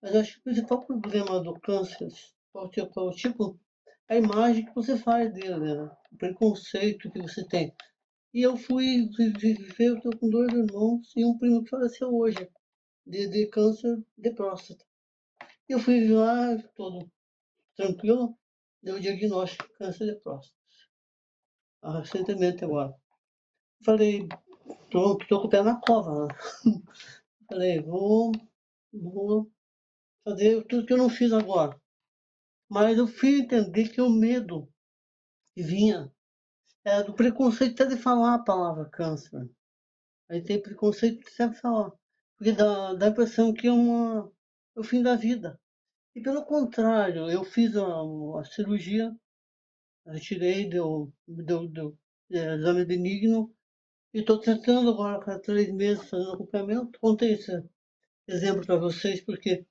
mas 0.02 0.16
acho 0.16 0.34
que 0.36 0.40
o 0.40 0.44
principal 0.44 0.86
problema 0.86 1.44
do 1.44 1.60
câncer, 1.60 2.08
qual 2.54 2.72
qual 2.94 3.12
tipo 3.12 3.60
a 4.08 4.16
imagem 4.16 4.66
que 4.66 4.74
você 4.74 4.98
faz 4.98 5.34
dele, 5.34 5.60
né? 5.60 5.92
o 6.10 6.18
preconceito 6.18 7.12
que 7.12 7.22
você 7.22 7.46
tem. 7.48 7.76
E 8.34 8.42
eu 8.44 8.56
fui 8.56 9.10
viver, 9.18 9.88
eu 9.90 9.98
estou 9.98 10.18
com 10.18 10.30
dois 10.30 10.54
irmãos 10.54 11.12
e 11.14 11.26
um 11.26 11.38
primo 11.38 11.66
que 11.66 11.70
faleceu 11.70 12.16
hoje, 12.16 12.50
de, 13.06 13.28
de 13.28 13.46
câncer 13.48 14.02
de 14.18 14.32
próstata. 14.32 14.86
Eu 15.68 15.80
fui 15.80 16.08
lá, 16.08 16.58
todo 16.76 17.12
tranquilo, 17.76 18.38
deu 18.82 18.96
o 18.96 19.00
diagnóstico 19.02 19.68
de 19.68 19.74
câncer 19.74 20.06
de 20.06 20.22
próstata. 20.22 20.61
Ah, 21.82 22.00
recentemente 22.00 22.64
agora. 22.64 22.96
Falei, 23.84 24.28
pronto, 24.90 25.24
estou 25.24 25.42
com 25.42 25.48
o 25.48 25.50
pé 25.50 25.64
na 25.64 25.80
cova. 25.80 26.28
Né? 26.28 26.34
Falei, 27.50 27.82
vou, 27.82 28.32
vou 28.94 29.52
fazer 30.24 30.64
tudo 30.68 30.86
que 30.86 30.94
eu 30.94 30.98
não 30.98 31.10
fiz 31.10 31.34
agora. 31.34 31.80
Mas 32.70 32.98
eu 32.98 33.08
fui 33.08 33.42
entender 33.42 33.90
que 33.90 34.02
o 34.02 34.10
medo 34.10 34.72
que 35.54 35.62
vinha 35.64 36.12
era 36.86 37.04
do 37.04 37.14
preconceito 37.14 37.82
até 37.84 37.96
de 37.96 38.02
falar 38.02 38.36
a 38.36 38.44
palavra 38.44 38.90
câncer. 38.90 39.50
Aí 40.30 40.42
tem 40.42 40.62
preconceito 40.62 41.28
até 41.28 41.48
de 41.50 41.60
falar. 41.60 41.92
Porque 42.38 42.54
dá, 42.54 42.94
dá 42.94 43.08
a 43.08 43.10
impressão 43.10 43.54
que 43.54 43.68
é, 43.68 43.72
uma, 43.72 44.32
é 44.76 44.80
o 44.80 44.84
fim 44.84 45.02
da 45.04 45.16
vida. 45.16 45.60
E 46.16 46.22
pelo 46.22 46.46
contrário, 46.46 47.30
eu 47.30 47.44
fiz 47.44 47.76
a, 47.76 47.86
a 48.40 48.44
cirurgia, 48.46 49.16
deu, 50.70 51.14
deu, 51.28 51.68
deu 51.68 51.98
é, 52.32 52.56
exame 52.56 52.86
benigno, 52.86 53.54
E 54.14 54.20
estou 54.20 54.40
tentando 54.40 54.90
agora, 54.92 55.36
há 55.36 55.40
três 55.40 55.72
meses, 55.74 56.10
fazendo 56.10 56.34
acompanhamento. 56.34 57.00
Contei 57.00 57.34
esse 57.34 57.52
exemplo 58.28 58.66
para 58.66 58.78
vocês, 58.78 59.22
porque 59.22 59.66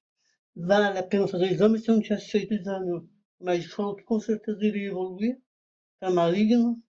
vale 0.55 0.99
a 0.99 1.03
pena 1.03 1.29
fazer 1.29 1.53
exame 1.53 1.79
se 1.79 1.91
eu 1.91 1.95
não 1.97 2.03
tivesse 2.03 2.31
feito 2.31 2.55
exame. 2.55 3.09
Médico 3.41 3.75
falou 3.75 3.97
que 3.97 4.05
com 4.05 4.21
certeza 4.21 4.65
iria 4.65 4.89
evoluir 4.89 5.41
para 5.99 6.11
maligno. 6.11 6.83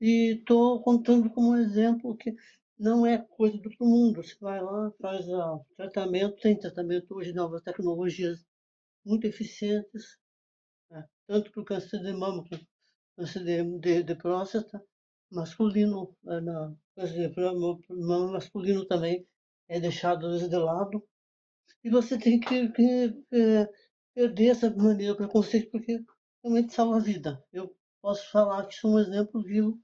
E 0.00 0.38
estou 0.38 0.82
contando 0.82 1.30
como 1.30 1.56
exemplo 1.56 2.16
que 2.16 2.34
não 2.78 3.06
é 3.06 3.18
coisa 3.18 3.58
do 3.58 3.70
mundo. 3.80 4.22
Você 4.22 4.36
vai 4.40 4.62
lá, 4.62 4.92
faz 5.00 5.28
o 5.28 5.64
tratamento, 5.76 6.40
tem 6.40 6.58
tratamento 6.58 7.14
hoje, 7.14 7.32
novas 7.32 7.62
tecnologias 7.62 8.44
muito 9.04 9.26
eficientes, 9.26 10.18
né? 10.90 11.06
tanto 11.26 11.50
para 11.52 11.62
o 11.62 11.64
câncer 11.64 12.00
de 12.02 12.12
mama 12.12 12.44
quanto 12.48 12.66
câncer 13.16 13.44
de, 13.44 13.78
de, 13.78 14.02
de 14.02 14.14
próstata, 14.14 14.82
masculino, 15.30 16.16
né? 16.22 16.40
na, 16.40 16.74
câncer 16.96 17.30
de 17.30 17.40
mama 17.90 18.32
masculino 18.32 18.86
também 18.86 19.26
é 19.68 19.78
deixado 19.78 20.48
de 20.48 20.56
lado. 20.56 21.06
E 21.84 21.90
você 21.90 22.18
tem 22.18 22.40
que, 22.40 22.68
que 22.70 23.24
é, 23.32 23.68
perder 24.14 24.48
essa 24.48 24.70
maneira 24.74 25.14
preconceito, 25.14 25.70
porque 25.70 26.04
realmente 26.42 26.72
salva 26.72 26.96
a 26.96 27.00
vida. 27.00 27.44
Eu 27.52 27.74
posso 28.02 28.30
falar 28.30 28.66
que 28.66 28.74
sou 28.74 28.92
um 28.94 28.98
exemplo 28.98 29.42
vivo 29.42 29.80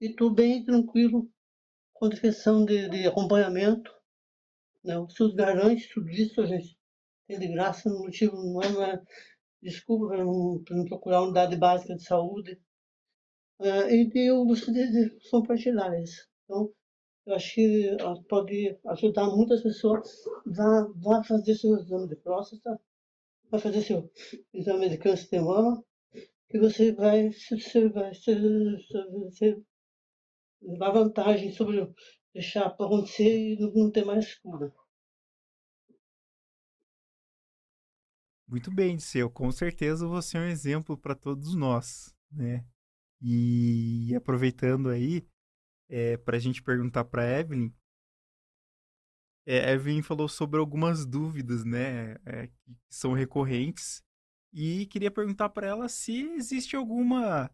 e 0.00 0.06
estou 0.06 0.30
bem 0.30 0.64
tranquilo 0.64 1.30
com 1.92 2.06
a 2.06 2.10
questão 2.10 2.64
de, 2.64 2.88
de 2.88 3.06
acompanhamento. 3.06 3.92
Né? 4.82 4.98
O 4.98 5.08
SUS 5.10 5.34
garante 5.34 5.90
tudo 5.92 6.08
isso, 6.08 6.40
a 6.40 6.46
gente 6.46 6.78
tem 7.26 7.38
de 7.38 7.48
graça, 7.48 7.90
no 7.90 7.98
motivo 7.98 8.36
não 8.36 8.62
é, 8.62 8.72
não 8.72 8.82
é 8.82 9.02
desculpa 9.62 10.08
para 10.08 10.24
não, 10.24 10.62
procurar 10.88 11.22
unidade 11.22 11.56
básica 11.56 11.94
de 11.94 12.02
saúde. 12.02 12.60
Uh, 13.58 13.90
e 13.90 14.10
eu 14.28 14.44
gostaria 14.44 14.90
de 14.90 15.18
compartilhar 15.30 15.98
isso. 16.00 16.26
Então, 16.44 16.72
eu 17.26 17.34
acho 17.34 17.54
que 17.54 17.96
pode 18.28 18.78
ajudar 18.86 19.26
muitas 19.26 19.62
pessoas. 19.62 20.08
Vá 20.46 21.22
fazer 21.22 21.54
seu 21.54 21.76
exame 21.76 22.08
de 22.08 22.16
próstata, 22.16 22.80
vá 23.50 23.58
fazer 23.58 23.82
seu 23.82 24.10
exame 24.54 24.88
de 24.88 24.98
câncer 24.98 25.28
de 25.30 25.40
mama, 25.40 25.84
que 26.48 26.58
você 26.58 26.92
vai, 26.92 27.30
você 27.30 27.88
vai, 27.88 28.12
você, 28.12 29.62
vantagem 30.92 31.52
sobre 31.52 31.88
deixar 32.32 32.70
para 32.70 32.86
acontecer 32.86 33.52
e 33.52 33.58
não, 33.58 33.72
não 33.72 33.90
ter 33.90 34.04
mais 34.04 34.34
cura. 34.36 34.72
Muito 38.50 38.68
bem, 38.68 38.96
Disseu. 38.96 39.30
Com 39.30 39.52
certeza 39.52 40.08
você 40.08 40.36
é 40.36 40.40
um 40.40 40.48
exemplo 40.48 40.98
para 40.98 41.14
todos 41.14 41.54
nós, 41.54 42.12
né? 42.32 42.66
E 43.22 44.12
aproveitando 44.16 44.88
aí, 44.88 45.24
é, 45.88 46.16
para 46.16 46.36
a 46.36 46.40
gente 46.40 46.60
perguntar 46.60 47.04
para 47.04 47.38
Evelyn, 47.38 47.72
é, 49.46 49.72
Evelyn 49.72 50.02
falou 50.02 50.28
sobre 50.28 50.58
algumas 50.58 51.06
dúvidas, 51.06 51.64
né, 51.64 52.16
é, 52.26 52.48
que 52.48 52.76
são 52.88 53.12
recorrentes, 53.12 54.02
e 54.52 54.86
queria 54.86 55.12
perguntar 55.12 55.50
para 55.50 55.68
ela 55.68 55.88
se 55.88 56.20
existe 56.32 56.74
alguma 56.74 57.48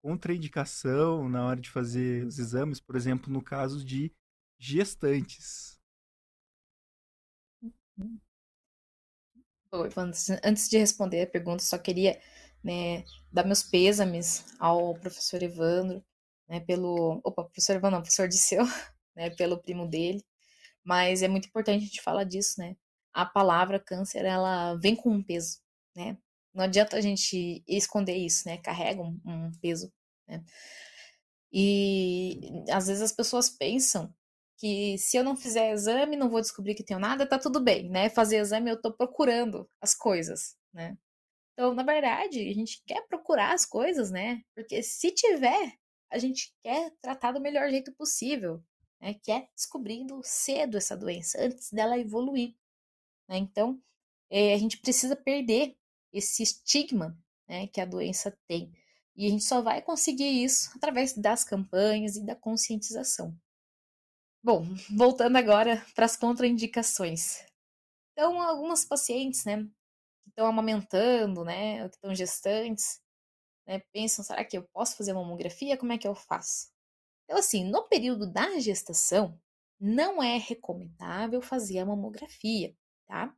contraindicação 0.00 1.28
na 1.28 1.44
hora 1.44 1.60
de 1.60 1.68
fazer 1.70 2.24
os 2.24 2.38
exames, 2.38 2.80
por 2.80 2.96
exemplo, 2.96 3.30
no 3.30 3.42
caso 3.42 3.84
de 3.84 4.10
gestantes. 4.58 5.78
Antes 10.42 10.68
de 10.68 10.78
responder 10.78 11.22
a 11.22 11.26
pergunta, 11.26 11.62
só 11.62 11.78
queria 11.78 12.20
né, 12.62 13.04
dar 13.32 13.44
meus 13.44 13.62
pêsames 13.62 14.44
ao 14.58 14.94
professor 14.94 15.42
Evandro, 15.42 16.04
né, 16.48 16.60
pelo. 16.60 17.20
Opa, 17.24 17.44
professor 17.44 17.76
Evandro, 17.76 17.96
não, 17.96 18.02
professor 18.02 18.28
Disseu, 18.28 18.64
né, 19.14 19.30
pelo 19.30 19.58
primo 19.58 19.86
dele. 19.86 20.24
Mas 20.84 21.22
é 21.22 21.28
muito 21.28 21.48
importante 21.48 21.82
a 21.82 21.86
gente 21.86 22.02
falar 22.02 22.24
disso, 22.24 22.54
né? 22.58 22.76
A 23.12 23.26
palavra 23.26 23.80
câncer, 23.80 24.24
ela 24.24 24.74
vem 24.76 24.96
com 24.96 25.10
um 25.10 25.22
peso, 25.22 25.58
né? 25.94 26.16
Não 26.54 26.64
adianta 26.64 26.96
a 26.96 27.00
gente 27.00 27.62
esconder 27.68 28.16
isso, 28.16 28.48
né? 28.48 28.58
Carrega 28.58 29.02
um, 29.02 29.20
um 29.26 29.52
peso, 29.60 29.92
né? 30.26 30.42
E 31.52 32.64
às 32.70 32.86
vezes 32.86 33.02
as 33.02 33.12
pessoas 33.12 33.50
pensam 33.50 34.12
que 34.58 34.98
se 34.98 35.16
eu 35.16 35.24
não 35.24 35.36
fizer 35.36 35.72
exame, 35.72 36.16
não 36.16 36.28
vou 36.28 36.40
descobrir 36.40 36.74
que 36.74 36.82
tenho 36.84 37.00
nada, 37.00 37.26
tá 37.28 37.38
tudo 37.38 37.60
bem, 37.60 37.88
né? 37.88 38.10
Fazer 38.10 38.38
exame 38.38 38.70
eu 38.70 38.80
tô 38.80 38.92
procurando 38.92 39.68
as 39.80 39.94
coisas, 39.94 40.56
né? 40.72 40.98
Então, 41.52 41.74
na 41.74 41.82
verdade, 41.82 42.40
a 42.48 42.54
gente 42.54 42.82
quer 42.86 43.06
procurar 43.08 43.54
as 43.54 43.64
coisas, 43.64 44.10
né? 44.10 44.42
Porque 44.54 44.82
se 44.82 45.12
tiver, 45.12 45.74
a 46.10 46.18
gente 46.18 46.54
quer 46.62 46.92
tratar 47.00 47.32
do 47.32 47.40
melhor 47.40 47.70
jeito 47.70 47.92
possível, 47.94 48.62
né? 49.00 49.14
Quer 49.22 49.48
descobrindo 49.54 50.20
cedo 50.24 50.76
essa 50.76 50.96
doença, 50.96 51.40
antes 51.40 51.72
dela 51.72 51.98
evoluir, 51.98 52.54
né? 53.28 53.38
Então, 53.38 53.80
é, 54.30 54.54
a 54.54 54.58
gente 54.58 54.78
precisa 54.78 55.16
perder 55.16 55.76
esse 56.12 56.42
estigma, 56.42 57.16
né, 57.48 57.66
que 57.68 57.80
a 57.80 57.84
doença 57.84 58.36
tem. 58.46 58.72
E 59.16 59.26
a 59.26 59.30
gente 59.30 59.44
só 59.44 59.60
vai 59.62 59.82
conseguir 59.82 60.44
isso 60.44 60.70
através 60.76 61.12
das 61.14 61.44
campanhas 61.44 62.16
e 62.16 62.24
da 62.24 62.36
conscientização. 62.36 63.36
Bom, 64.48 64.64
voltando 64.96 65.36
agora 65.36 65.84
para 65.94 66.06
as 66.06 66.16
contraindicações. 66.16 67.44
Então, 68.12 68.40
algumas 68.40 68.82
pacientes, 68.82 69.44
né, 69.44 69.62
que 70.24 70.30
estão 70.30 70.46
amamentando, 70.46 71.44
né, 71.44 71.84
ou 71.84 71.90
que 71.90 71.96
estão 71.96 72.14
gestantes, 72.14 72.98
né, 73.66 73.80
pensam, 73.92 74.24
será 74.24 74.42
que 74.42 74.56
eu 74.56 74.66
posso 74.72 74.96
fazer 74.96 75.12
uma 75.12 75.20
mamografia? 75.20 75.76
Como 75.76 75.92
é 75.92 75.98
que 75.98 76.08
eu 76.08 76.14
faço? 76.14 76.70
Então, 77.24 77.38
assim, 77.38 77.62
no 77.62 77.86
período 77.90 78.26
da 78.26 78.58
gestação, 78.58 79.38
não 79.78 80.22
é 80.22 80.38
recomendável 80.38 81.42
fazer 81.42 81.80
a 81.80 81.84
mamografia, 81.84 82.74
tá? 83.06 83.36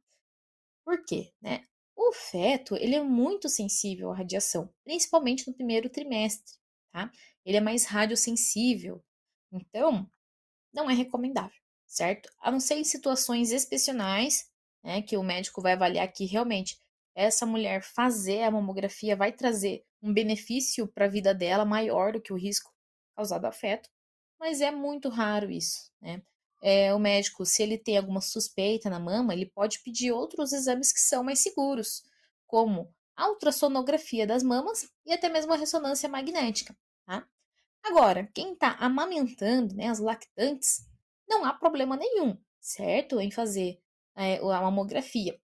Por 0.84 1.04
quê? 1.04 1.32
Né? 1.42 1.66
O 1.96 2.12
feto, 2.12 2.76
ele 2.76 2.94
é 2.94 3.02
muito 3.02 3.48
sensível 3.48 4.12
à 4.12 4.16
radiação, 4.18 4.72
principalmente 4.84 5.48
no 5.48 5.54
primeiro 5.54 5.90
trimestre, 5.90 6.54
tá? 6.92 7.10
Ele 7.44 7.56
é 7.56 7.60
mais 7.60 7.84
radiosensível. 7.84 9.02
Então, 9.50 10.08
não 10.72 10.90
é 10.90 10.94
recomendável, 10.94 11.58
certo? 11.86 12.30
A 12.40 12.50
não 12.50 12.60
ser 12.60 12.74
em 12.74 12.84
situações 12.84 13.50
excepcionais, 13.50 14.48
né, 14.82 15.02
que 15.02 15.16
o 15.16 15.22
médico 15.22 15.60
vai 15.60 15.72
avaliar 15.72 16.10
que 16.12 16.24
realmente 16.24 16.78
essa 17.14 17.44
mulher 17.44 17.82
fazer 17.82 18.42
a 18.42 18.50
mamografia 18.50 19.16
vai 19.16 19.32
trazer 19.32 19.84
um 20.02 20.12
benefício 20.12 20.86
para 20.88 21.04
a 21.04 21.08
vida 21.08 21.34
dela 21.34 21.64
maior 21.64 22.12
do 22.12 22.20
que 22.20 22.32
o 22.32 22.36
risco 22.36 22.72
causado 23.14 23.44
ao 23.44 23.52
feto, 23.52 23.90
mas 24.38 24.60
é 24.60 24.70
muito 24.70 25.08
raro 25.08 25.50
isso, 25.50 25.90
né? 26.00 26.22
É, 26.62 26.92
o 26.94 26.98
médico, 26.98 27.44
se 27.46 27.62
ele 27.62 27.78
tem 27.78 27.96
alguma 27.96 28.20
suspeita 28.20 28.90
na 28.90 29.00
mama, 29.00 29.32
ele 29.32 29.46
pode 29.46 29.80
pedir 29.80 30.12
outros 30.12 30.52
exames 30.52 30.92
que 30.92 31.00
são 31.00 31.24
mais 31.24 31.40
seguros, 31.40 32.02
como 32.46 32.94
a 33.16 33.28
ultrassonografia 33.28 34.26
das 34.26 34.42
mamas 34.42 34.86
e 35.06 35.12
até 35.12 35.28
mesmo 35.28 35.52
a 35.52 35.56
ressonância 35.56 36.08
magnética, 36.08 36.76
tá? 37.06 37.26
Agora, 37.84 38.30
quem 38.34 38.52
está 38.52 38.72
amamentando, 38.72 39.74
né, 39.74 39.88
as 39.88 39.98
lactantes, 39.98 40.86
não 41.28 41.44
há 41.44 41.52
problema 41.52 41.96
nenhum, 41.96 42.36
certo? 42.60 43.20
Em 43.20 43.30
fazer 43.30 43.80
é, 44.16 44.38
a 44.38 44.60
mamografia. 44.60 45.40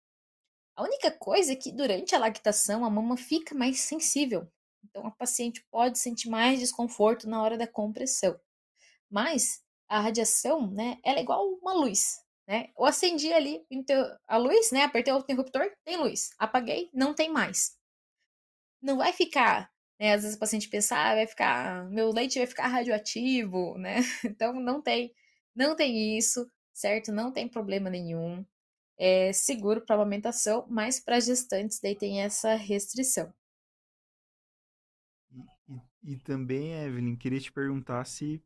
A 0.77 0.83
única 0.83 1.11
coisa 1.11 1.53
é 1.53 1.57
que 1.57 1.72
durante 1.72 2.14
a 2.14 2.18
lactação 2.18 2.85
a 2.85 2.90
mama 2.90 3.16
fica 3.16 3.55
mais 3.55 3.81
sensível. 3.81 4.46
Então 4.85 5.07
a 5.07 5.11
paciente 5.11 5.64
pode 5.70 5.99
sentir 5.99 6.29
mais 6.29 6.61
desconforto 6.61 7.29
na 7.29 7.42
hora 7.42 7.57
da 7.57 7.66
compressão. 7.66 8.38
Mas 9.11 9.62
a 9.88 10.01
radiação, 10.01 10.70
né, 10.70 10.99
ela 11.03 11.18
é 11.18 11.22
igual 11.22 11.46
uma 11.46 11.72
luz, 11.72 12.22
né? 12.46 12.70
Eu 12.77 12.85
acendi 12.85 13.33
ali 13.33 13.64
a 14.27 14.37
luz, 14.37 14.70
né, 14.70 14.85
apertei 14.85 15.12
o 15.12 15.18
interruptor, 15.18 15.70
tem 15.85 15.96
luz. 15.96 16.31
Apaguei, 16.38 16.90
não 16.92 17.14
tem 17.14 17.31
mais. 17.31 17.77
Não 18.83 18.99
vai 18.99 19.12
ficar 19.12 19.72
né? 19.98 20.14
Às 20.14 20.22
vezes 20.22 20.37
o 20.37 20.40
paciente 20.40 20.68
pensa, 20.68 20.96
ah, 20.96 21.14
vai 21.14 21.26
ficar, 21.26 21.88
meu 21.90 22.11
leite 22.11 22.38
vai 22.38 22.46
ficar 22.46 22.68
radioativo, 22.68 23.76
né? 23.78 23.96
Então 24.24 24.52
não 24.54 24.80
tem, 24.82 25.14
não 25.54 25.74
tem 25.76 26.16
isso, 26.18 26.50
certo? 26.72 27.12
Não 27.12 27.32
tem 27.32 27.48
problema 27.48 27.90
nenhum. 27.90 28.44
É 28.98 29.32
seguro 29.32 29.80
para 29.82 29.96
amamentação, 29.96 30.66
mas 30.68 31.00
para 31.00 31.20
gestantes 31.20 31.80
daí 31.80 31.94
tem 31.94 32.22
essa 32.22 32.54
restrição. 32.54 33.32
E, 36.02 36.16
também, 36.18 36.72
Evelyn, 36.72 37.16
queria 37.16 37.40
te 37.40 37.50
perguntar 37.50 38.04
se 38.04 38.40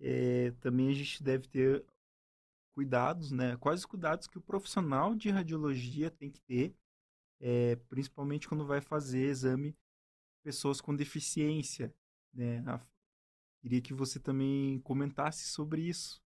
é, 0.00 0.52
também 0.60 0.90
a 0.90 0.94
gente 0.94 1.22
deve 1.22 1.48
ter 1.48 1.84
cuidados, 2.74 3.32
né? 3.32 3.56
Quais 3.56 3.80
os 3.80 3.86
cuidados 3.86 4.26
que 4.26 4.38
o 4.38 4.42
profissional 4.42 5.14
de 5.14 5.28
radiologia 5.28 6.10
tem 6.10 6.30
que 6.30 6.40
ter, 6.40 6.74
é, 7.40 7.76
principalmente 7.88 8.48
quando 8.48 8.64
vai 8.64 8.80
fazer 8.80 9.26
exame 9.26 9.76
pessoas 10.42 10.80
com 10.80 10.94
deficiência, 10.94 11.94
né? 12.32 12.62
Queria 13.60 13.80
que 13.80 13.94
você 13.94 14.18
também 14.18 14.80
comentasse 14.80 15.48
sobre 15.48 15.82
isso. 15.82 16.20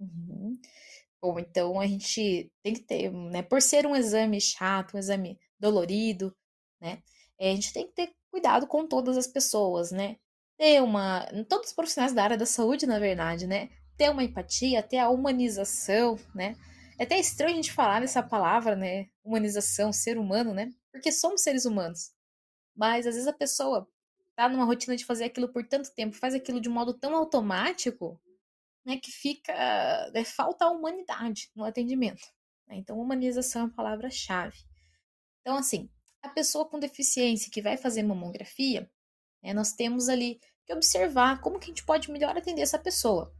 Uhum. 0.00 0.60
Bom, 1.22 1.38
então 1.38 1.80
a 1.80 1.86
gente 1.86 2.50
tem 2.62 2.74
que 2.74 2.80
ter, 2.80 3.10
né? 3.12 3.42
Por 3.42 3.62
ser 3.62 3.86
um 3.86 3.94
exame 3.94 4.40
chato, 4.40 4.94
um 4.94 4.98
exame 4.98 5.38
dolorido, 5.58 6.36
né? 6.80 7.02
Eh, 7.38 7.52
a 7.52 7.54
gente 7.54 7.72
tem 7.72 7.86
que 7.86 7.94
ter 7.94 8.14
cuidado 8.30 8.66
com 8.66 8.86
todas 8.86 9.16
as 9.16 9.26
pessoas, 9.26 9.92
né? 9.92 10.18
ter 10.56 10.82
uma. 10.82 11.26
Todos 11.48 11.68
os 11.68 11.74
profissionais 11.74 12.12
da 12.12 12.22
área 12.22 12.36
da 12.36 12.46
saúde, 12.46 12.86
na 12.86 12.98
verdade, 12.98 13.46
né? 13.46 13.70
Ter 13.96 14.10
uma 14.10 14.24
empatia, 14.24 14.82
ter 14.82 14.98
a 14.98 15.10
humanização, 15.10 16.18
né? 16.34 16.56
É 16.98 17.04
até 17.04 17.18
estranho 17.18 17.52
a 17.52 17.56
gente 17.56 17.72
falar 17.72 18.00
nessa 18.00 18.22
palavra, 18.22 18.76
né? 18.76 19.06
Humanização, 19.24 19.92
ser 19.92 20.18
humano, 20.18 20.54
né? 20.54 20.70
Porque 20.92 21.10
somos 21.10 21.42
seres 21.42 21.64
humanos. 21.64 22.12
Mas 22.74 23.06
às 23.06 23.14
vezes 23.14 23.28
a 23.28 23.32
pessoa 23.32 23.88
tá 24.34 24.48
numa 24.48 24.64
rotina 24.64 24.96
de 24.96 25.04
fazer 25.04 25.24
aquilo 25.24 25.48
por 25.48 25.66
tanto 25.66 25.92
tempo, 25.94 26.16
faz 26.16 26.34
aquilo 26.34 26.60
de 26.60 26.68
um 26.68 26.72
modo 26.72 26.92
tão 26.92 27.14
automático, 27.14 28.20
né, 28.84 28.98
que 28.98 29.10
fica 29.10 29.52
né, 30.12 30.24
falta 30.24 30.64
a 30.64 30.70
humanidade 30.70 31.50
no 31.54 31.64
atendimento. 31.64 32.26
Né? 32.66 32.76
Então, 32.76 32.98
humanização 32.98 33.62
é 33.62 33.66
a 33.66 33.70
palavra-chave. 33.70 34.58
Então, 35.40 35.56
assim, 35.56 35.88
a 36.22 36.28
pessoa 36.28 36.68
com 36.68 36.78
deficiência 36.78 37.50
que 37.50 37.62
vai 37.62 37.76
fazer 37.76 38.02
mamografia, 38.02 38.90
né, 39.42 39.52
nós 39.54 39.72
temos 39.72 40.08
ali 40.08 40.40
que 40.66 40.72
observar 40.72 41.40
como 41.40 41.58
que 41.58 41.66
a 41.66 41.68
gente 41.68 41.84
pode 41.84 42.10
melhor 42.10 42.36
atender 42.36 42.62
essa 42.62 42.78
pessoa. 42.78 43.32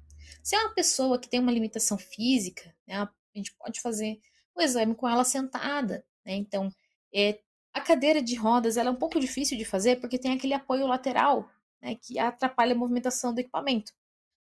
Se 0.42 0.54
é 0.54 0.60
uma 0.60 0.74
pessoa 0.74 1.18
que 1.18 1.28
tem 1.28 1.40
uma 1.40 1.52
limitação 1.52 1.98
física, 1.98 2.74
né, 2.86 2.96
a 2.96 3.10
gente 3.34 3.54
pode 3.56 3.80
fazer 3.80 4.20
o 4.54 4.60
exame 4.60 4.94
com 4.94 5.08
ela 5.08 5.24
sentada. 5.24 6.06
Né? 6.24 6.34
Então, 6.34 6.70
é, 7.12 7.40
a 7.74 7.80
cadeira 7.80 8.22
de 8.22 8.36
rodas 8.36 8.76
ela 8.76 8.88
é 8.88 8.92
um 8.92 8.96
pouco 8.96 9.18
difícil 9.18 9.58
de 9.58 9.64
fazer 9.64 10.00
porque 10.00 10.18
tem 10.18 10.32
aquele 10.32 10.54
apoio 10.54 10.86
lateral 10.86 11.50
né, 11.82 11.96
que 11.96 12.18
atrapalha 12.18 12.72
a 12.72 12.78
movimentação 12.78 13.34
do 13.34 13.40
equipamento. 13.40 13.92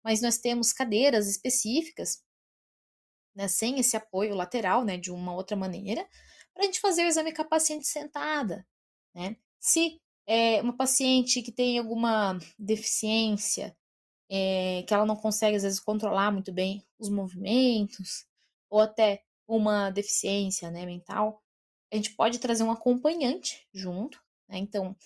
Mas 0.02 0.22
nós 0.22 0.38
temos 0.38 0.72
cadeiras 0.72 1.28
específicas, 1.28 2.22
né, 3.36 3.46
sem 3.46 3.78
esse 3.78 3.96
apoio 3.96 4.34
lateral, 4.34 4.84
né, 4.84 4.96
de 4.96 5.12
uma 5.12 5.34
outra 5.34 5.56
maneira, 5.56 6.08
para 6.54 6.62
a 6.62 6.66
gente 6.66 6.80
fazer 6.80 7.04
o 7.04 7.06
exame 7.06 7.32
com 7.32 7.42
a 7.42 7.44
paciente 7.44 7.86
sentada. 7.86 8.66
Né? 9.14 9.36
Se 9.60 10.00
é 10.26 10.60
uma 10.62 10.76
paciente 10.76 11.42
que 11.42 11.52
tem 11.52 11.78
alguma 11.78 12.38
deficiência, 12.58 13.76
é, 14.30 14.82
que 14.86 14.92
ela 14.92 15.06
não 15.06 15.16
consegue 15.16 15.56
às 15.56 15.62
vezes 15.62 15.80
controlar 15.80 16.32
muito 16.32 16.52
bem 16.52 16.84
os 16.98 17.08
movimentos, 17.08 18.26
ou 18.70 18.80
até 18.80 19.22
uma 19.46 19.90
deficiência 19.90 20.70
né, 20.70 20.84
mental, 20.84 21.42
a 21.92 21.96
gente 21.96 22.14
pode 22.14 22.38
trazer 22.38 22.62
um 22.62 22.70
acompanhante 22.70 23.66
junto, 23.72 24.22
né? 24.48 24.58
Então, 24.58 24.96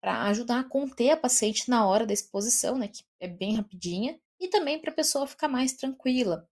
para 0.00 0.24
ajudar 0.24 0.60
a 0.60 0.64
conter 0.64 1.10
a 1.10 1.16
paciente 1.16 1.68
na 1.68 1.86
hora 1.86 2.06
da 2.06 2.12
exposição, 2.12 2.76
né? 2.76 2.88
Que 2.88 3.04
é 3.20 3.28
bem 3.28 3.56
rapidinha, 3.56 4.18
e 4.40 4.48
também 4.48 4.78
para 4.78 4.90
a 4.90 4.94
pessoa 4.94 5.26
ficar 5.26 5.48
mais 5.48 5.72
tranquila. 5.72 6.48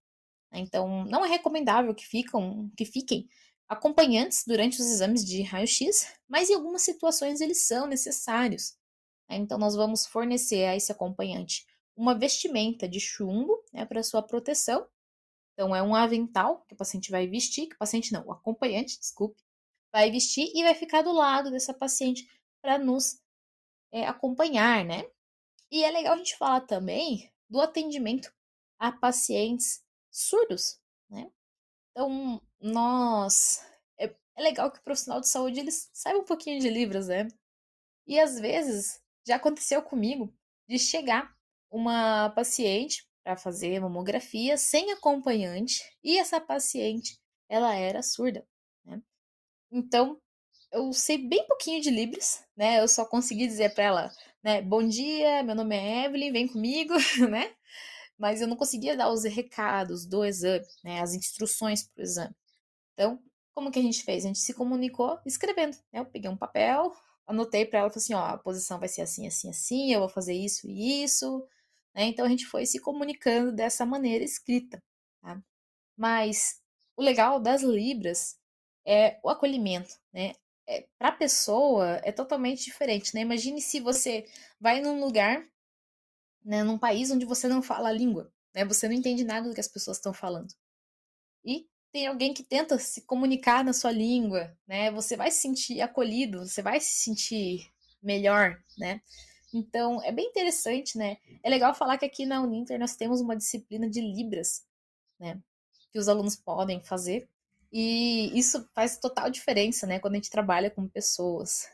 Né? 0.50 0.60
Então, 0.60 1.04
não 1.04 1.24
é 1.24 1.28
recomendável 1.28 1.94
que, 1.94 2.06
ficam, 2.06 2.70
que 2.76 2.84
fiquem 2.84 3.28
acompanhantes 3.68 4.44
durante 4.46 4.80
os 4.80 4.86
exames 4.86 5.24
de 5.24 5.42
raio-x, 5.42 6.06
mas 6.28 6.50
em 6.50 6.54
algumas 6.54 6.82
situações 6.82 7.40
eles 7.40 7.64
são 7.64 7.86
necessários. 7.86 8.76
Né? 9.28 9.36
Então, 9.36 9.58
nós 9.58 9.74
vamos 9.74 10.06
fornecer 10.06 10.64
a 10.64 10.76
esse 10.76 10.92
acompanhante 10.92 11.66
uma 11.94 12.14
vestimenta 12.14 12.88
de 12.88 12.98
chumbo 12.98 13.62
né, 13.72 13.84
para 13.84 14.02
sua 14.02 14.22
proteção. 14.22 14.86
Então, 15.52 15.76
é 15.76 15.82
um 15.82 15.94
avental 15.94 16.64
que 16.66 16.74
o 16.74 16.76
paciente 16.76 17.10
vai 17.10 17.26
vestir, 17.26 17.68
que 17.68 17.74
o 17.74 17.78
paciente 17.78 18.12
não, 18.12 18.26
o 18.26 18.32
acompanhante, 18.32 18.98
desculpe, 18.98 19.42
vai 19.92 20.10
vestir 20.10 20.50
e 20.54 20.62
vai 20.62 20.74
ficar 20.74 21.02
do 21.02 21.12
lado 21.12 21.50
dessa 21.50 21.74
paciente 21.74 22.26
para 22.62 22.78
nos 22.78 23.20
é, 23.92 24.06
acompanhar, 24.06 24.84
né? 24.84 25.04
E 25.70 25.84
é 25.84 25.90
legal 25.90 26.14
a 26.14 26.16
gente 26.16 26.36
falar 26.36 26.62
também 26.62 27.30
do 27.48 27.60
atendimento 27.60 28.32
a 28.78 28.90
pacientes 28.90 29.84
surdos, 30.10 30.80
né? 31.10 31.30
Então, 31.90 32.40
nós. 32.60 33.64
É, 33.98 34.14
é 34.36 34.42
legal 34.42 34.70
que 34.70 34.78
o 34.78 34.82
profissional 34.82 35.20
de 35.20 35.28
saúde 35.28 35.60
eles 35.60 35.90
saiba 35.92 36.20
um 36.20 36.24
pouquinho 36.24 36.60
de 36.60 36.70
Libras, 36.70 37.08
né? 37.08 37.28
E 38.06 38.18
às 38.18 38.40
vezes 38.40 39.00
já 39.26 39.36
aconteceu 39.36 39.82
comigo 39.82 40.32
de 40.68 40.78
chegar 40.78 41.34
uma 41.70 42.30
paciente 42.30 43.06
para 43.22 43.36
fazer 43.36 43.80
mamografia 43.80 44.56
sem 44.56 44.90
acompanhante 44.92 45.82
e 46.02 46.18
essa 46.18 46.40
paciente 46.40 47.20
ela 47.48 47.74
era 47.74 48.02
surda. 48.02 48.46
Então, 49.72 50.20
eu 50.70 50.92
sei 50.92 51.16
bem 51.16 51.46
pouquinho 51.46 51.80
de 51.80 51.90
Libras, 51.90 52.44
né? 52.54 52.80
Eu 52.82 52.88
só 52.88 53.06
consegui 53.06 53.46
dizer 53.46 53.74
para 53.74 53.84
ela, 53.84 54.12
né? 54.44 54.60
Bom 54.60 54.86
dia, 54.86 55.42
meu 55.42 55.54
nome 55.54 55.74
é 55.74 56.04
Evelyn, 56.04 56.30
vem 56.30 56.46
comigo, 56.46 56.92
né? 57.30 57.54
Mas 58.18 58.42
eu 58.42 58.46
não 58.48 58.56
conseguia 58.56 58.96
dar 58.96 59.10
os 59.10 59.24
recados 59.24 60.06
do 60.06 60.24
exame, 60.26 60.66
né? 60.84 61.00
As 61.00 61.14
instruções 61.14 61.84
para 61.84 62.02
o 62.02 62.04
exame. 62.04 62.34
Então, 62.94 63.18
como 63.54 63.70
que 63.70 63.78
a 63.78 63.82
gente 63.82 64.04
fez? 64.04 64.24
A 64.24 64.28
gente 64.28 64.40
se 64.40 64.52
comunicou 64.54 65.18
escrevendo, 65.24 65.76
né? 65.92 66.00
Eu 66.00 66.06
peguei 66.06 66.30
um 66.30 66.36
papel, 66.36 66.94
anotei 67.26 67.64
para 67.64 67.80
ela, 67.80 67.90
falei 67.90 68.04
assim, 68.04 68.14
ó, 68.14 68.26
a 68.26 68.38
posição 68.38 68.78
vai 68.78 68.88
ser 68.88 69.02
assim, 69.02 69.26
assim, 69.26 69.48
assim, 69.50 69.92
eu 69.94 70.00
vou 70.00 70.08
fazer 70.10 70.34
isso 70.34 70.68
e 70.68 71.02
isso, 71.02 71.46
né? 71.94 72.04
Então 72.04 72.26
a 72.26 72.28
gente 72.28 72.46
foi 72.46 72.66
se 72.66 72.78
comunicando 72.78 73.52
dessa 73.52 73.86
maneira 73.86 74.22
escrita, 74.24 74.82
tá? 75.22 75.42
Mas 75.96 76.60
o 76.96 77.02
legal 77.02 77.40
das 77.40 77.62
Libras 77.62 78.36
é 78.84 79.18
o 79.22 79.28
acolhimento, 79.28 79.98
né? 80.12 80.34
É, 80.66 80.86
para 80.98 81.08
a 81.08 81.12
pessoa 81.12 82.00
é 82.04 82.12
totalmente 82.12 82.64
diferente, 82.64 83.14
né? 83.14 83.22
Imagine 83.22 83.60
se 83.60 83.80
você 83.80 84.24
vai 84.60 84.80
num 84.80 85.00
lugar, 85.00 85.44
né, 86.44 86.62
num 86.62 86.78
país 86.78 87.10
onde 87.10 87.24
você 87.24 87.48
não 87.48 87.62
fala 87.62 87.88
a 87.88 87.92
língua, 87.92 88.32
né? 88.54 88.64
Você 88.64 88.88
não 88.88 88.94
entende 88.94 89.24
nada 89.24 89.48
do 89.48 89.54
que 89.54 89.60
as 89.60 89.68
pessoas 89.68 89.96
estão 89.96 90.12
falando. 90.12 90.52
E 91.44 91.66
tem 91.92 92.06
alguém 92.06 92.32
que 92.32 92.42
tenta 92.42 92.78
se 92.78 93.02
comunicar 93.02 93.64
na 93.64 93.72
sua 93.72 93.90
língua, 93.92 94.56
né? 94.66 94.90
Você 94.92 95.16
vai 95.16 95.30
se 95.30 95.40
sentir 95.42 95.80
acolhido, 95.80 96.46
você 96.46 96.62
vai 96.62 96.80
se 96.80 97.02
sentir 97.02 97.70
melhor, 98.02 98.58
né? 98.78 99.02
Então, 99.52 100.02
é 100.02 100.10
bem 100.10 100.28
interessante, 100.28 100.96
né? 100.96 101.18
É 101.42 101.50
legal 101.50 101.74
falar 101.74 101.98
que 101.98 102.06
aqui 102.06 102.24
na 102.24 102.40
Uninter 102.40 102.78
nós 102.78 102.96
temos 102.96 103.20
uma 103.20 103.36
disciplina 103.36 103.88
de 103.88 104.00
Libras, 104.00 104.64
né? 105.20 105.38
Que 105.92 105.98
os 105.98 106.08
alunos 106.08 106.36
podem 106.36 106.82
fazer 106.82 107.28
e 107.72 108.38
isso 108.38 108.68
faz 108.74 108.98
total 108.98 109.30
diferença, 109.30 109.86
né, 109.86 109.98
quando 109.98 110.14
a 110.14 110.16
gente 110.16 110.30
trabalha 110.30 110.70
com 110.70 110.86
pessoas. 110.86 111.66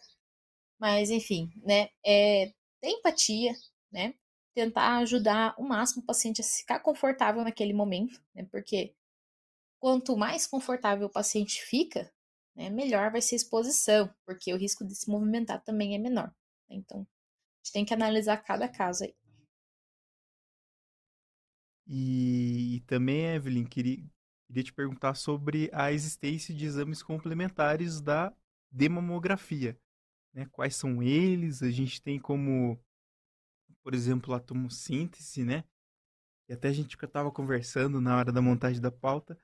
Mas, 0.79 1.11
enfim, 1.11 1.51
né, 1.57 1.89
é 2.07 2.53
ter 2.81 2.91
empatia, 2.91 3.53
né, 3.91 4.15
tentar 4.55 4.99
ajudar 4.99 5.55
o 5.59 5.65
máximo 5.65 6.03
o 6.03 6.07
paciente 6.07 6.41
a 6.41 6.45
ficar 6.45 6.81
confortável 6.81 7.43
naquele 7.43 7.73
momento, 7.73 8.23
né, 8.35 8.47
porque 8.51 8.95
quanto 9.81 10.17
mais 10.17 10.47
confortável 10.47 11.09
o 11.09 11.13
paciente 11.13 11.61
fica, 11.63 12.13
né, 12.55 12.71
melhor 12.71 13.11
vai 13.11 13.21
ser 13.21 13.35
a 13.35 13.39
exposição, 13.39 14.15
porque 14.25 14.53
o 14.53 14.57
risco 14.57 14.85
de 14.87 14.95
se 14.95 15.11
movimentar 15.11 15.63
também 15.65 15.95
é 15.97 15.99
menor. 15.99 16.29
Né? 16.69 16.77
Então, 16.77 17.01
a 17.01 17.59
gente 17.59 17.73
tem 17.73 17.85
que 17.85 17.95
analisar 17.95 18.37
cada 18.39 18.69
caso 18.69 19.05
aí. 19.05 19.15
E, 21.87 22.77
e 22.77 22.81
também, 22.83 23.27
Evelyn, 23.35 23.65
queria, 23.65 24.05
Queria 24.49 24.65
te 24.65 24.73
perguntar 24.73 25.15
sobre 25.15 25.71
a 25.75 25.93
existência 25.93 26.55
de 26.55 26.65
exames 26.65 27.03
complementares 27.03 28.01
da 28.01 28.35
demomografia. 28.71 29.79
Né? 30.33 30.47
Quais 30.51 30.75
são 30.75 31.03
eles? 31.03 31.63
A 31.63 31.71
gente 31.71 32.01
tem 32.03 32.19
como, 32.19 32.83
por 33.83 33.95
exemplo, 33.95 34.33
a 34.33 34.41
tomossíntese, 34.41 35.45
né? 35.45 35.65
E 36.49 36.55
até 36.55 36.69
a 36.69 36.73
gente 36.73 36.97
estava 36.97 37.31
conversando 37.31 38.01
na 38.01 38.17
hora 38.17 38.33
da 38.33 38.41
montagem 38.41 38.81
da 38.81 38.91
pauta, 38.91 39.39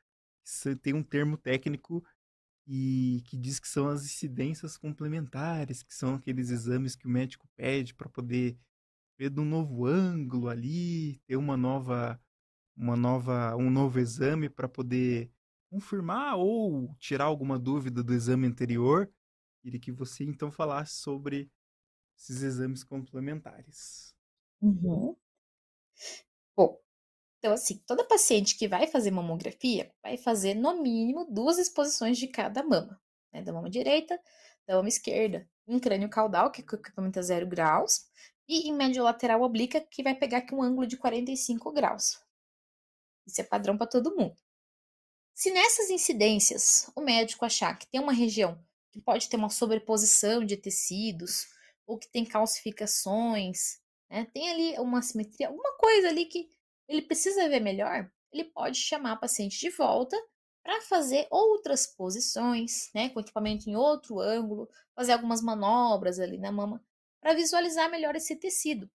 tem 0.82 0.94
um 0.94 1.02
termo 1.02 1.36
técnico 1.36 2.02
e 2.66 3.22
que 3.26 3.36
diz 3.36 3.60
que 3.60 3.68
são 3.68 3.88
as 3.88 4.04
incidências 4.04 4.78
complementares, 4.78 5.82
que 5.82 5.94
são 5.94 6.14
aqueles 6.14 6.48
exames 6.48 6.96
que 6.96 7.06
o 7.06 7.10
médico 7.10 7.46
pede 7.54 7.94
para 7.94 8.08
poder 8.08 8.58
ver 9.18 9.28
de 9.28 9.38
um 9.38 9.44
novo 9.44 9.84
ângulo 9.84 10.48
ali, 10.48 11.18
ter 11.26 11.36
uma 11.36 11.58
nova 11.58 12.18
uma 12.76 12.96
nova, 12.96 13.56
um 13.56 13.70
novo 13.70 13.98
exame 13.98 14.48
para 14.48 14.68
poder 14.68 15.30
confirmar 15.70 16.36
ou 16.36 16.94
tirar 16.98 17.24
alguma 17.24 17.58
dúvida 17.58 18.02
do 18.02 18.14
exame 18.14 18.46
anterior. 18.46 19.12
Queria 19.62 19.80
que 19.80 19.92
você 19.92 20.24
então 20.24 20.50
falasse 20.50 20.94
sobre 20.94 21.50
esses 22.16 22.42
exames 22.42 22.84
complementares. 22.84 24.14
Uhum. 24.60 25.16
Bom, 26.56 26.80
então 27.38 27.52
assim, 27.52 27.78
toda 27.86 28.06
paciente 28.06 28.56
que 28.56 28.68
vai 28.68 28.86
fazer 28.86 29.10
mamografia 29.10 29.92
vai 30.02 30.16
fazer 30.16 30.54
no 30.54 30.80
mínimo 30.82 31.26
duas 31.30 31.58
exposições 31.58 32.18
de 32.18 32.28
cada 32.28 32.62
mama, 32.62 33.00
né? 33.32 33.42
Da 33.42 33.52
mama 33.52 33.68
direita, 33.68 34.18
da 34.66 34.76
mama 34.76 34.88
esquerda, 34.88 35.48
em 35.66 35.78
crânio 35.78 36.08
caudal, 36.08 36.50
que 36.50 36.62
é 36.62 36.64
equipamento 36.64 37.18
a 37.18 37.22
zero 37.22 37.46
graus, 37.46 38.06
e 38.48 38.68
em 38.68 38.74
médio 38.74 39.02
lateral 39.02 39.42
oblíqua, 39.42 39.80
que 39.80 40.02
vai 40.02 40.14
pegar 40.14 40.38
aqui 40.38 40.54
um 40.54 40.62
ângulo 40.62 40.86
de 40.86 40.96
45 40.96 41.72
graus. 41.72 42.23
Isso 43.26 43.40
é 43.40 43.44
padrão 43.44 43.76
para 43.76 43.86
todo 43.86 44.14
mundo. 44.14 44.36
Se 45.34 45.50
nessas 45.50 45.90
incidências 45.90 46.90
o 46.94 47.00
médico 47.00 47.44
achar 47.44 47.76
que 47.78 47.86
tem 47.88 48.00
uma 48.00 48.12
região 48.12 48.62
que 48.92 49.00
pode 49.00 49.28
ter 49.28 49.36
uma 49.36 49.50
sobreposição 49.50 50.44
de 50.44 50.56
tecidos, 50.56 51.48
ou 51.86 51.98
que 51.98 52.08
tem 52.08 52.24
calcificações, 52.24 53.80
né, 54.08 54.24
tem 54.32 54.50
ali 54.50 54.78
uma 54.78 55.02
simetria, 55.02 55.48
alguma 55.48 55.76
coisa 55.76 56.08
ali 56.08 56.26
que 56.26 56.48
ele 56.88 57.02
precisa 57.02 57.48
ver 57.48 57.60
melhor, 57.60 58.10
ele 58.32 58.44
pode 58.44 58.78
chamar 58.78 59.12
a 59.12 59.16
paciente 59.16 59.58
de 59.58 59.70
volta 59.70 60.16
para 60.62 60.80
fazer 60.82 61.26
outras 61.30 61.86
posições, 61.86 62.90
né, 62.94 63.10
com 63.10 63.20
equipamento 63.20 63.68
em 63.68 63.76
outro 63.76 64.18
ângulo, 64.18 64.68
fazer 64.94 65.12
algumas 65.12 65.42
manobras 65.42 66.18
ali 66.18 66.38
na 66.38 66.50
mama, 66.50 66.82
para 67.20 67.34
visualizar 67.34 67.90
melhor 67.90 68.16
esse 68.16 68.34
tecido. 68.36 68.90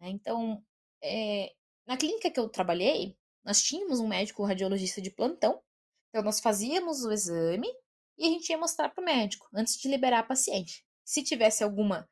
Né? 0.00 0.10
Então, 0.10 0.62
é, 1.02 1.54
na 1.86 1.96
clínica 1.96 2.30
que 2.30 2.38
eu 2.38 2.48
trabalhei, 2.48 3.16
nós 3.44 3.62
tínhamos 3.62 4.00
um 4.00 4.08
médico 4.08 4.44
radiologista 4.44 5.00
de 5.00 5.10
plantão, 5.10 5.62
então 6.08 6.22
nós 6.22 6.40
fazíamos 6.40 7.04
o 7.04 7.12
exame 7.12 7.68
e 8.16 8.26
a 8.26 8.28
gente 8.28 8.48
ia 8.48 8.58
mostrar 8.58 8.88
para 8.88 9.02
o 9.02 9.04
médico 9.04 9.48
antes 9.52 9.76
de 9.76 9.88
liberar 9.88 10.20
a 10.20 10.24
paciente. 10.24 10.84
Se 11.04 11.22
tivesse 11.22 11.62
alguma, 11.62 12.08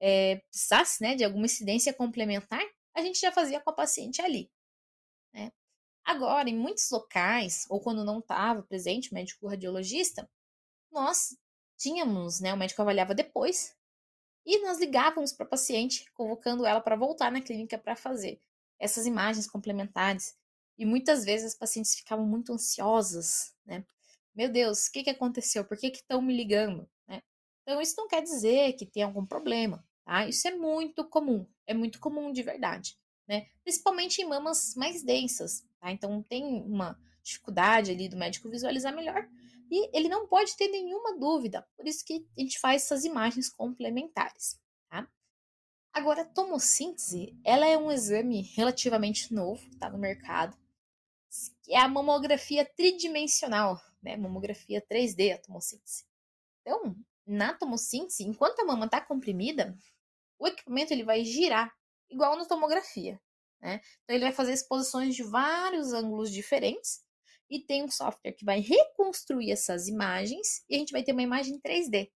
é, 0.00 0.36
precisasse 0.50 1.02
né, 1.02 1.14
de 1.14 1.24
alguma 1.24 1.46
incidência 1.46 1.92
complementar, 1.92 2.62
a 2.94 3.02
gente 3.02 3.20
já 3.20 3.32
fazia 3.32 3.60
com 3.60 3.70
a 3.70 3.72
paciente 3.72 4.22
ali. 4.22 4.50
Né? 5.32 5.50
Agora, 6.04 6.48
em 6.48 6.56
muitos 6.56 6.88
locais, 6.90 7.66
ou 7.68 7.80
quando 7.80 8.04
não 8.04 8.20
estava 8.20 8.62
presente 8.62 9.10
o 9.10 9.14
médico 9.14 9.48
radiologista, 9.48 10.30
nós 10.90 11.36
tínhamos, 11.76 12.40
né, 12.40 12.52
o 12.52 12.56
médico 12.56 12.82
avaliava 12.82 13.14
depois 13.14 13.76
e 14.44 14.60
nós 14.62 14.78
ligávamos 14.78 15.32
para 15.32 15.44
a 15.44 15.48
paciente, 15.48 16.10
convocando 16.12 16.64
ela 16.64 16.80
para 16.80 16.96
voltar 16.96 17.30
na 17.30 17.40
clínica 17.40 17.76
para 17.76 17.94
fazer 17.94 18.40
essas 18.78 19.06
imagens 19.06 19.46
complementares. 19.46 20.37
E 20.78 20.86
muitas 20.86 21.24
vezes 21.24 21.48
as 21.48 21.58
pacientes 21.58 21.94
ficavam 21.94 22.24
muito 22.24 22.52
ansiosas, 22.52 23.52
né? 23.66 23.84
Meu 24.34 24.48
Deus, 24.48 24.86
o 24.86 24.92
que, 24.92 25.02
que 25.02 25.10
aconteceu? 25.10 25.64
Por 25.64 25.76
que 25.76 25.88
estão 25.88 26.22
me 26.22 26.36
ligando? 26.36 26.88
Né? 27.08 27.20
Então, 27.62 27.80
isso 27.80 27.94
não 27.96 28.06
quer 28.06 28.22
dizer 28.22 28.74
que 28.74 28.86
tem 28.86 29.02
algum 29.02 29.26
problema, 29.26 29.84
tá? 30.04 30.28
Isso 30.28 30.46
é 30.46 30.54
muito 30.54 31.04
comum, 31.04 31.44
é 31.66 31.74
muito 31.74 31.98
comum 31.98 32.32
de 32.32 32.42
verdade, 32.42 32.96
né? 33.26 33.48
Principalmente 33.64 34.22
em 34.22 34.28
mamas 34.28 34.76
mais 34.76 35.02
densas, 35.02 35.66
tá? 35.80 35.90
Então, 35.90 36.22
tem 36.22 36.44
uma 36.62 36.96
dificuldade 37.20 37.90
ali 37.90 38.08
do 38.08 38.16
médico 38.16 38.48
visualizar 38.48 38.94
melhor, 38.94 39.28
e 39.70 39.90
ele 39.92 40.08
não 40.08 40.26
pode 40.26 40.56
ter 40.56 40.68
nenhuma 40.68 41.18
dúvida, 41.18 41.66
por 41.76 41.86
isso 41.86 42.04
que 42.04 42.24
a 42.36 42.40
gente 42.40 42.58
faz 42.58 42.84
essas 42.84 43.04
imagens 43.04 43.50
complementares. 43.50 44.58
Tá? 44.88 45.06
Agora, 45.92 46.22
a 46.22 46.24
tomossíntese, 46.24 47.36
ela 47.44 47.66
é 47.66 47.76
um 47.76 47.90
exame 47.90 48.42
relativamente 48.54 49.34
novo, 49.34 49.68
está 49.68 49.90
no 49.90 49.98
mercado, 49.98 50.56
que 51.68 51.74
é 51.74 51.80
a 51.80 51.86
mamografia 51.86 52.64
tridimensional, 52.64 53.78
né? 54.02 54.16
Mamografia 54.16 54.80
3D, 54.80 55.34
a 55.34 55.38
tomossíntese. 55.38 56.06
Então, 56.62 56.96
na 57.26 57.52
tomossíntese, 57.52 58.24
enquanto 58.24 58.60
a 58.60 58.64
mama 58.64 58.86
está 58.86 59.02
comprimida, 59.02 59.76
o 60.38 60.46
equipamento 60.46 60.94
ele 60.94 61.04
vai 61.04 61.22
girar, 61.26 61.70
igual 62.08 62.38
na 62.38 62.46
tomografia. 62.46 63.20
Né? 63.60 63.82
Então, 64.02 64.16
ele 64.16 64.24
vai 64.24 64.32
fazer 64.32 64.54
exposições 64.54 65.14
de 65.14 65.22
vários 65.22 65.92
ângulos 65.92 66.32
diferentes 66.32 67.04
e 67.50 67.60
tem 67.60 67.84
um 67.84 67.90
software 67.90 68.32
que 68.32 68.46
vai 68.46 68.60
reconstruir 68.60 69.52
essas 69.52 69.88
imagens 69.88 70.64
e 70.70 70.74
a 70.74 70.78
gente 70.78 70.92
vai 70.92 71.02
ter 71.02 71.12
uma 71.12 71.22
imagem 71.22 71.60
3D. 71.60 72.10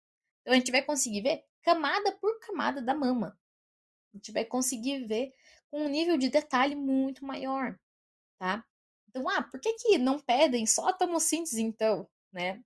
Então 0.42 0.52
a 0.52 0.56
gente 0.56 0.70
vai 0.70 0.82
conseguir 0.82 1.22
ver 1.22 1.42
camada 1.62 2.12
por 2.18 2.38
camada 2.40 2.82
da 2.82 2.94
mama. 2.94 3.38
A 4.12 4.16
gente 4.18 4.30
vai 4.30 4.44
conseguir 4.44 5.06
ver 5.06 5.32
com 5.70 5.84
um 5.84 5.88
nível 5.88 6.18
de 6.18 6.28
detalhe 6.28 6.74
muito 6.74 7.24
maior, 7.24 7.78
tá? 8.38 8.64
Então, 9.08 9.28
ah, 9.28 9.42
por 9.42 9.60
que 9.60 9.72
que 9.74 9.98
não 9.98 10.20
pedem 10.20 10.66
só 10.66 10.88
a 10.88 10.92
tomossíntese 10.92 11.62
então, 11.62 12.08
né? 12.32 12.62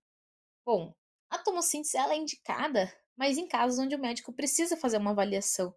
Bom, 0.67 0.95
a 1.31 1.39
tomossíntese 1.39 1.97
ela 1.97 2.15
é 2.15 2.17
indicada, 2.17 2.93
mas 3.17 3.39
em 3.39 3.49
casos 3.49 3.79
onde 3.79 3.95
o 3.97 4.01
médico 4.01 4.33
precisa 4.33 4.77
fazer 4.77 4.99
uma 4.99 5.13
avaliação 5.13 5.75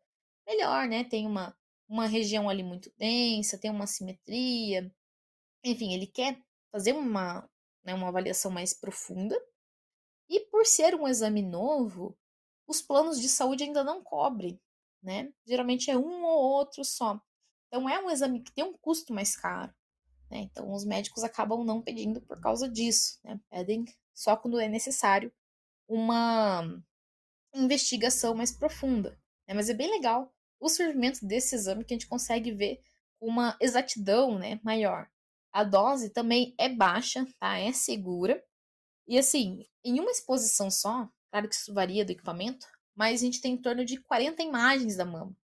melhor, 0.48 0.88
né? 0.88 1.04
Tem 1.04 1.28
uma 1.28 1.56
uma 1.88 2.08
região 2.08 2.50
ali 2.50 2.64
muito 2.64 2.92
densa, 2.98 3.60
tem 3.60 3.70
uma 3.70 3.88
simetria, 3.88 4.92
enfim, 5.64 5.94
ele 5.94 6.08
quer 6.08 6.40
fazer 6.72 6.94
uma, 6.94 7.50
né, 7.84 7.94
uma 7.94 8.10
avaliação 8.10 8.52
mais 8.52 8.74
profunda. 8.74 9.36
E 10.30 10.40
por 10.42 10.66
ser 10.66 10.96
um 10.96 11.08
exame 11.08 11.42
novo, 11.42 12.18
os 12.68 12.82
planos 12.82 13.20
de 13.20 13.30
saúde 13.30 13.64
ainda 13.64 13.84
não 13.84 14.04
cobrem, 14.04 14.60
né? 15.02 15.32
Geralmente 15.46 15.92
é 15.92 15.98
um 15.98 16.24
ou 16.24 16.40
outro 16.40 16.84
só. 16.84 17.20
Então 17.68 17.90
é 17.90 18.00
um 18.04 18.10
exame 18.10 18.42
que 18.42 18.52
tem 18.54 18.64
um 18.64 18.74
custo 18.78 19.14
mais 19.14 19.36
caro. 19.36 19.74
Né? 20.30 20.40
Então 20.40 20.72
os 20.74 20.86
médicos 20.86 21.24
acabam 21.24 21.64
não 21.64 21.82
pedindo 21.82 22.22
por 22.22 22.40
causa 22.40 22.70
disso, 22.70 23.20
né? 23.24 23.40
Pedem 23.50 23.86
só 24.14 24.36
quando 24.36 24.60
é 24.60 24.68
necessário 24.68 25.32
uma 25.88 26.64
investigação 27.54 28.34
mais 28.34 28.52
profunda. 28.52 29.20
Né? 29.48 29.54
Mas 29.54 29.70
é 29.70 29.74
bem 29.74 29.90
legal 29.90 30.34
o 30.60 30.70
surgimento 30.70 31.26
desse 31.26 31.56
exame 31.56 31.84
que 31.84 31.94
a 31.94 31.98
gente 31.98 32.08
consegue 32.08 32.52
ver 32.52 32.82
uma 33.20 33.58
exatidão 33.62 34.38
né, 34.38 34.60
maior. 34.64 35.10
A 35.52 35.64
dose 35.64 36.10
também 36.10 36.54
é 36.58 36.68
baixa, 36.68 37.26
tá? 37.40 37.58
É 37.58 37.72
segura. 37.72 38.44
E 39.08 39.18
assim, 39.18 39.66
em 39.84 40.00
uma 40.00 40.12
exposição 40.12 40.70
só, 40.70 41.10
claro 41.32 41.48
que 41.48 41.56
isso 41.56 41.74
varia 41.74 42.04
do 42.04 42.12
equipamento, 42.12 42.68
mas 42.96 43.22
a 43.22 43.26
gente 43.26 43.42
tem 43.42 43.54
em 43.54 43.62
torno 43.62 43.86
de 43.86 43.98
40 44.02 44.42
imagens 44.42 44.98
da 44.98 45.06
mama. 45.06 45.36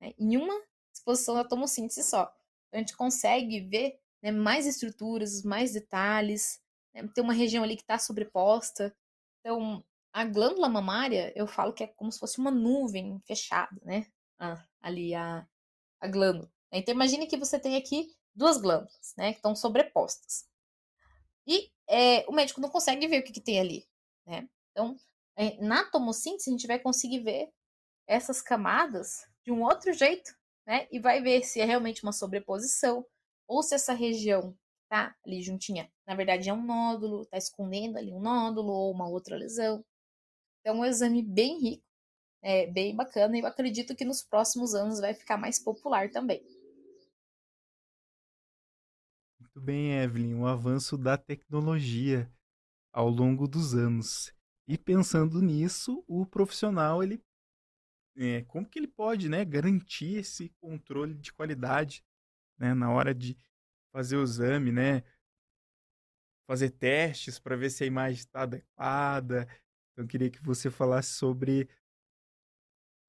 Né? 0.00 0.12
Em 0.18 0.36
uma 0.36 0.54
exposição 0.92 1.34
da 1.34 1.44
tomossíntese 1.44 2.02
só. 2.02 2.32
A 2.72 2.78
gente 2.78 2.96
consegue 2.96 3.60
ver 3.60 3.98
né, 4.22 4.30
mais 4.30 4.66
estruturas, 4.66 5.42
mais 5.42 5.72
detalhes. 5.72 6.60
Né? 6.94 7.08
Tem 7.14 7.22
uma 7.22 7.32
região 7.32 7.64
ali 7.64 7.76
que 7.76 7.82
está 7.82 7.98
sobreposta. 7.98 8.94
Então, 9.40 9.84
a 10.12 10.24
glândula 10.24 10.68
mamária, 10.68 11.32
eu 11.36 11.46
falo 11.46 11.72
que 11.72 11.84
é 11.84 11.86
como 11.86 12.10
se 12.10 12.18
fosse 12.18 12.38
uma 12.38 12.50
nuvem 12.50 13.20
fechada, 13.26 13.80
né? 13.84 14.06
Ah, 14.38 14.64
ali 14.80 15.14
a, 15.14 15.46
a 16.00 16.08
glândula. 16.08 16.50
Então, 16.72 16.94
imagine 16.94 17.26
que 17.26 17.36
você 17.36 17.58
tem 17.58 17.76
aqui 17.76 18.14
duas 18.34 18.56
glândulas, 18.58 19.14
né, 19.16 19.32
que 19.32 19.38
estão 19.38 19.54
sobrepostas. 19.56 20.46
E 21.46 21.70
é, 21.88 22.24
o 22.28 22.32
médico 22.32 22.60
não 22.60 22.68
consegue 22.68 23.06
ver 23.08 23.20
o 23.20 23.24
que, 23.24 23.32
que 23.32 23.40
tem 23.40 23.58
ali, 23.58 23.88
né? 24.26 24.48
Então, 24.70 24.96
é, 25.34 25.56
na 25.64 25.84
tomossíntese, 25.84 26.50
a 26.50 26.52
gente 26.52 26.66
vai 26.66 26.78
conseguir 26.78 27.20
ver 27.20 27.50
essas 28.06 28.42
camadas 28.42 29.26
de 29.44 29.50
um 29.50 29.62
outro 29.62 29.92
jeito, 29.92 30.36
né? 30.66 30.86
E 30.90 30.98
vai 30.98 31.22
ver 31.22 31.42
se 31.42 31.60
é 31.60 31.64
realmente 31.64 32.02
uma 32.02 32.12
sobreposição 32.12 33.04
ou 33.48 33.62
se 33.62 33.74
essa 33.74 33.94
região 33.94 34.56
tá 34.88 35.16
ali 35.26 35.42
juntinha, 35.42 35.90
na 36.06 36.14
verdade 36.14 36.48
é 36.48 36.52
um 36.52 36.64
nódulo, 36.64 37.26
tá 37.26 37.36
escondendo 37.36 37.98
ali 37.98 38.12
um 38.12 38.20
nódulo 38.20 38.70
ou 38.70 38.92
uma 38.92 39.08
outra 39.08 39.36
lesão. 39.36 39.84
Então, 40.60 40.76
é 40.76 40.78
um 40.78 40.84
exame 40.84 41.22
bem 41.22 41.58
rico, 41.60 41.84
é 42.42 42.66
bem 42.66 42.94
bacana 42.94 43.36
e 43.36 43.40
eu 43.40 43.46
acredito 43.46 43.96
que 43.96 44.04
nos 44.04 44.22
próximos 44.22 44.74
anos 44.74 45.00
vai 45.00 45.14
ficar 45.14 45.36
mais 45.36 45.58
popular 45.58 46.10
também. 46.10 46.42
Muito 49.40 49.60
bem, 49.60 49.92
Evelyn, 50.02 50.34
o 50.34 50.46
avanço 50.46 50.96
da 50.96 51.16
tecnologia 51.16 52.30
ao 52.92 53.08
longo 53.08 53.48
dos 53.48 53.74
anos. 53.74 54.32
E 54.66 54.76
pensando 54.76 55.40
nisso, 55.40 56.04
o 56.06 56.26
profissional, 56.26 57.02
ele 57.02 57.22
é, 58.16 58.42
como 58.42 58.68
que 58.68 58.78
ele 58.78 58.88
pode 58.88 59.28
né, 59.28 59.44
garantir 59.44 60.18
esse 60.18 60.50
controle 60.60 61.14
de 61.14 61.32
qualidade 61.32 62.04
né, 62.58 62.74
na 62.74 62.90
hora 62.90 63.14
de 63.14 63.36
fazer 63.92 64.16
o 64.16 64.22
exame, 64.22 64.72
né? 64.72 65.02
Fazer 66.46 66.70
testes 66.70 67.38
para 67.38 67.56
ver 67.56 67.70
se 67.70 67.84
a 67.84 67.86
imagem 67.86 68.18
está 68.18 68.42
adequada. 68.42 69.48
Então, 69.92 70.04
eu 70.04 70.08
queria 70.08 70.30
que 70.30 70.42
você 70.42 70.70
falasse 70.70 71.12
sobre 71.12 71.68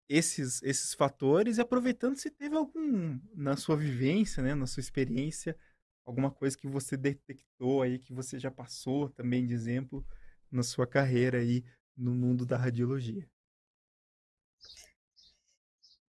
esses, 0.09 0.61
esses 0.63 0.93
fatores 0.93 1.57
e 1.57 1.61
aproveitando 1.61 2.17
se 2.17 2.31
teve 2.31 2.55
algum 2.55 3.19
na 3.33 3.55
sua 3.55 3.77
vivência, 3.77 4.41
né, 4.41 4.55
na 4.55 4.65
sua 4.65 4.81
experiência, 4.81 5.55
alguma 6.03 6.31
coisa 6.31 6.57
que 6.57 6.67
você 6.67 6.97
detectou 6.97 7.83
aí, 7.83 7.99
que 7.99 8.11
você 8.11 8.39
já 8.39 8.49
passou 8.49 9.09
também 9.09 9.45
de 9.45 9.53
exemplo 9.53 10.05
na 10.51 10.63
sua 10.63 10.87
carreira 10.87 11.37
aí 11.37 11.63
no 11.95 12.15
mundo 12.15 12.45
da 12.45 12.57
radiologia? 12.57 13.29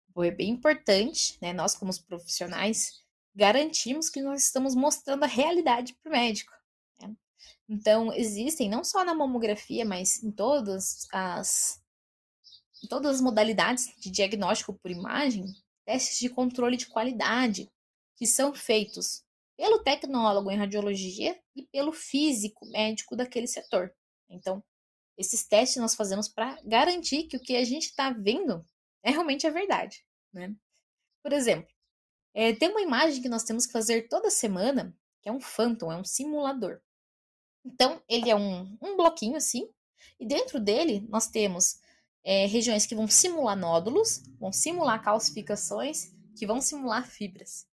Bom, 0.07 0.23
é 0.23 0.31
bem 0.31 0.49
importante, 0.49 1.37
né? 1.41 1.53
Nós, 1.53 1.75
como 1.75 1.91
profissionais, 2.05 3.03
garantimos 3.35 4.09
que 4.09 4.21
nós 4.21 4.43
estamos 4.43 4.75
mostrando 4.75 5.23
a 5.23 5.27
realidade 5.27 5.95
para 5.95 6.09
o 6.09 6.11
médico. 6.11 6.51
Né? 7.01 7.15
Então, 7.67 8.13
existem, 8.13 8.69
não 8.69 8.83
só 8.83 9.03
na 9.03 9.13
mamografia, 9.13 9.85
mas 9.85 10.23
em 10.23 10.31
todas 10.31 11.07
as, 11.11 11.81
em 12.83 12.87
todas 12.87 13.15
as 13.15 13.21
modalidades 13.21 13.93
de 13.97 14.09
diagnóstico 14.09 14.73
por 14.73 14.91
imagem, 14.91 15.45
testes 15.85 16.19
de 16.19 16.29
controle 16.29 16.77
de 16.77 16.87
qualidade 16.87 17.71
que 18.15 18.25
são 18.25 18.53
feitos 18.53 19.23
pelo 19.57 19.83
tecnólogo 19.83 20.51
em 20.51 20.57
radiologia 20.57 21.39
e 21.55 21.63
pelo 21.63 21.91
físico 21.91 22.65
médico 22.67 23.15
daquele 23.15 23.47
setor. 23.47 23.93
Então, 24.29 24.63
esses 25.17 25.45
testes 25.45 25.81
nós 25.81 25.95
fazemos 25.95 26.29
para 26.29 26.57
garantir 26.63 27.23
que 27.23 27.35
o 27.35 27.41
que 27.41 27.57
a 27.57 27.63
gente 27.65 27.87
está 27.87 28.09
vendo 28.09 28.65
é 29.03 29.11
realmente 29.11 29.45
a 29.45 29.49
verdade. 29.49 30.05
Né? 30.31 30.55
Por 31.21 31.33
exemplo, 31.33 31.69
é, 32.33 32.53
tem 32.53 32.69
uma 32.69 32.81
imagem 32.81 33.21
que 33.21 33.29
nós 33.29 33.43
temos 33.43 33.65
que 33.65 33.73
fazer 33.73 34.07
toda 34.07 34.29
semana, 34.29 34.95
que 35.21 35.29
é 35.29 35.31
um 35.31 35.41
phantom, 35.41 35.91
é 35.91 35.97
um 35.97 36.03
simulador. 36.03 36.79
Então, 37.65 38.01
ele 38.07 38.29
é 38.29 38.35
um, 38.35 38.77
um 38.81 38.95
bloquinho 38.95 39.35
assim, 39.35 39.69
e 40.19 40.25
dentro 40.25 40.59
dele 40.59 41.05
nós 41.09 41.27
temos 41.27 41.79
é, 42.23 42.45
regiões 42.45 42.85
que 42.85 42.95
vão 42.95 43.07
simular 43.07 43.57
nódulos, 43.57 44.23
vão 44.39 44.51
simular 44.51 45.03
calcificações, 45.03 46.13
que 46.37 46.45
vão 46.45 46.61
simular 46.61 47.07
fibras. 47.07 47.67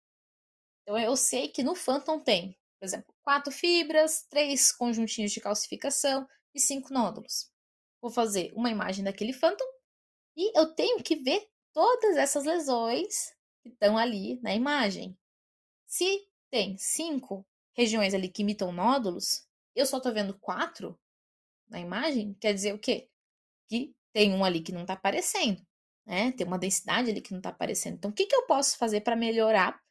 Então 0.84 0.98
eu 0.98 1.16
sei 1.16 1.48
que 1.48 1.64
no 1.64 1.76
Phantom 1.76 2.20
tem, 2.20 2.58
por 2.80 2.86
exemplo, 2.86 3.14
quatro 3.24 3.52
fibras, 3.52 4.26
três 4.30 4.72
conjuntinhos 4.72 5.32
de 5.32 5.42
calcificação 5.42 6.28
e 6.54 6.60
cinco 6.60 6.94
nódulos. 6.94 7.52
Vou 8.02 8.12
fazer 8.12 8.54
uma 8.56 8.70
imagem 8.70 9.04
daquele 9.04 9.34
Phantom 9.34 9.66
e 10.38 10.58
eu 10.58 10.74
tenho 10.76 11.02
que 11.02 11.16
ver 11.16 11.48
todas 11.74 12.16
essas 12.18 12.46
lesões 12.46 13.35
que 13.66 13.70
estão 13.70 13.98
ali 13.98 14.40
na 14.44 14.54
imagem. 14.54 15.18
Se 15.88 16.28
tem 16.52 16.78
cinco 16.78 17.44
regiões 17.74 18.14
ali 18.14 18.30
que 18.30 18.44
imitam 18.44 18.72
nódulos, 18.72 19.48
eu 19.76 19.88
só 19.88 19.98
estou 19.98 20.14
vendo 20.14 20.38
quatro 20.38 20.98
na 21.68 21.80
imagem, 21.80 22.36
quer 22.40 22.54
dizer 22.54 22.76
o 22.76 22.80
quê? 22.80 23.10
Que 23.68 23.92
tem 24.14 24.32
um 24.32 24.46
ali 24.46 24.62
que 24.62 24.72
não 24.72 24.82
está 24.82 24.94
aparecendo, 24.94 25.66
né? 26.06 26.32
Tem 26.34 26.46
uma 26.46 26.60
densidade 26.60 27.10
ali 27.10 27.22
que 27.22 27.32
não 27.32 27.40
está 27.40 27.50
aparecendo. 27.50 27.96
Então, 27.96 28.12
o 28.12 28.14
que, 28.14 28.28
que 28.28 28.36
eu 28.36 28.46
posso 28.46 28.78
fazer 28.78 29.02
para 29.02 29.16
melhorar 29.16 29.82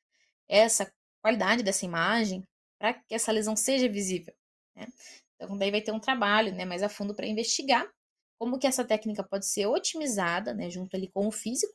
essa 0.49 0.91
qualidade 1.20 1.64
dessa 1.64 1.85
imagem, 1.85 2.47
para 2.79 2.95
que 2.95 3.14
essa 3.14 3.33
lesão 3.33 3.57
seja 3.57 3.89
visível? 3.89 4.35
Né? 4.77 4.87
Então, 5.35 5.59
daí 5.59 5.72
vai 5.72 5.83
ter 5.83 5.91
um 5.91 6.01
trabalho 6.01 6.55
né, 6.55 6.64
mais 6.64 6.83
a 6.83 6.89
fundo 6.89 7.12
para 7.12 7.27
investigar 7.27 7.91
como 8.39 8.59
que 8.59 8.68
essa 8.68 8.85
técnica 8.85 9.25
pode 9.25 9.47
ser 9.47 9.66
otimizada, 9.66 10.55
né, 10.55 10.70
junto 10.70 10.95
ali 10.95 11.09
com 11.09 11.27
o 11.27 11.33
físico, 11.33 11.75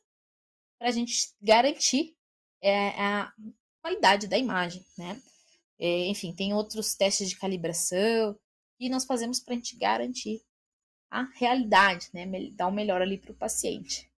para 0.80 0.88
a 0.88 0.92
gente 0.92 1.34
garantir 1.42 2.16
é, 2.62 2.88
a 2.98 3.30
qualidade 3.82 4.26
da 4.26 4.38
imagem, 4.38 4.82
né? 4.96 5.20
É, 5.78 6.06
enfim, 6.06 6.34
tem 6.34 6.54
outros 6.54 6.94
testes 6.94 7.28
de 7.28 7.36
calibração 7.36 8.38
que 8.78 8.88
nós 8.88 9.04
fazemos 9.04 9.40
para 9.40 9.52
a 9.52 9.56
gente 9.56 9.76
garantir 9.76 10.42
a 11.10 11.24
realidade, 11.34 12.08
né? 12.14 12.26
Dar 12.52 12.68
o 12.68 12.72
melhor 12.72 13.02
ali 13.02 13.18
para 13.18 13.32
o 13.32 13.36
paciente. 13.36 14.10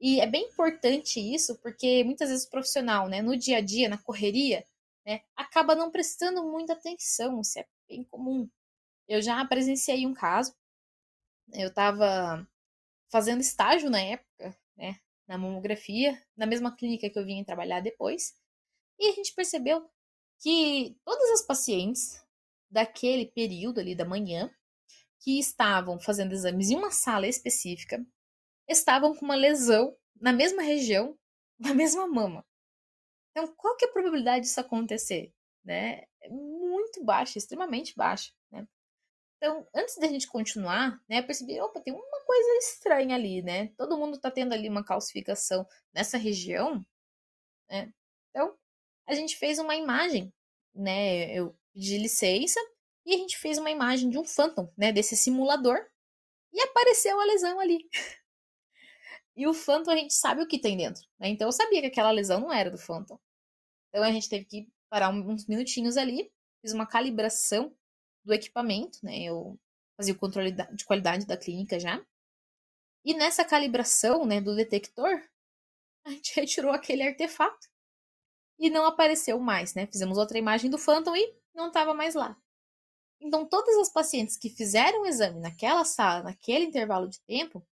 E 0.00 0.20
é 0.20 0.26
bem 0.26 0.46
importante 0.46 1.20
isso, 1.20 1.58
porque 1.58 2.02
muitas 2.02 2.30
vezes 2.30 2.46
o 2.46 2.50
profissional, 2.50 3.06
né, 3.06 3.20
no 3.20 3.36
dia 3.36 3.58
a 3.58 3.60
dia, 3.60 3.86
na 3.86 3.98
correria, 3.98 4.66
né, 5.04 5.20
acaba 5.36 5.74
não 5.74 5.90
prestando 5.90 6.42
muita 6.42 6.72
atenção, 6.72 7.42
isso 7.42 7.58
é 7.58 7.66
bem 7.86 8.02
comum. 8.04 8.48
Eu 9.06 9.20
já 9.20 9.44
presenciei 9.44 10.06
um 10.06 10.14
caso, 10.14 10.54
eu 11.52 11.68
estava 11.68 12.48
fazendo 13.10 13.42
estágio 13.42 13.90
na 13.90 14.00
época, 14.00 14.56
né, 14.74 14.98
na 15.30 15.38
mamografia, 15.38 16.20
na 16.36 16.44
mesma 16.44 16.74
clínica 16.74 17.08
que 17.08 17.16
eu 17.16 17.24
vim 17.24 17.44
trabalhar 17.44 17.78
depois. 17.78 18.36
E 18.98 19.08
a 19.08 19.12
gente 19.12 19.32
percebeu 19.32 19.88
que 20.40 20.98
todas 21.04 21.30
as 21.30 21.42
pacientes 21.42 22.20
daquele 22.68 23.26
período 23.26 23.78
ali 23.78 23.94
da 23.94 24.04
manhã 24.04 24.52
que 25.20 25.38
estavam 25.38 26.00
fazendo 26.00 26.32
exames 26.32 26.70
em 26.70 26.76
uma 26.76 26.90
sala 26.90 27.28
específica 27.28 28.04
estavam 28.66 29.14
com 29.14 29.24
uma 29.24 29.36
lesão 29.36 29.96
na 30.20 30.32
mesma 30.32 30.62
região, 30.62 31.16
na 31.60 31.72
mesma 31.72 32.08
mama. 32.08 32.44
Então, 33.30 33.54
qual 33.56 33.76
que 33.76 33.84
é 33.84 33.88
a 33.88 33.92
probabilidade 33.92 34.46
disso 34.46 34.58
acontecer? 34.58 35.32
Né? 35.64 36.06
É 36.20 36.28
muito 36.28 37.04
baixa, 37.04 37.38
extremamente 37.38 37.94
baixa. 37.94 38.32
Então, 39.40 39.66
antes 39.74 39.96
da 39.96 40.06
gente 40.06 40.26
continuar, 40.26 41.00
né, 41.08 41.22
percebi, 41.22 41.58
opa, 41.62 41.80
tem 41.80 41.94
uma 41.94 42.24
coisa 42.26 42.58
estranha 42.58 43.16
ali, 43.16 43.40
né? 43.40 43.68
Todo 43.68 43.96
mundo 43.96 44.16
está 44.16 44.30
tendo 44.30 44.52
ali 44.52 44.68
uma 44.68 44.84
calcificação 44.84 45.66
nessa 45.94 46.18
região, 46.18 46.84
né? 47.70 47.90
Então, 48.28 48.54
a 49.06 49.14
gente 49.14 49.38
fez 49.38 49.58
uma 49.58 49.74
imagem, 49.74 50.30
né? 50.74 51.32
Eu 51.32 51.56
pedi 51.72 51.96
licença 51.96 52.60
e 53.06 53.14
a 53.14 53.16
gente 53.16 53.38
fez 53.38 53.56
uma 53.56 53.70
imagem 53.70 54.10
de 54.10 54.18
um 54.18 54.24
Phantom, 54.24 54.70
né? 54.76 54.92
Desse 54.92 55.16
simulador 55.16 55.78
e 56.52 56.60
apareceu 56.60 57.18
a 57.18 57.24
lesão 57.24 57.58
ali. 57.58 57.78
e 59.34 59.46
o 59.46 59.54
Phantom 59.54 59.90
a 59.90 59.96
gente 59.96 60.12
sabe 60.12 60.42
o 60.42 60.46
que 60.46 60.60
tem 60.60 60.76
dentro, 60.76 61.02
né? 61.18 61.28
Então 61.28 61.48
eu 61.48 61.52
sabia 61.52 61.80
que 61.80 61.86
aquela 61.86 62.10
lesão 62.10 62.40
não 62.40 62.52
era 62.52 62.70
do 62.70 62.76
Phantom. 62.76 63.18
Então 63.88 64.04
a 64.04 64.12
gente 64.12 64.28
teve 64.28 64.44
que 64.44 64.68
parar 64.90 65.08
uns 65.08 65.46
minutinhos 65.46 65.96
ali, 65.96 66.30
fiz 66.60 66.74
uma 66.74 66.86
calibração 66.86 67.74
do 68.24 68.32
equipamento, 68.32 68.98
né? 69.02 69.22
Eu 69.22 69.58
fazia 69.96 70.14
o 70.14 70.18
controle 70.18 70.52
de 70.52 70.84
qualidade 70.84 71.26
da 71.26 71.36
clínica 71.36 71.78
já. 71.78 72.04
E 73.04 73.14
nessa 73.14 73.44
calibração, 73.44 74.24
né, 74.24 74.40
do 74.40 74.54
detector, 74.54 75.22
a 76.04 76.10
gente 76.10 76.34
retirou 76.34 76.72
aquele 76.72 77.02
artefato 77.02 77.68
e 78.58 78.68
não 78.70 78.84
apareceu 78.84 79.38
mais, 79.38 79.74
né? 79.74 79.86
Fizemos 79.86 80.18
outra 80.18 80.38
imagem 80.38 80.70
do 80.70 80.78
Phantom 80.78 81.16
e 81.16 81.34
não 81.54 81.68
estava 81.68 81.94
mais 81.94 82.14
lá. 82.14 82.36
Então, 83.20 83.46
todas 83.46 83.76
as 83.76 83.90
pacientes 83.90 84.36
que 84.36 84.48
fizeram 84.48 85.02
o 85.02 85.06
exame 85.06 85.40
naquela 85.40 85.84
sala, 85.84 86.22
naquele 86.22 86.64
intervalo 86.64 87.08
de 87.08 87.20
tempo, 87.22 87.66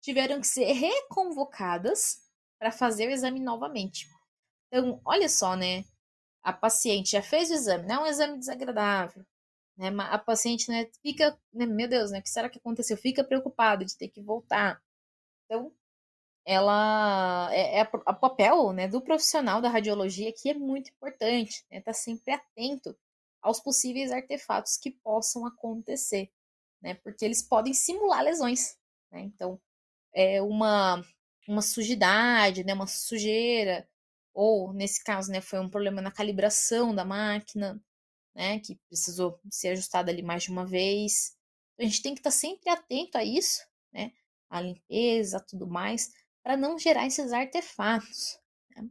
tiveram 0.00 0.40
que 0.40 0.46
ser 0.46 0.72
reconvocadas 0.72 2.22
para 2.58 2.70
fazer 2.70 3.08
o 3.08 3.10
exame 3.10 3.40
novamente. 3.40 4.08
Então, 4.68 5.00
olha 5.04 5.28
só, 5.28 5.56
né? 5.56 5.84
A 6.42 6.52
paciente 6.52 7.12
já 7.12 7.22
fez 7.22 7.50
o 7.50 7.54
exame, 7.54 7.86
não 7.86 7.96
é 7.96 8.00
um 8.00 8.06
exame 8.06 8.38
desagradável, 8.38 9.24
né? 9.76 9.88
A 10.10 10.18
paciente 10.18 10.68
né, 10.68 10.88
fica, 11.02 11.38
né, 11.52 11.66
meu 11.66 11.88
Deus, 11.88 12.10
né, 12.10 12.20
o 12.20 12.22
que 12.22 12.30
será 12.30 12.48
que 12.48 12.58
aconteceu? 12.58 12.96
Fica 12.96 13.24
preocupada 13.24 13.84
de 13.84 13.96
ter 13.96 14.08
que 14.08 14.20
voltar. 14.22 14.82
Então, 15.44 15.72
ela 16.46 17.48
é, 17.52 17.80
é 17.80 17.80
a, 17.82 18.12
papel 18.14 18.72
né, 18.72 18.88
do 18.88 19.00
profissional 19.00 19.60
da 19.60 19.68
radiologia 19.68 20.32
que 20.32 20.50
é 20.50 20.54
muito 20.54 20.90
importante, 20.90 21.64
né? 21.70 21.80
Tá 21.80 21.92
sempre 21.92 22.34
atento 22.34 22.96
aos 23.42 23.60
possíveis 23.60 24.12
artefatos 24.12 24.76
que 24.76 24.90
possam 24.90 25.46
acontecer, 25.46 26.30
né? 26.82 26.94
Porque 26.94 27.24
eles 27.24 27.42
podem 27.42 27.74
simular 27.74 28.22
lesões, 28.22 28.76
né? 29.10 29.20
Então, 29.22 29.60
é 30.14 30.42
uma 30.42 31.02
uma 31.48 31.62
sujidade, 31.62 32.64
né, 32.64 32.74
uma 32.74 32.86
sujeira, 32.86 33.86
ou 34.32 34.72
nesse 34.72 35.02
caso, 35.04 35.30
né, 35.30 35.40
foi 35.40 35.60
um 35.60 35.68
problema 35.68 36.00
na 36.00 36.10
calibração 36.10 36.94
da 36.94 37.04
máquina, 37.04 37.80
né, 38.34 38.58
que 38.60 38.76
precisou 38.88 39.38
ser 39.50 39.68
ajustada 39.68 40.10
ali 40.10 40.22
mais 40.22 40.42
de 40.42 40.50
uma 40.50 40.66
vez. 40.66 41.36
A 41.78 41.84
gente 41.84 42.02
tem 42.02 42.14
que 42.14 42.20
estar 42.20 42.30
sempre 42.30 42.68
atento 42.70 43.16
a 43.16 43.24
isso, 43.24 43.62
né, 43.92 44.12
a 44.50 44.60
limpeza, 44.60 45.40
tudo 45.40 45.66
mais, 45.66 46.12
para 46.42 46.56
não 46.56 46.78
gerar 46.78 47.06
esses 47.06 47.32
artefatos. 47.32 48.38
Né? 48.76 48.88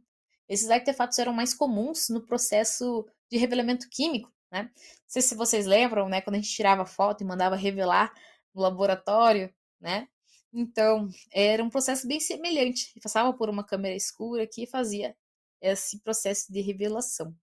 Esses 0.48 0.70
artefatos 0.70 1.18
eram 1.18 1.32
mais 1.32 1.54
comuns 1.54 2.08
no 2.08 2.24
processo 2.24 3.06
de 3.30 3.36
revelamento 3.38 3.88
químico, 3.88 4.32
né? 4.50 4.64
Não 4.64 4.72
sei 5.08 5.22
se 5.22 5.34
vocês 5.34 5.66
lembram, 5.66 6.08
né, 6.08 6.20
quando 6.20 6.36
a 6.36 6.38
gente 6.38 6.54
tirava 6.54 6.84
foto 6.86 7.22
e 7.22 7.26
mandava 7.26 7.56
revelar 7.56 8.12
no 8.54 8.62
laboratório, 8.62 9.52
né? 9.80 10.08
Então, 10.52 11.08
era 11.32 11.64
um 11.64 11.68
processo 11.68 12.06
bem 12.06 12.20
semelhante. 12.20 12.92
Passava 13.02 13.32
por 13.32 13.48
uma 13.48 13.64
câmera 13.64 13.96
escura 13.96 14.46
que 14.46 14.66
fazia 14.66 15.16
esse 15.60 15.98
processo 16.00 16.52
de 16.52 16.60
revelação, 16.60 17.34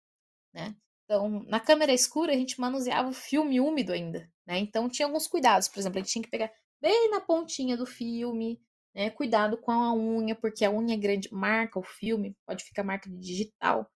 né? 0.53 0.75
Então, 1.11 1.43
na 1.45 1.59
câmera 1.59 1.91
escura, 1.91 2.31
a 2.31 2.37
gente 2.37 2.57
manuseava 2.57 3.09
o 3.09 3.13
filme 3.13 3.59
úmido 3.59 3.91
ainda, 3.91 4.31
né? 4.47 4.57
Então, 4.59 4.87
tinha 4.87 5.05
alguns 5.05 5.27
cuidados. 5.27 5.67
Por 5.67 5.77
exemplo, 5.77 5.99
a 5.99 6.01
gente 6.01 6.13
tinha 6.13 6.23
que 6.23 6.29
pegar 6.29 6.49
bem 6.81 7.11
na 7.11 7.19
pontinha 7.19 7.75
do 7.75 7.85
filme, 7.85 8.61
né? 8.95 9.09
Cuidado 9.09 9.57
com 9.57 9.73
a 9.73 9.93
unha, 9.93 10.33
porque 10.35 10.63
a 10.63 10.71
unha 10.71 10.95
grande 10.95 11.27
marca 11.33 11.77
o 11.77 11.83
filme, 11.83 12.33
pode 12.47 12.63
ficar 12.63 12.83
marca 12.83 13.09
de 13.09 13.19
digital. 13.19 13.91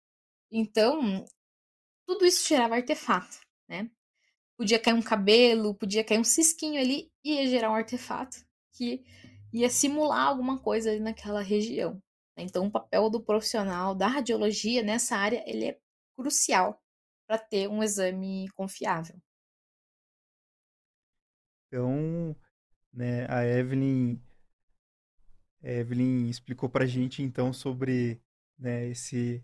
Então, 0.51 1.24
tudo 2.05 2.26
isso 2.26 2.45
tirava 2.45 2.76
artefato, 2.76 3.39
né? 3.66 3.89
Podia 4.57 4.78
cair 4.78 4.93
um 4.93 5.01
cabelo, 5.01 5.74
podia 5.74 6.03
cair 6.03 6.20
um 6.20 6.24
cisquinho 6.26 6.82
ali, 6.82 7.09
ia 7.24 7.47
gerar 7.47 7.72
um 7.72 7.76
artefato 7.76 8.45
que 8.74 9.05
ia 9.53 9.70
simular 9.70 10.28
alguma 10.28 10.59
coisa 10.59 10.91
ali 10.91 10.99
naquela 10.99 11.41
região. 11.41 11.93
Né? 12.38 12.43
Então, 12.43 12.68
o 12.68 12.72
papel 12.72 13.09
do 13.09 13.24
profissional 13.24 13.95
da 13.95 14.07
radiologia 14.07 14.84
nessa 14.84 15.16
área 15.16 15.41
ele 15.47 15.66
é 15.68 15.80
crucial 16.13 16.82
para 17.28 17.38
ter 17.38 17.67
um 17.67 17.84
exame 17.84 18.49
confiável. 18.49 19.19
Então, 21.67 22.36
né, 22.93 23.26
a 23.30 23.45
Evelyn, 23.45 24.19
a 25.61 25.69
Evelyn 25.69 26.30
explicou 26.30 26.69
para 26.69 26.84
a 26.84 26.88
gente 26.88 27.21
então 27.21 27.51
sobre 27.51 28.21
né, 28.57 28.88
esse, 28.88 29.43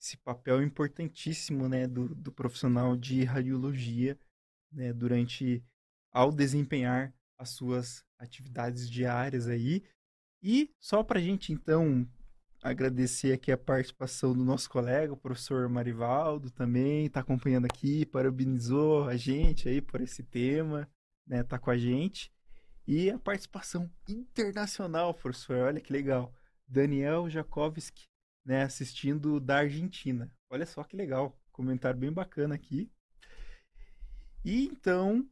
esse 0.00 0.16
papel 0.18 0.62
importantíssimo 0.62 1.68
né, 1.68 1.86
do, 1.86 2.14
do 2.14 2.32
profissional 2.32 2.96
de 2.96 3.24
radiologia 3.24 4.18
né, 4.72 4.92
durante 4.92 5.64
ao 6.12 6.32
desempenhar 6.32 7.14
as 7.38 7.50
suas 7.50 8.04
atividades 8.18 8.88
diárias 8.88 9.48
aí. 9.48 9.84
E 10.42 10.74
só 10.78 11.02
para 11.02 11.18
a 11.18 11.22
gente 11.22 11.52
então 11.52 12.08
agradecer 12.62 13.32
aqui 13.32 13.52
a 13.52 13.58
participação 13.58 14.32
do 14.32 14.44
nosso 14.44 14.68
colega, 14.68 15.12
o 15.12 15.16
professor 15.16 15.68
Marivaldo, 15.68 16.50
também 16.50 17.06
está 17.06 17.20
acompanhando 17.20 17.66
aqui, 17.66 18.04
parabenizou 18.06 19.08
a 19.08 19.16
gente 19.16 19.68
aí 19.68 19.80
por 19.80 20.00
esse 20.00 20.22
tema, 20.22 20.88
né? 21.26 21.42
Tá 21.42 21.58
com 21.58 21.70
a 21.70 21.76
gente. 21.76 22.32
E 22.86 23.10
a 23.10 23.18
participação 23.18 23.90
internacional, 24.08 25.12
professor, 25.12 25.56
olha 25.58 25.80
que 25.80 25.92
legal. 25.92 26.32
Daniel 26.68 27.28
Jakovski, 27.28 28.04
né, 28.44 28.62
assistindo 28.62 29.40
da 29.40 29.58
Argentina. 29.58 30.30
Olha 30.48 30.66
só 30.66 30.84
que 30.84 30.96
legal, 30.96 31.36
comentário 31.50 31.98
bem 31.98 32.12
bacana 32.12 32.54
aqui. 32.54 32.90
E 34.44 34.66
então, 34.66 35.28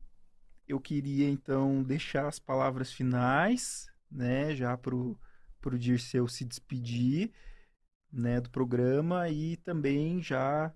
eu 0.66 0.80
queria 0.80 1.28
então 1.28 1.82
deixar 1.82 2.26
as 2.26 2.38
palavras 2.38 2.92
finais, 2.92 3.86
né, 4.10 4.54
já 4.56 4.76
pro 4.76 5.18
para 5.64 5.76
o 5.76 5.78
Dirceu 5.78 6.28
se 6.28 6.44
despedir 6.44 7.32
né, 8.12 8.38
do 8.38 8.50
programa 8.50 9.30
e 9.30 9.56
também 9.56 10.22
já 10.22 10.70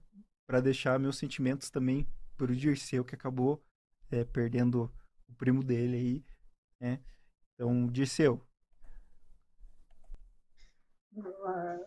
para 0.47 0.63
deixar 0.63 0.99
meus 0.99 1.19
sentimentos 1.19 1.69
também 1.69 2.09
para 2.39 2.51
o 2.51 2.57
Dirceu, 2.57 3.05
que 3.05 3.15
acabou 3.15 3.63
é, 4.11 4.25
perdendo 4.25 4.91
o 5.29 5.35
primo 5.35 5.63
dele 5.63 5.97
aí. 5.97 6.25
Né? 6.81 7.01
Então, 7.53 7.87
Dirceu. 7.89 8.43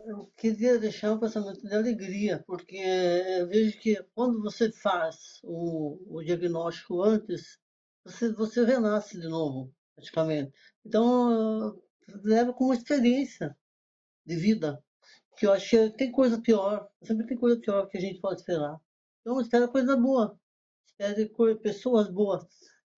eu 0.05 0.31
queria 0.37 0.77
deixar 0.77 1.13
um 1.13 1.19
pensamento 1.19 1.61
de 1.61 1.73
alegria, 1.73 2.43
porque 2.45 2.77
eu 2.77 3.47
vejo 3.47 3.79
que 3.79 3.95
quando 4.13 4.43
você 4.43 4.71
faz 4.71 5.39
o, 5.43 5.97
o 6.07 6.23
diagnóstico 6.23 7.01
antes, 7.01 7.57
você, 8.05 8.31
você 8.31 8.63
renasce 8.63 9.19
de 9.19 9.27
novo, 9.27 9.73
praticamente. 9.95 10.53
Então, 10.85 11.81
leva 12.07 12.53
como 12.53 12.73
experiência 12.73 13.57
de 14.25 14.35
vida, 14.35 14.83
que 15.37 15.45
eu 15.45 15.53
acho 15.53 15.69
que 15.69 15.89
tem 15.91 16.11
coisa 16.11 16.41
pior, 16.41 16.89
sempre 17.03 17.25
tem 17.25 17.37
coisa 17.37 17.59
pior 17.59 17.87
que 17.87 17.97
a 17.97 18.01
gente 18.01 18.19
pode 18.19 18.41
esperar. 18.41 18.79
Então, 19.21 19.39
espera 19.41 19.67
coisa 19.67 19.95
boa, 19.97 20.39
espere 20.85 21.29
pessoas 21.57 22.09
boas. 22.09 22.45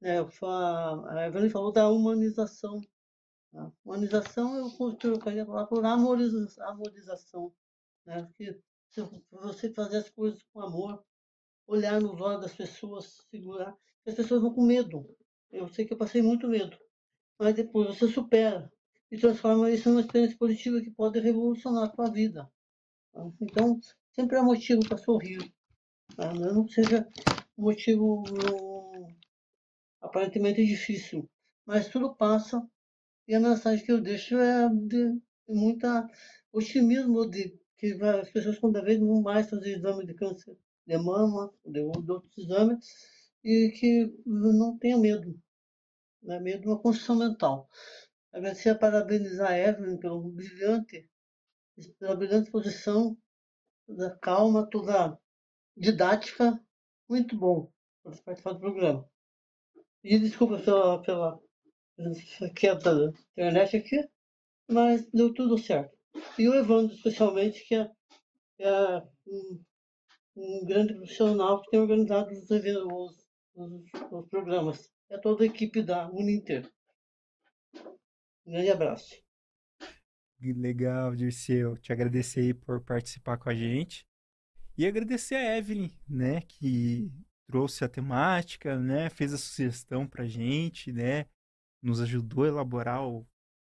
Né? 0.01 0.17
A 0.19 1.27
Evelyn 1.27 1.49
falou 1.49 1.71
da 1.71 1.89
humanização 1.89 2.81
a 3.55 3.71
humanização 3.85 4.57
eu 4.57 4.95
trocaria 4.95 5.45
falar 5.45 5.67
por 5.67 5.85
amorização. 5.85 7.53
Né? 8.05 8.23
Porque 8.23 8.59
se 8.89 9.01
você 9.31 9.71
fazer 9.71 9.97
as 9.97 10.09
coisas 10.09 10.41
com 10.51 10.61
amor, 10.61 11.05
olhar 11.67 12.01
nos 12.01 12.19
olhos 12.19 12.41
das 12.41 12.55
pessoas, 12.55 13.23
segurar, 13.29 13.77
as 14.07 14.15
pessoas 14.15 14.41
vão 14.41 14.53
com 14.53 14.63
medo. 14.63 15.07
Eu 15.51 15.67
sei 15.67 15.85
que 15.85 15.93
eu 15.93 15.97
passei 15.97 16.21
muito 16.21 16.47
medo, 16.47 16.75
mas 17.37 17.55
depois 17.55 17.95
você 17.95 18.07
supera 18.07 18.72
e 19.13 19.17
transforma 19.19 19.69
isso 19.69 19.89
numa 19.89 20.01
experiência 20.01 20.35
positiva 20.35 20.81
que 20.81 20.89
pode 20.89 21.19
revolucionar 21.19 21.83
a 21.83 21.93
sua 21.93 22.09
vida. 22.09 22.49
Tá? 23.11 23.31
Então, 23.39 23.79
sempre 24.11 24.37
há 24.37 24.43
motivo 24.43 24.81
para 24.89 24.97
sorrir. 24.97 25.53
Tá? 26.15 26.33
Não 26.33 26.67
seja 26.67 27.07
um 27.55 27.65
motivo 27.65 28.23
aparentemente 30.01 30.65
difícil, 30.65 31.29
mas 31.63 31.89
tudo 31.89 32.15
passa 32.15 32.67
e 33.27 33.35
a 33.35 33.39
mensagem 33.39 33.85
que 33.85 33.91
eu 33.91 34.01
deixo 34.01 34.35
é 34.35 34.67
de 34.67 35.15
muita 35.47 36.09
otimismo 36.51 37.29
de 37.29 37.55
que 37.77 37.93
as 38.01 38.31
pessoas 38.31 38.57
cada 38.57 38.81
vez 38.81 38.99
vão 38.99 39.21
mais 39.21 39.47
fazer 39.47 39.77
exame 39.77 40.07
de 40.07 40.15
câncer 40.15 40.57
de 40.87 40.97
mama, 40.97 41.53
de, 41.63 41.81
outros 41.81 42.35
exames, 42.35 42.83
e 43.43 43.69
que 43.79 44.11
não 44.25 44.75
tenha 44.79 44.97
medo. 44.97 45.39
Né? 46.23 46.39
Medo 46.39 46.61
de 46.61 46.67
uma 46.67 46.79
construção 46.79 47.15
mental. 47.15 47.69
Agradecer 48.33 48.69
a 48.69 48.75
parabenizar 48.75 49.51
a 49.51 49.57
Evelyn 49.59 49.99
brilhante, 50.33 51.07
pela 51.99 52.15
brilhante 52.15 52.45
exposição, 52.45 53.15
toda 53.85 54.17
calma, 54.17 54.67
toda 54.67 55.19
didática, 55.77 56.59
muito 57.07 57.37
bom 57.37 57.71
para 58.01 58.17
participar 58.23 58.53
do 58.53 58.59
programa. 58.59 59.07
E 60.03 60.17
desculpa 60.17 60.57
pela, 60.59 61.01
pela 61.03 61.39
quebra 62.55 62.95
da 62.95 63.13
internet 63.31 63.77
aqui, 63.77 64.09
mas 64.67 65.07
deu 65.11 65.31
tudo 65.31 65.57
certo. 65.57 65.95
E 66.37 66.49
o 66.49 66.55
Evandro, 66.55 66.95
especialmente, 66.95 67.63
que 67.67 67.75
é, 67.75 67.91
é 68.59 69.03
um, 69.27 69.63
um, 70.35 70.65
grande 70.65 70.95
profissional 70.95 71.61
que 71.61 71.69
tem 71.69 71.79
organizado 71.79 72.31
os, 72.31 72.49
os, 72.49 73.27
os, 73.55 74.11
os 74.11 74.29
programas. 74.29 74.91
É 75.09 75.19
toda 75.19 75.43
a 75.43 75.47
equipe 75.47 75.83
da 75.83 76.09
Uninter. 76.09 76.67
Grande 78.45 78.69
abraço. 78.69 79.23
Legal, 80.39 81.15
Dirceu. 81.15 81.77
Te 81.77 81.93
agradecer 81.93 82.41
aí 82.41 82.53
por 82.53 82.81
participar 82.81 83.37
com 83.37 83.49
a 83.49 83.55
gente. 83.55 84.05
E 84.77 84.85
agradecer 84.85 85.35
a 85.35 85.57
Evelyn, 85.57 85.89
né, 86.09 86.41
que 86.41 87.11
trouxe 87.47 87.85
a 87.85 87.89
temática, 87.89 88.77
né, 88.79 89.09
fez 89.09 89.31
a 89.31 89.37
sugestão 89.37 90.07
pra 90.07 90.25
gente, 90.25 90.91
né, 90.91 91.27
nos 91.81 92.01
ajudou 92.01 92.43
a 92.43 92.47
elaborar 92.47 93.07
o 93.07 93.25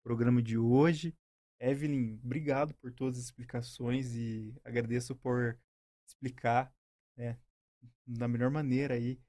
programa 0.03 0.41
de 0.41 0.57
hoje. 0.57 1.15
Evelyn, 1.59 2.19
obrigado 2.23 2.73
por 2.75 2.91
todas 2.91 3.17
as 3.17 3.25
explicações 3.25 4.15
e 4.15 4.53
agradeço 4.63 5.15
por 5.15 5.57
explicar 6.07 6.71
né, 7.17 7.37
da 8.05 8.27
melhor 8.27 8.51
maneira 8.51 8.93
aí, 8.93 9.19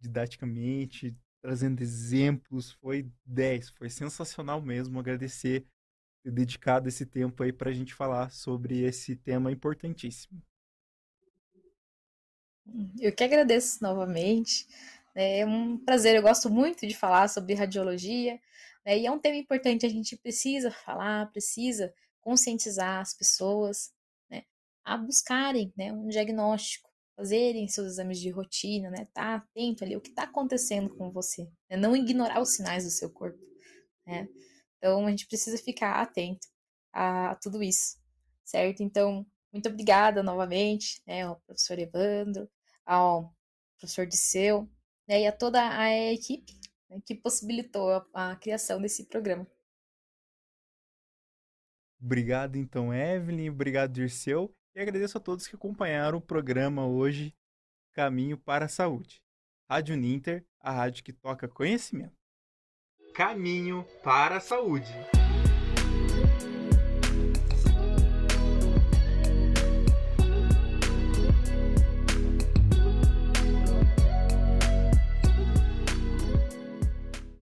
didaticamente, 0.00 1.16
trazendo 1.46 1.80
exemplos. 1.80 2.72
Foi 2.72 3.08
10, 3.24 3.68
foi 3.70 3.88
sensacional 3.88 4.60
mesmo. 4.60 4.98
Agradecer 4.98 5.64
ter 6.24 6.32
dedicado 6.32 6.88
esse 6.88 7.06
tempo 7.06 7.40
aí 7.40 7.52
para 7.52 7.70
a 7.70 7.72
gente 7.72 7.94
falar 7.94 8.32
sobre 8.32 8.82
esse 8.82 9.14
tema 9.14 9.52
importantíssimo. 9.52 10.42
Eu 12.98 13.14
que 13.14 13.22
agradeço 13.22 13.80
novamente. 13.80 14.66
É 15.14 15.46
um 15.46 15.78
prazer, 15.78 16.16
eu 16.16 16.22
gosto 16.22 16.50
muito 16.50 16.84
de 16.84 16.96
falar 16.96 17.28
sobre 17.28 17.54
radiologia, 17.54 18.40
né? 18.84 18.98
e 18.98 19.06
é 19.06 19.10
um 19.10 19.18
tema 19.18 19.36
importante, 19.36 19.86
a 19.86 19.88
gente 19.88 20.16
precisa 20.16 20.70
falar, 20.70 21.30
precisa 21.30 21.94
conscientizar 22.20 23.00
as 23.00 23.14
pessoas 23.14 23.94
né? 24.28 24.42
a 24.84 24.96
buscarem 24.96 25.72
né? 25.76 25.92
um 25.92 26.08
diagnóstico, 26.08 26.90
fazerem 27.16 27.66
seus 27.66 27.86
exames 27.86 28.20
de 28.20 28.30
rotina, 28.30 28.90
né? 28.90 29.08
Tá 29.12 29.36
atento 29.36 29.82
ali 29.82 29.96
o 29.96 30.00
que 30.00 30.10
está 30.10 30.24
acontecendo 30.24 30.94
com 30.94 31.10
você, 31.10 31.44
né? 31.70 31.76
não 31.76 31.96
ignorar 31.96 32.40
os 32.40 32.54
sinais 32.54 32.84
do 32.84 32.90
seu 32.90 33.10
corpo, 33.10 33.38
né? 34.06 34.28
Então 34.76 35.06
a 35.06 35.10
gente 35.10 35.26
precisa 35.26 35.56
ficar 35.56 36.02
atento 36.02 36.46
a 36.92 37.34
tudo 37.36 37.62
isso, 37.62 37.98
certo? 38.44 38.82
Então, 38.82 39.26
muito 39.52 39.68
obrigada 39.68 40.22
novamente, 40.22 41.02
né, 41.06 41.22
ao 41.22 41.40
professor 41.40 41.78
Evandro, 41.78 42.48
ao 42.84 43.34
professor 43.78 44.06
Disseu, 44.06 44.68
né, 45.08 45.22
e 45.22 45.26
a 45.26 45.32
toda 45.32 45.60
a 45.78 45.90
equipe 46.12 46.52
né, 46.88 47.00
que 47.04 47.14
possibilitou 47.14 47.90
a, 47.90 48.32
a 48.32 48.36
criação 48.36 48.80
desse 48.80 49.06
programa. 49.06 49.46
Obrigado, 52.00 52.56
então, 52.56 52.92
Evelyn. 52.92 53.50
Obrigado, 53.50 53.92
Dirceu. 53.92 54.54
E 54.76 54.80
agradeço 54.80 55.16
a 55.16 55.20
todos 55.22 55.48
que 55.48 55.56
acompanharam 55.56 56.18
o 56.18 56.20
programa 56.20 56.86
hoje, 56.86 57.34
Caminho 57.94 58.36
para 58.36 58.66
a 58.66 58.68
Saúde. 58.68 59.22
Rádio 59.70 59.96
Ninter, 59.96 60.44
a 60.60 60.70
rádio 60.70 61.02
que 61.02 61.14
toca 61.14 61.48
conhecimento. 61.48 62.12
Caminho 63.14 63.86
para 64.04 64.36
a 64.36 64.40
Saúde. 64.40 64.92